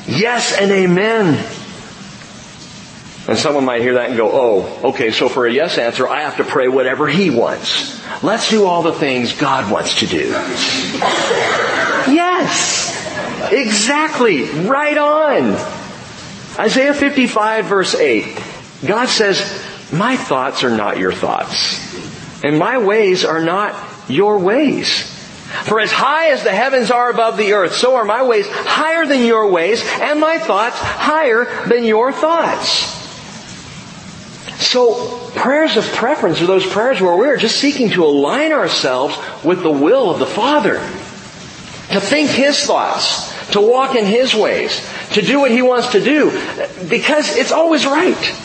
Yes 0.07 0.57
and 0.57 0.71
amen. 0.71 1.62
And 3.25 3.37
someone 3.37 3.63
might 3.63 3.81
hear 3.81 3.93
that 3.93 4.09
and 4.09 4.17
go, 4.17 4.29
oh, 4.31 4.89
okay, 4.89 5.11
so 5.11 5.29
for 5.29 5.45
a 5.47 5.51
yes 5.51 5.77
answer, 5.77 6.07
I 6.07 6.23
have 6.23 6.37
to 6.37 6.43
pray 6.43 6.67
whatever 6.67 7.07
he 7.07 7.29
wants. 7.29 8.01
Let's 8.21 8.49
do 8.49 8.65
all 8.65 8.83
the 8.83 8.91
things 8.91 9.31
God 9.33 9.71
wants 9.71 9.99
to 9.99 10.07
do. 10.07 10.27
Yes! 12.11 12.91
Exactly! 13.51 14.43
Right 14.43 14.97
on! 14.97 15.53
Isaiah 16.59 16.93
55 16.93 17.65
verse 17.65 17.95
8. 17.95 18.41
God 18.85 19.07
says, 19.07 19.39
my 19.93 20.17
thoughts 20.17 20.63
are 20.63 20.75
not 20.75 20.97
your 20.97 21.13
thoughts. 21.13 22.43
And 22.43 22.59
my 22.59 22.79
ways 22.79 23.23
are 23.23 23.41
not 23.41 23.73
your 24.09 24.39
ways. 24.39 25.09
For 25.65 25.79
as 25.79 25.91
high 25.91 26.31
as 26.31 26.43
the 26.43 26.51
heavens 26.51 26.91
are 26.91 27.09
above 27.09 27.37
the 27.37 27.53
earth, 27.53 27.75
so 27.75 27.95
are 27.95 28.03
my 28.03 28.23
ways 28.23 28.47
higher 28.49 29.05
than 29.05 29.23
your 29.23 29.49
ways, 29.51 29.81
and 30.01 30.19
my 30.19 30.39
thoughts 30.39 30.77
higher 30.79 31.45
than 31.67 31.85
your 31.85 32.11
thoughts. 32.11 33.02
So 34.63 35.29
prayers 35.35 35.77
of 35.77 35.85
preference 35.93 36.41
are 36.41 36.45
those 36.45 36.65
prayers 36.65 37.01
where 37.01 37.15
we're 37.15 37.37
just 37.37 37.57
seeking 37.57 37.89
to 37.91 38.05
align 38.05 38.51
ourselves 38.51 39.17
with 39.43 39.61
the 39.61 39.71
will 39.71 40.09
of 40.09 40.19
the 40.19 40.25
Father. 40.25 40.75
To 41.91 41.99
think 41.99 42.29
His 42.29 42.63
thoughts. 42.63 43.31
To 43.51 43.61
walk 43.61 43.95
in 43.95 44.05
His 44.05 44.33
ways. 44.33 44.87
To 45.11 45.21
do 45.21 45.39
what 45.39 45.51
He 45.51 45.61
wants 45.61 45.91
to 45.91 46.03
do. 46.03 46.31
Because 46.89 47.35
it's 47.35 47.51
always 47.51 47.85
right. 47.85 48.39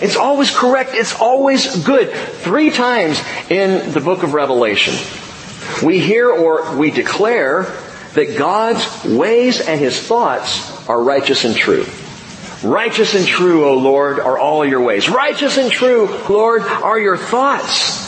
It's 0.00 0.16
always 0.16 0.56
correct. 0.56 0.90
It's 0.94 1.14
always 1.20 1.84
good. 1.84 2.10
Three 2.10 2.70
times 2.70 3.20
in 3.50 3.92
the 3.92 4.00
book 4.00 4.22
of 4.22 4.32
Revelation, 4.32 4.94
we 5.84 5.98
hear 5.98 6.30
or 6.30 6.76
we 6.76 6.90
declare 6.90 7.64
that 8.14 8.36
God's 8.38 9.04
ways 9.04 9.60
and 9.60 9.80
His 9.80 10.00
thoughts 10.00 10.88
are 10.88 11.02
righteous 11.02 11.44
and 11.44 11.54
true. 11.54 11.84
Righteous 12.62 13.14
and 13.14 13.26
true, 13.26 13.68
O 13.68 13.74
Lord, 13.74 14.18
are 14.18 14.38
all 14.38 14.64
your 14.64 14.80
ways. 14.80 15.08
Righteous 15.08 15.58
and 15.58 15.70
true, 15.70 16.08
Lord, 16.28 16.62
are 16.62 16.98
your 16.98 17.16
thoughts. 17.16 18.06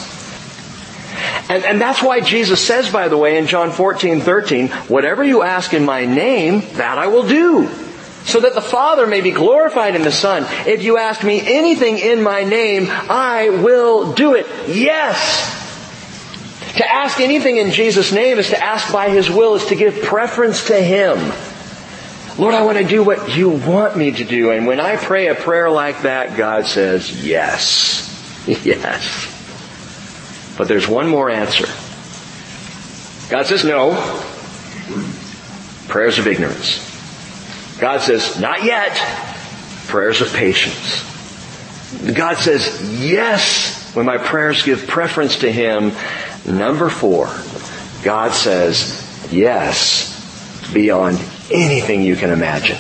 And, 1.48 1.64
and 1.64 1.80
that's 1.80 2.02
why 2.02 2.20
Jesus 2.20 2.64
says, 2.64 2.90
by 2.90 3.08
the 3.08 3.16
way, 3.16 3.38
in 3.38 3.46
John 3.46 3.70
14, 3.70 4.20
13, 4.20 4.68
whatever 4.88 5.22
you 5.22 5.42
ask 5.42 5.72
in 5.72 5.84
my 5.84 6.04
name, 6.04 6.60
that 6.74 6.98
I 6.98 7.06
will 7.06 7.26
do. 7.26 7.68
So 8.24 8.40
that 8.40 8.54
the 8.54 8.60
Father 8.60 9.06
may 9.06 9.20
be 9.20 9.30
glorified 9.30 9.94
in 9.94 10.02
the 10.02 10.12
Son. 10.12 10.44
If 10.66 10.82
you 10.82 10.98
ask 10.98 11.24
me 11.24 11.40
anything 11.40 11.98
in 11.98 12.22
my 12.22 12.44
name, 12.44 12.86
I 12.88 13.50
will 13.50 14.12
do 14.12 14.34
it. 14.34 14.46
Yes! 14.68 15.58
To 16.76 16.88
ask 16.88 17.20
anything 17.20 17.56
in 17.56 17.70
Jesus' 17.70 18.12
name 18.12 18.38
is 18.38 18.50
to 18.50 18.62
ask 18.62 18.92
by 18.92 19.10
His 19.10 19.30
will, 19.30 19.54
is 19.54 19.66
to 19.66 19.74
give 19.74 20.02
preference 20.02 20.66
to 20.66 20.80
Him. 20.80 21.18
Lord, 22.40 22.54
I 22.54 22.62
want 22.62 22.78
to 22.78 22.84
do 22.84 23.04
what 23.04 23.36
you 23.36 23.50
want 23.50 23.98
me 23.98 24.12
to 24.12 24.24
do. 24.24 24.50
And 24.50 24.66
when 24.66 24.80
I 24.80 24.96
pray 24.96 25.26
a 25.26 25.34
prayer 25.34 25.68
like 25.68 26.02
that, 26.02 26.38
God 26.38 26.64
says, 26.64 27.22
yes. 27.22 28.06
Yes. 28.64 29.26
But 30.56 30.66
there's 30.66 30.88
one 30.88 31.06
more 31.06 31.28
answer. 31.28 31.66
God 33.30 33.44
says 33.44 33.62
no. 33.62 33.92
Prayers 35.88 36.18
of 36.18 36.26
ignorance. 36.26 36.78
God 37.78 38.00
says, 38.00 38.40
not 38.40 38.64
yet. 38.64 38.96
Prayers 39.88 40.22
of 40.22 40.32
patience. 40.32 41.02
God 42.14 42.38
says, 42.38 43.04
yes, 43.04 43.94
when 43.94 44.06
my 44.06 44.16
prayers 44.16 44.62
give 44.62 44.86
preference 44.86 45.40
to 45.40 45.52
Him. 45.52 45.92
Number 46.46 46.88
four, 46.88 47.26
God 48.02 48.32
says, 48.32 49.28
yes, 49.30 50.72
beyond 50.72 51.18
anything 51.50 52.02
you 52.02 52.16
can 52.16 52.30
imagine. 52.30 52.78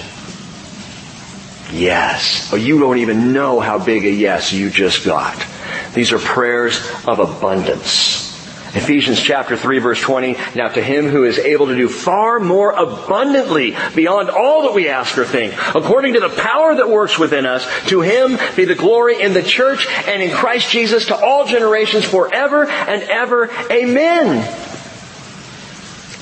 Yes. 1.72 2.52
Oh, 2.52 2.56
you 2.56 2.80
don't 2.80 2.98
even 2.98 3.32
know 3.32 3.60
how 3.60 3.78
big 3.78 4.04
a 4.04 4.10
yes 4.10 4.52
you 4.52 4.70
just 4.70 5.04
got. 5.04 5.46
These 5.94 6.12
are 6.12 6.18
prayers 6.18 6.80
of 7.06 7.18
abundance. 7.18 8.28
Ephesians 8.72 9.20
chapter 9.20 9.56
3 9.56 9.80
verse 9.80 10.00
20, 10.00 10.36
now 10.54 10.68
to 10.68 10.80
him 10.80 11.08
who 11.08 11.24
is 11.24 11.38
able 11.38 11.66
to 11.66 11.76
do 11.76 11.88
far 11.88 12.38
more 12.38 12.70
abundantly 12.70 13.76
beyond 13.96 14.30
all 14.30 14.62
that 14.62 14.74
we 14.74 14.88
ask 14.88 15.18
or 15.18 15.24
think, 15.24 15.52
according 15.74 16.14
to 16.14 16.20
the 16.20 16.28
power 16.28 16.76
that 16.76 16.88
works 16.88 17.18
within 17.18 17.46
us, 17.46 17.66
to 17.88 18.00
him 18.00 18.38
be 18.54 18.64
the 18.64 18.76
glory 18.76 19.20
in 19.20 19.32
the 19.32 19.42
church 19.42 19.88
and 20.06 20.22
in 20.22 20.30
Christ 20.30 20.70
Jesus 20.70 21.06
to 21.06 21.16
all 21.16 21.46
generations 21.46 22.04
forever 22.04 22.68
and 22.68 23.02
ever. 23.02 23.50
Amen. 23.72 24.38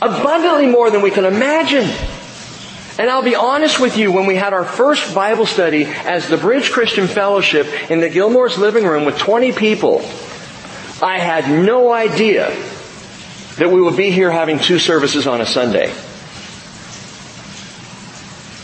Abundantly 0.01 0.68
more 0.68 0.90
than 0.90 1.03
we 1.03 1.11
can 1.11 1.26
imagine. 1.26 1.90
And 2.99 3.09
I'll 3.09 3.22
be 3.22 3.36
honest 3.36 3.78
with 3.78 3.96
you, 3.96 4.11
when 4.11 4.26
we 4.26 4.34
had 4.34 4.53
our 4.53 4.64
first 4.64 5.14
Bible 5.14 5.46
study 5.46 5.84
as 5.84 6.28
the 6.28 6.36
Bridge 6.36 6.72
Christian 6.72 7.07
Fellowship 7.07 7.90
in 7.90 8.01
the 8.01 8.09
Gilmore's 8.09 8.59
living 8.59 8.84
room 8.84 9.05
with 9.05 9.16
20 9.18 9.53
people, 9.53 10.01
I 11.01 11.18
had 11.18 11.49
no 11.49 11.92
idea 11.92 12.49
that 13.59 13.70
we 13.70 13.80
would 13.80 13.96
be 13.96 14.11
here 14.11 14.32
having 14.32 14.59
two 14.59 14.80
services 14.80 15.28
on 15.28 15.40
a 15.40 15.46
Sunday. 15.46 15.94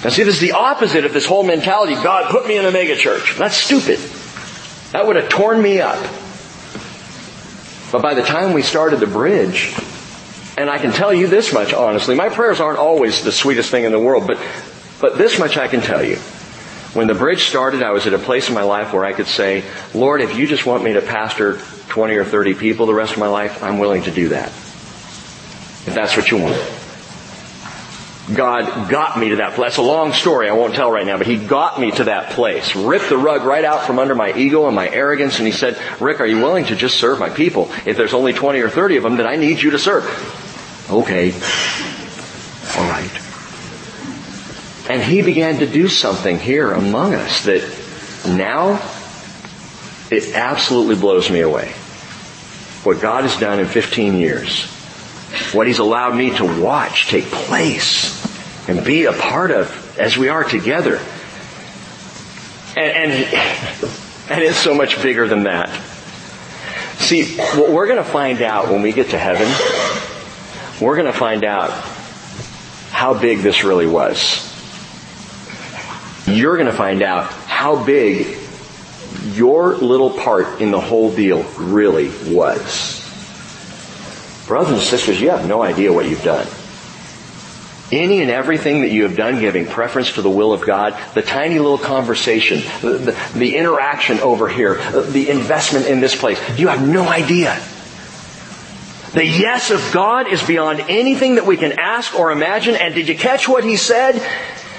Now 0.03 0.11
see, 0.11 0.25
this 0.25 0.35
is 0.35 0.41
the 0.41 0.53
opposite 0.53 1.05
of 1.05 1.13
this 1.13 1.27
whole 1.27 1.45
mentality, 1.45 1.95
God 1.95 2.31
put 2.31 2.49
me 2.49 2.59
in 2.59 2.65
a 2.65 2.73
megachurch. 2.73 3.39
That's 3.39 3.57
stupid. 3.57 4.01
That 4.91 5.07
would 5.07 5.15
have 5.15 5.29
torn 5.29 5.63
me 5.63 5.81
up. 5.81 6.01
But 7.93 8.03
by 8.03 8.15
the 8.15 8.23
time 8.23 8.53
we 8.53 8.63
started 8.63 8.99
the 8.99 9.07
bridge, 9.07 9.75
and 10.57 10.71
I 10.71 10.79
can 10.79 10.93
tell 10.93 11.13
you 11.13 11.27
this 11.27 11.53
much 11.53 11.73
honestly. 11.73 12.15
My 12.15 12.29
prayers 12.29 12.61
aren't 12.61 12.79
always 12.79 13.25
the 13.25 13.33
sweetest 13.33 13.71
thing 13.71 13.85
in 13.85 13.93
the 13.93 13.99
world, 13.99 14.27
but, 14.27 14.39
but 15.01 15.19
this 15.19 15.39
much 15.39 15.57
I 15.57 15.69
can 15.69 15.81
tell 15.81 16.03
you. 16.03 16.17
When 16.95 17.09
the 17.09 17.15
bridge 17.15 17.49
started, 17.49 17.83
I 17.83 17.91
was 17.91 18.07
at 18.07 18.15
a 18.15 18.19
place 18.19 18.49
in 18.49 18.55
my 18.55 18.63
life 18.63 18.93
where 18.93 19.05
I 19.05 19.13
could 19.13 19.27
say, 19.27 19.65
Lord, 19.95 20.21
if 20.21 20.37
you 20.37 20.47
just 20.47 20.65
want 20.65 20.85
me 20.85 20.93
to 20.93 21.03
pastor 21.03 21.59
20 21.89 22.15
or 22.15 22.25
30 22.25 22.55
people 22.55 22.87
the 22.87 22.95
rest 22.95 23.15
of 23.15 23.19
my 23.19 23.27
life, 23.27 23.65
I'm 23.65 23.79
willing 23.79 24.05
to 24.05 24.13
do 24.13 24.29
that. 24.29 24.49
If 25.87 25.93
that's 25.93 26.17
what 26.17 26.31
you 26.31 26.39
want. 26.39 26.57
God 28.33 28.89
got 28.89 29.19
me 29.19 29.31
to 29.31 29.37
that 29.37 29.55
place. 29.55 29.73
That's 29.73 29.79
a 29.79 29.83
long 29.83 30.13
story 30.13 30.49
I 30.49 30.53
won't 30.53 30.75
tell 30.75 30.91
right 30.91 31.05
now, 31.05 31.19
but 31.19 31.27
He 31.27 31.37
got 31.37 31.81
me 31.81 31.91
to 31.91 32.05
that 32.05 32.31
place. 32.31 32.75
Ripped 32.77 33.09
the 33.09 33.19
rug 33.19 33.43
right 33.43 33.65
out 33.65 33.87
from 33.87 33.99
under 33.99 34.15
my 34.15 34.33
ego 34.33 34.67
and 34.67 34.75
my 34.75 34.89
arrogance 34.89 35.39
and 35.39 35.47
He 35.47 35.53
said, 35.53 35.77
Rick, 36.01 36.21
are 36.21 36.27
you 36.27 36.39
willing 36.39 36.65
to 36.67 36.77
just 36.77 36.99
serve 36.99 37.19
my 37.19 37.29
people? 37.29 37.71
If 37.85 37.97
there's 37.97 38.15
only 38.15 38.33
20 38.33 38.61
or 38.61 38.71
30 38.71 38.99
of 38.99 39.03
them, 39.03 39.17
then 39.17 39.27
I 39.27 39.37
need 39.37 39.61
you 39.61 39.73
to 39.73 39.79
serve. 39.79 40.05
Okay. 40.95 41.33
All 42.77 42.89
right. 42.89 43.11
And 44.89 45.03
He 45.03 45.23
began 45.23 45.59
to 45.59 45.67
do 45.67 45.89
something 45.89 46.39
here 46.39 46.73
among 46.73 47.15
us 47.15 47.45
that 47.47 47.63
now 48.29 48.75
it 50.11 50.35
absolutely 50.35 50.95
blows 50.95 51.31
me 51.31 51.41
away. 51.41 51.73
What 52.85 53.01
God 53.01 53.25
has 53.25 53.39
done 53.41 53.59
in 53.59 53.67
15 53.67 54.15
years 54.15 54.71
what 55.53 55.67
He's 55.67 55.81
allowed 55.81 56.15
me 56.15 56.37
to 56.37 56.63
watch 56.63 57.09
take 57.09 57.25
place 57.25 58.23
and 58.69 58.85
be 58.85 59.07
a 59.07 59.13
part 59.13 59.51
of 59.51 59.99
as 59.99 60.17
we 60.17 60.29
are 60.29 60.45
together. 60.45 61.01
And, 62.77 63.13
and, 63.13 63.35
and 64.31 64.43
it's 64.43 64.59
so 64.59 64.75
much 64.75 65.03
bigger 65.03 65.27
than 65.27 65.45
that. 65.45 65.71
See, 66.99 67.37
what 67.37 67.71
we're 67.71 67.87
going 67.87 68.03
to 68.03 68.09
find 68.09 68.43
out 68.43 68.69
when 68.69 68.83
we 68.83 68.93
get 68.93 69.11
to 69.11 69.19
heaven, 69.19 69.49
we're 70.81 70.97
going 70.97 71.13
to 71.13 71.19
find 71.19 71.45
out 71.45 71.71
how 72.91 73.19
big 73.19 73.39
this 73.39 73.65
really 73.65 73.87
was. 73.87 74.51
You're 76.27 76.57
going 76.57 76.71
to 76.71 76.77
find 76.77 77.03
out 77.03 77.31
how 77.31 77.85
big 77.85 78.39
your 79.33 79.75
little 79.77 80.11
part 80.11 80.61
in 80.61 80.71
the 80.71 80.81
whole 80.81 81.15
deal 81.15 81.43
really 81.59 82.11
was. 82.33 83.01
Brothers 84.47 84.73
and 84.73 84.83
sisters, 84.83 85.21
you 85.21 85.31
have 85.31 85.47
no 85.47 85.63
idea 85.63 85.93
what 85.93 86.09
you've 86.09 86.23
done. 86.23 86.47
Any 87.93 88.23
and 88.23 88.31
everything 88.31 88.81
that 88.81 88.91
you 88.91 89.05
have 89.05 89.17
done 89.17 89.41
giving 89.41 89.67
preference 89.67 90.15
to 90.15 90.23
the 90.23 90.31
will 90.31 90.53
of 90.53 90.67
God, 90.67 90.99
the 91.15 91.23
tiny 91.23 91.59
little 91.59 91.79
conversation, 91.79 92.63
the, 92.81 92.99
the, 92.99 93.31
the 93.35 93.57
interaction 93.57 94.21
over 94.21 94.49
here, 94.49 94.77
the 95.03 95.31
investment 95.31 95.87
in 95.87 96.01
this 96.01 96.17
place, 96.17 96.41
you 96.59 96.69
have 96.69 96.87
no 96.87 97.07
idea. 97.07 97.61
The 99.15 99.25
yes 99.25 99.71
of 99.71 99.81
God 99.93 100.27
is 100.27 100.43
beyond 100.43 100.81
anything 100.89 101.37
that 101.37 101.47
we 101.47 101.57
can 101.57 101.79
ask 101.79 102.19
or 102.19 102.33
imagine. 102.33 102.75
And 102.75 102.95
did 102.95 103.07
you 103.07 103.17
catch 103.17 103.49
what 103.49 103.63
he 103.63 103.77
said? 103.77 104.21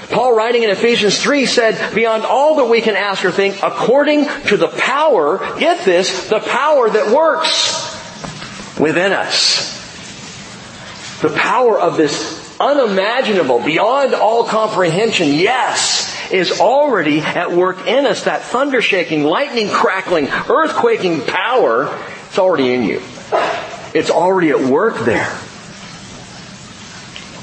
Paul 0.09 0.35
writing 0.35 0.63
in 0.63 0.69
Ephesians 0.69 1.21
3 1.21 1.45
said, 1.45 1.95
beyond 1.95 2.25
all 2.25 2.57
that 2.57 2.65
we 2.65 2.81
can 2.81 2.95
ask 2.95 3.23
or 3.23 3.31
think, 3.31 3.63
according 3.63 4.25
to 4.47 4.57
the 4.57 4.67
power, 4.67 5.37
get 5.57 5.85
this, 5.85 6.29
the 6.29 6.41
power 6.41 6.89
that 6.89 7.15
works 7.15 7.95
within 8.77 9.13
us. 9.13 9.73
The 11.21 11.29
power 11.29 11.79
of 11.79 11.95
this 11.95 12.59
unimaginable, 12.59 13.61
beyond 13.63 14.13
all 14.13 14.43
comprehension, 14.43 15.29
yes, 15.29 16.13
is 16.29 16.59
already 16.59 17.19
at 17.19 17.53
work 17.53 17.87
in 17.87 18.05
us. 18.05 18.25
That 18.25 18.41
thunder 18.41 18.81
shaking, 18.81 19.23
lightning 19.23 19.69
crackling, 19.69 20.27
earthquaking 20.27 21.25
power, 21.25 21.97
it's 22.27 22.37
already 22.37 22.73
in 22.73 22.83
you. 22.83 23.01
It's 23.95 24.11
already 24.11 24.49
at 24.49 24.59
work 24.59 25.05
there. 25.05 25.27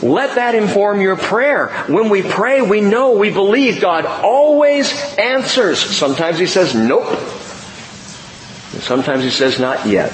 Let 0.03 0.35
that 0.35 0.55
inform 0.55 1.01
your 1.01 1.17
prayer. 1.17 1.69
When 1.89 2.09
we 2.11 2.23
pray, 2.23 2.61
we 2.61 2.81
know, 2.81 3.13
we 3.13 3.31
believe 3.31 3.81
God 3.81 4.05
always 4.05 4.93
answers. 5.17 5.79
Sometimes 5.79 6.39
He 6.39 6.47
says, 6.47 6.75
nope. 6.75 7.07
sometimes 8.81 9.25
He 9.25 9.31
says, 9.31 9.59
not 9.59 9.87
yet. 9.87 10.13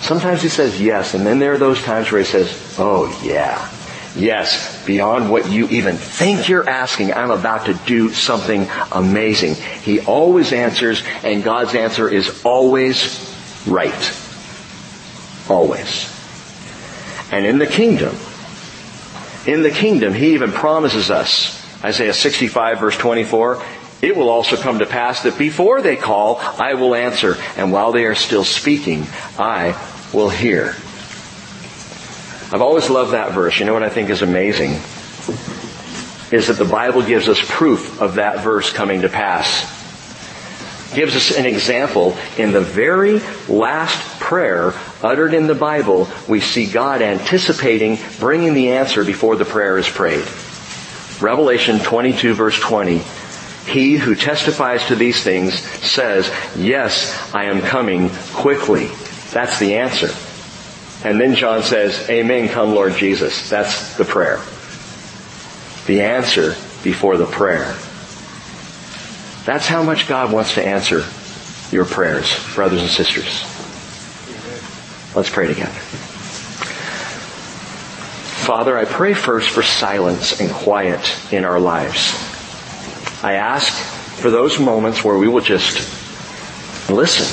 Sometimes 0.00 0.42
he 0.42 0.48
says 0.48 0.80
yes, 0.80 1.14
and 1.14 1.26
then 1.26 1.38
there 1.38 1.54
are 1.54 1.58
those 1.58 1.82
times 1.82 2.12
where 2.12 2.20
he 2.20 2.26
says, 2.26 2.76
oh 2.78 3.08
yeah. 3.24 3.68
Yes, 4.14 4.84
beyond 4.86 5.30
what 5.30 5.50
you 5.50 5.68
even 5.68 5.96
think 5.96 6.48
you're 6.48 6.68
asking, 6.68 7.12
I'm 7.12 7.30
about 7.30 7.66
to 7.66 7.74
do 7.86 8.10
something 8.10 8.68
amazing. 8.92 9.54
He 9.82 10.00
always 10.00 10.52
answers, 10.52 11.02
and 11.22 11.42
God's 11.42 11.74
answer 11.74 12.08
is 12.08 12.44
always 12.44 13.34
right. 13.66 13.92
Always. 15.48 16.12
And 17.30 17.44
in 17.44 17.58
the 17.58 17.66
kingdom, 17.66 18.16
in 19.46 19.62
the 19.62 19.70
kingdom, 19.70 20.14
He 20.14 20.34
even 20.34 20.52
promises 20.52 21.10
us, 21.10 21.62
Isaiah 21.84 22.14
65 22.14 22.80
verse 22.80 22.96
24, 22.96 23.62
it 24.02 24.16
will 24.16 24.28
also 24.28 24.56
come 24.56 24.80
to 24.80 24.86
pass 24.86 25.22
that 25.22 25.38
before 25.38 25.80
they 25.80 25.96
call, 25.96 26.38
I 26.38 26.74
will 26.74 26.94
answer, 26.94 27.36
and 27.56 27.72
while 27.72 27.92
they 27.92 28.04
are 28.04 28.14
still 28.14 28.44
speaking, 28.44 29.06
I 29.38 29.80
will 30.12 30.28
hear. 30.28 30.76
I've 32.52 32.62
always 32.62 32.90
loved 32.90 33.12
that 33.12 33.32
verse. 33.32 33.58
You 33.58 33.66
know 33.66 33.72
what 33.72 33.82
I 33.82 33.88
think 33.88 34.10
is 34.10 34.22
amazing? 34.22 34.72
Is 36.30 36.48
that 36.48 36.58
the 36.58 36.70
Bible 36.70 37.02
gives 37.02 37.28
us 37.28 37.40
proof 37.42 38.00
of 38.00 38.16
that 38.16 38.44
verse 38.44 38.72
coming 38.72 39.02
to 39.02 39.08
pass. 39.08 39.74
Gives 40.94 41.16
us 41.16 41.36
an 41.36 41.46
example 41.46 42.16
in 42.36 42.52
the 42.52 42.60
very 42.60 43.20
last 43.48 44.15
prayer 44.26 44.74
uttered 45.02 45.32
in 45.34 45.46
the 45.46 45.54
Bible, 45.54 46.08
we 46.28 46.40
see 46.40 46.66
God 46.70 47.00
anticipating 47.00 47.98
bringing 48.18 48.54
the 48.54 48.72
answer 48.72 49.04
before 49.04 49.36
the 49.36 49.44
prayer 49.44 49.78
is 49.78 49.88
prayed. 49.88 50.26
Revelation 51.20 51.78
22 51.78 52.34
verse 52.34 52.58
20 52.60 53.02
he 53.66 53.96
who 53.96 54.14
testifies 54.14 54.86
to 54.86 54.94
these 54.94 55.22
things 55.22 55.58
says, 55.58 56.32
yes, 56.56 57.34
I 57.34 57.44
am 57.44 57.60
coming 57.60 58.10
quickly. 58.32 58.88
That's 59.32 59.58
the 59.58 59.74
answer. 59.76 60.08
And 61.04 61.20
then 61.20 61.34
John 61.34 61.62
says, 61.62 62.08
Amen, 62.08 62.48
come 62.48 62.74
Lord 62.74 62.94
Jesus. 62.94 63.50
That's 63.50 63.96
the 63.96 64.04
prayer. 64.04 64.40
The 65.86 66.02
answer 66.02 66.54
before 66.82 67.16
the 67.16 67.26
prayer. 67.26 67.74
That's 69.44 69.66
how 69.66 69.82
much 69.82 70.08
God 70.08 70.32
wants 70.32 70.54
to 70.54 70.64
answer 70.64 71.04
your 71.70 71.84
prayers, 71.84 72.32
brothers 72.54 72.80
and 72.80 72.90
sisters. 72.90 73.55
Let's 75.16 75.30
pray 75.30 75.46
together. 75.46 75.72
Father, 78.44 78.76
I 78.76 78.84
pray 78.84 79.14
first 79.14 79.48
for 79.48 79.62
silence 79.62 80.42
and 80.42 80.50
quiet 80.50 81.32
in 81.32 81.46
our 81.46 81.58
lives. 81.58 82.12
I 83.24 83.32
ask 83.32 83.72
for 84.20 84.30
those 84.30 84.60
moments 84.60 85.02
where 85.02 85.16
we 85.16 85.26
will 85.26 85.40
just 85.40 85.78
listen. 86.90 87.26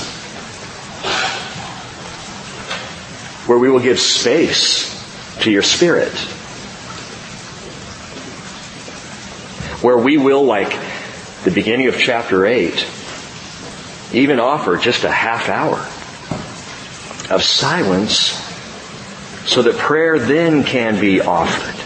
Where 3.48 3.60
we 3.60 3.70
will 3.70 3.82
give 3.82 4.00
space 4.00 4.90
to 5.42 5.52
your 5.52 5.62
spirit. 5.62 6.14
Where 9.84 9.98
we 9.98 10.18
will, 10.18 10.46
like 10.46 10.80
the 11.44 11.52
beginning 11.52 11.88
of 11.90 11.98
chapter 12.00 12.46
8, 12.46 12.88
even 14.14 14.40
offer 14.40 14.78
just 14.78 15.04
a 15.04 15.12
half 15.12 15.50
hour 15.50 15.86
of 17.30 17.44
silence 17.44 18.40
so 19.46 19.62
that 19.62 19.78
prayer 19.78 20.20
then 20.20 20.64
can 20.64 21.00
be 21.00 21.22
offered. 21.22 21.80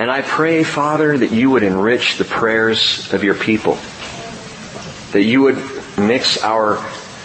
And 0.00 0.10
I 0.10 0.22
pray, 0.22 0.62
Father, 0.62 1.18
that 1.18 1.32
you 1.32 1.50
would 1.50 1.62
enrich 1.62 2.18
the 2.18 2.24
prayers 2.24 3.12
of 3.12 3.24
your 3.24 3.34
people. 3.34 3.78
That 5.12 5.22
you 5.22 5.42
would 5.42 5.58
mix 5.98 6.42
our 6.42 6.76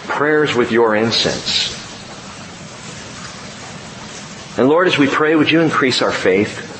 prayers 0.08 0.54
with 0.54 0.72
your 0.72 0.96
incense. 0.96 1.72
And 4.58 4.68
Lord, 4.68 4.88
as 4.88 4.98
we 4.98 5.06
pray, 5.06 5.36
would 5.36 5.50
you 5.50 5.60
increase 5.60 6.02
our 6.02 6.12
faith 6.12 6.72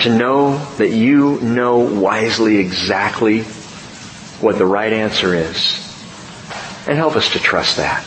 to 0.00 0.16
know 0.16 0.58
that 0.76 0.90
you 0.90 1.40
know 1.40 1.78
wisely 1.78 2.58
exactly 2.58 3.42
what 4.40 4.56
the 4.56 4.66
right 4.66 4.92
answer 4.92 5.34
is. 5.34 5.87
And 6.88 6.96
help 6.96 7.14
us 7.14 7.32
to 7.34 7.38
trust 7.38 7.76
that. 7.76 8.04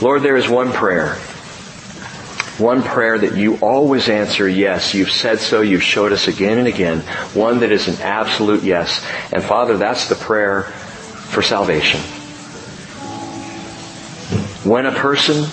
Lord, 0.00 0.22
there 0.22 0.36
is 0.36 0.48
one 0.48 0.72
prayer 0.72 1.18
one 2.58 2.82
prayer 2.82 3.18
that 3.18 3.36
you 3.36 3.56
always 3.56 4.08
answer 4.08 4.48
yes. 4.48 4.94
You've 4.94 5.10
said 5.10 5.40
so. 5.40 5.60
You've 5.60 5.82
showed 5.82 6.12
us 6.12 6.26
again 6.26 6.58
and 6.58 6.66
again. 6.66 7.00
One 7.34 7.60
that 7.60 7.70
is 7.70 7.86
an 7.88 8.00
absolute 8.00 8.62
yes. 8.62 9.04
And 9.30 9.42
Father, 9.42 9.76
that's 9.76 10.08
the 10.08 10.14
prayer 10.14 10.62
for 10.62 11.42
salvation. 11.42 12.00
When 14.68 14.86
a 14.86 14.92
person 14.92 15.46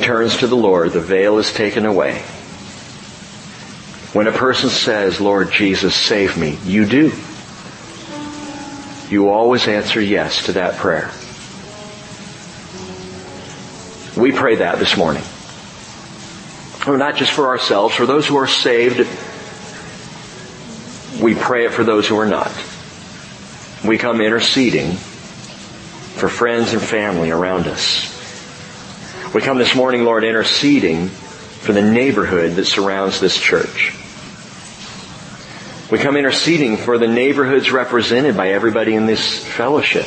turns 0.00 0.36
to 0.38 0.46
the 0.46 0.56
Lord, 0.56 0.92
the 0.92 1.00
veil 1.00 1.38
is 1.38 1.52
taken 1.52 1.84
away. 1.84 2.20
When 4.12 4.28
a 4.28 4.32
person 4.32 4.70
says, 4.70 5.20
Lord 5.20 5.50
Jesus, 5.50 5.94
save 5.94 6.38
me, 6.38 6.58
you 6.64 6.86
do. 6.86 7.12
You 9.08 9.30
always 9.30 9.66
answer 9.66 10.00
yes 10.00 10.46
to 10.46 10.52
that 10.52 10.76
prayer. 10.76 11.10
We 14.16 14.32
pray 14.32 14.56
that 14.56 14.78
this 14.78 14.96
morning 14.96 15.22
not 16.96 17.16
just 17.16 17.32
for 17.32 17.48
ourselves, 17.48 17.94
for 17.94 18.06
those 18.06 18.26
who 18.26 18.36
are 18.36 18.46
saved, 18.46 18.98
we 21.20 21.34
pray 21.34 21.66
it 21.66 21.72
for 21.72 21.84
those 21.84 22.08
who 22.08 22.16
are 22.18 22.26
not. 22.26 22.52
We 23.84 23.98
come 23.98 24.20
interceding 24.20 24.92
for 24.92 26.28
friends 26.28 26.72
and 26.72 26.80
family 26.80 27.30
around 27.30 27.66
us. 27.66 28.14
We 29.34 29.42
come 29.42 29.58
this 29.58 29.74
morning, 29.74 30.04
Lord, 30.04 30.24
interceding 30.24 31.08
for 31.08 31.72
the 31.72 31.82
neighborhood 31.82 32.52
that 32.52 32.64
surrounds 32.64 33.20
this 33.20 33.38
church. 33.38 33.94
We 35.90 35.96
come 35.96 36.18
interceding 36.18 36.76
for 36.76 36.98
the 36.98 37.06
neighborhoods 37.06 37.70
represented 37.70 38.36
by 38.36 38.50
everybody 38.50 38.94
in 38.94 39.06
this 39.06 39.42
fellowship. 39.42 40.04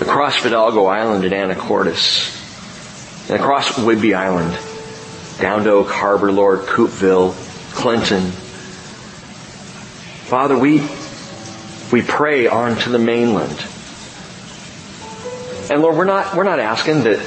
Across 0.00 0.36
Fidalgo 0.36 0.86
Island 0.86 1.26
and 1.26 1.34
Anacortes, 1.34 2.40
and 3.28 3.38
across 3.38 3.72
Whidbey 3.72 4.16
Island, 4.16 4.56
down 5.38 5.64
to 5.64 5.72
Oak 5.72 5.90
Harbor, 5.90 6.32
Lord, 6.32 6.60
Coupeville, 6.60 7.34
Clinton. 7.74 8.22
Father, 10.24 10.56
we, 10.56 10.80
we 11.92 12.00
pray 12.00 12.46
on 12.46 12.76
to 12.78 12.88
the 12.88 12.98
mainland. 12.98 13.62
And 15.70 15.82
Lord, 15.82 15.98
we're 15.98 16.04
not, 16.04 16.34
we're 16.34 16.44
not 16.44 16.60
asking 16.60 17.02
that 17.02 17.18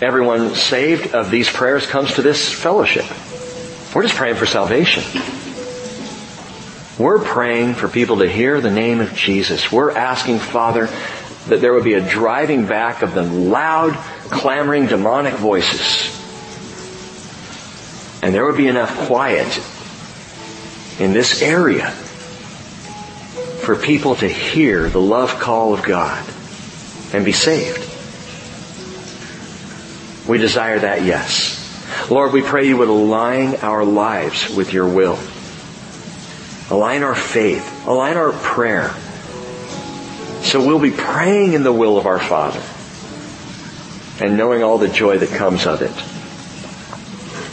everyone 0.00 0.54
saved 0.54 1.14
of 1.14 1.30
these 1.30 1.50
prayers 1.50 1.86
comes 1.86 2.14
to 2.14 2.22
this 2.22 2.50
fellowship. 2.50 3.04
We're 3.94 4.04
just 4.04 4.14
praying 4.14 4.36
for 4.36 4.46
salvation. 4.46 5.02
We're 6.98 7.20
praying 7.20 7.74
for 7.74 7.88
people 7.88 8.18
to 8.18 8.28
hear 8.28 8.60
the 8.60 8.70
name 8.70 9.00
of 9.00 9.14
Jesus. 9.14 9.70
We're 9.70 9.96
asking, 9.96 10.40
Father, 10.40 10.88
that 11.46 11.60
there 11.60 11.72
would 11.72 11.84
be 11.84 11.94
a 11.94 12.06
driving 12.06 12.66
back 12.66 13.02
of 13.02 13.14
the 13.14 13.22
loud, 13.22 13.94
clamoring 14.30 14.86
demonic 14.86 15.34
voices 15.34 16.18
and 18.22 18.34
there 18.34 18.44
would 18.44 18.56
be 18.56 18.66
enough 18.66 19.06
quiet 19.06 19.46
in 21.00 21.12
this 21.12 21.40
area 21.40 21.90
for 23.62 23.76
people 23.76 24.16
to 24.16 24.28
hear 24.28 24.88
the 24.88 25.00
love 25.00 25.38
call 25.38 25.72
of 25.72 25.82
God 25.82 26.24
and 27.12 27.24
be 27.24 27.32
saved. 27.32 27.84
We 30.28 30.38
desire 30.38 30.80
that, 30.80 31.02
yes. 31.02 31.56
Lord, 32.10 32.32
we 32.32 32.42
pray 32.42 32.68
you 32.68 32.76
would 32.78 32.88
align 32.88 33.56
our 33.56 33.84
lives 33.84 34.54
with 34.54 34.72
your 34.72 34.88
will. 34.88 35.18
Align 36.70 37.02
our 37.02 37.14
faith. 37.14 37.86
Align 37.86 38.16
our 38.16 38.32
prayer. 38.32 38.94
So 40.42 40.64
we'll 40.64 40.78
be 40.78 40.90
praying 40.90 41.54
in 41.54 41.62
the 41.62 41.72
will 41.72 41.98
of 41.98 42.06
our 42.06 42.18
Father 42.18 42.62
and 44.20 44.36
knowing 44.36 44.62
all 44.62 44.78
the 44.78 44.88
joy 44.88 45.18
that 45.18 45.30
comes 45.30 45.66
of 45.66 45.82
it. 45.82 45.92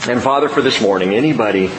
And 0.10 0.22
Father, 0.22 0.50
for 0.50 0.62
this 0.62 0.82
morning, 0.82 1.14
anybody 1.14 1.70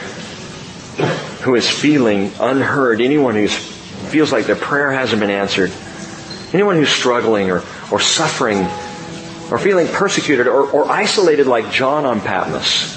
who 1.43 1.55
is 1.55 1.69
feeling 1.69 2.33
unheard, 2.41 3.01
anyone 3.01 3.35
who 3.35 3.49
feels 3.49 4.33
like 4.33 4.47
their 4.47 4.57
prayer 4.57 4.91
hasn't 4.91 5.21
been 5.21 5.31
answered, 5.31 5.73
anyone 6.53 6.77
who's 6.77 6.89
struggling 6.89 7.51
or, 7.51 7.63
or 7.91 8.01
suffering 8.01 8.59
or 9.51 9.59
feeling 9.59 9.87
persecuted 9.87 10.49
or, 10.49 10.71
or 10.71 10.91
isolated 10.91 11.47
like 11.47 11.71
John 11.71 12.05
on 12.05 12.21
Patmos, 12.21 12.95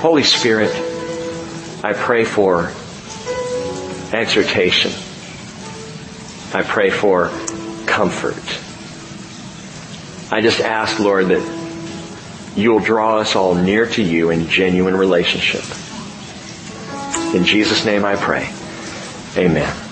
Holy 0.00 0.22
Spirit, 0.22 0.93
I 1.84 1.92
pray 1.92 2.24
for 2.24 2.72
exhortation. 4.10 4.90
I 6.54 6.62
pray 6.62 6.88
for 6.88 7.28
comfort. 7.84 8.42
I 10.32 10.40
just 10.40 10.60
ask, 10.60 10.98
Lord, 10.98 11.26
that 11.26 12.54
you'll 12.56 12.80
draw 12.80 13.18
us 13.18 13.36
all 13.36 13.54
near 13.54 13.86
to 13.86 14.02
you 14.02 14.30
in 14.30 14.48
genuine 14.48 14.96
relationship. 14.96 15.60
In 17.34 17.44
Jesus' 17.44 17.84
name 17.84 18.06
I 18.06 18.16
pray. 18.16 18.50
Amen. 19.36 19.83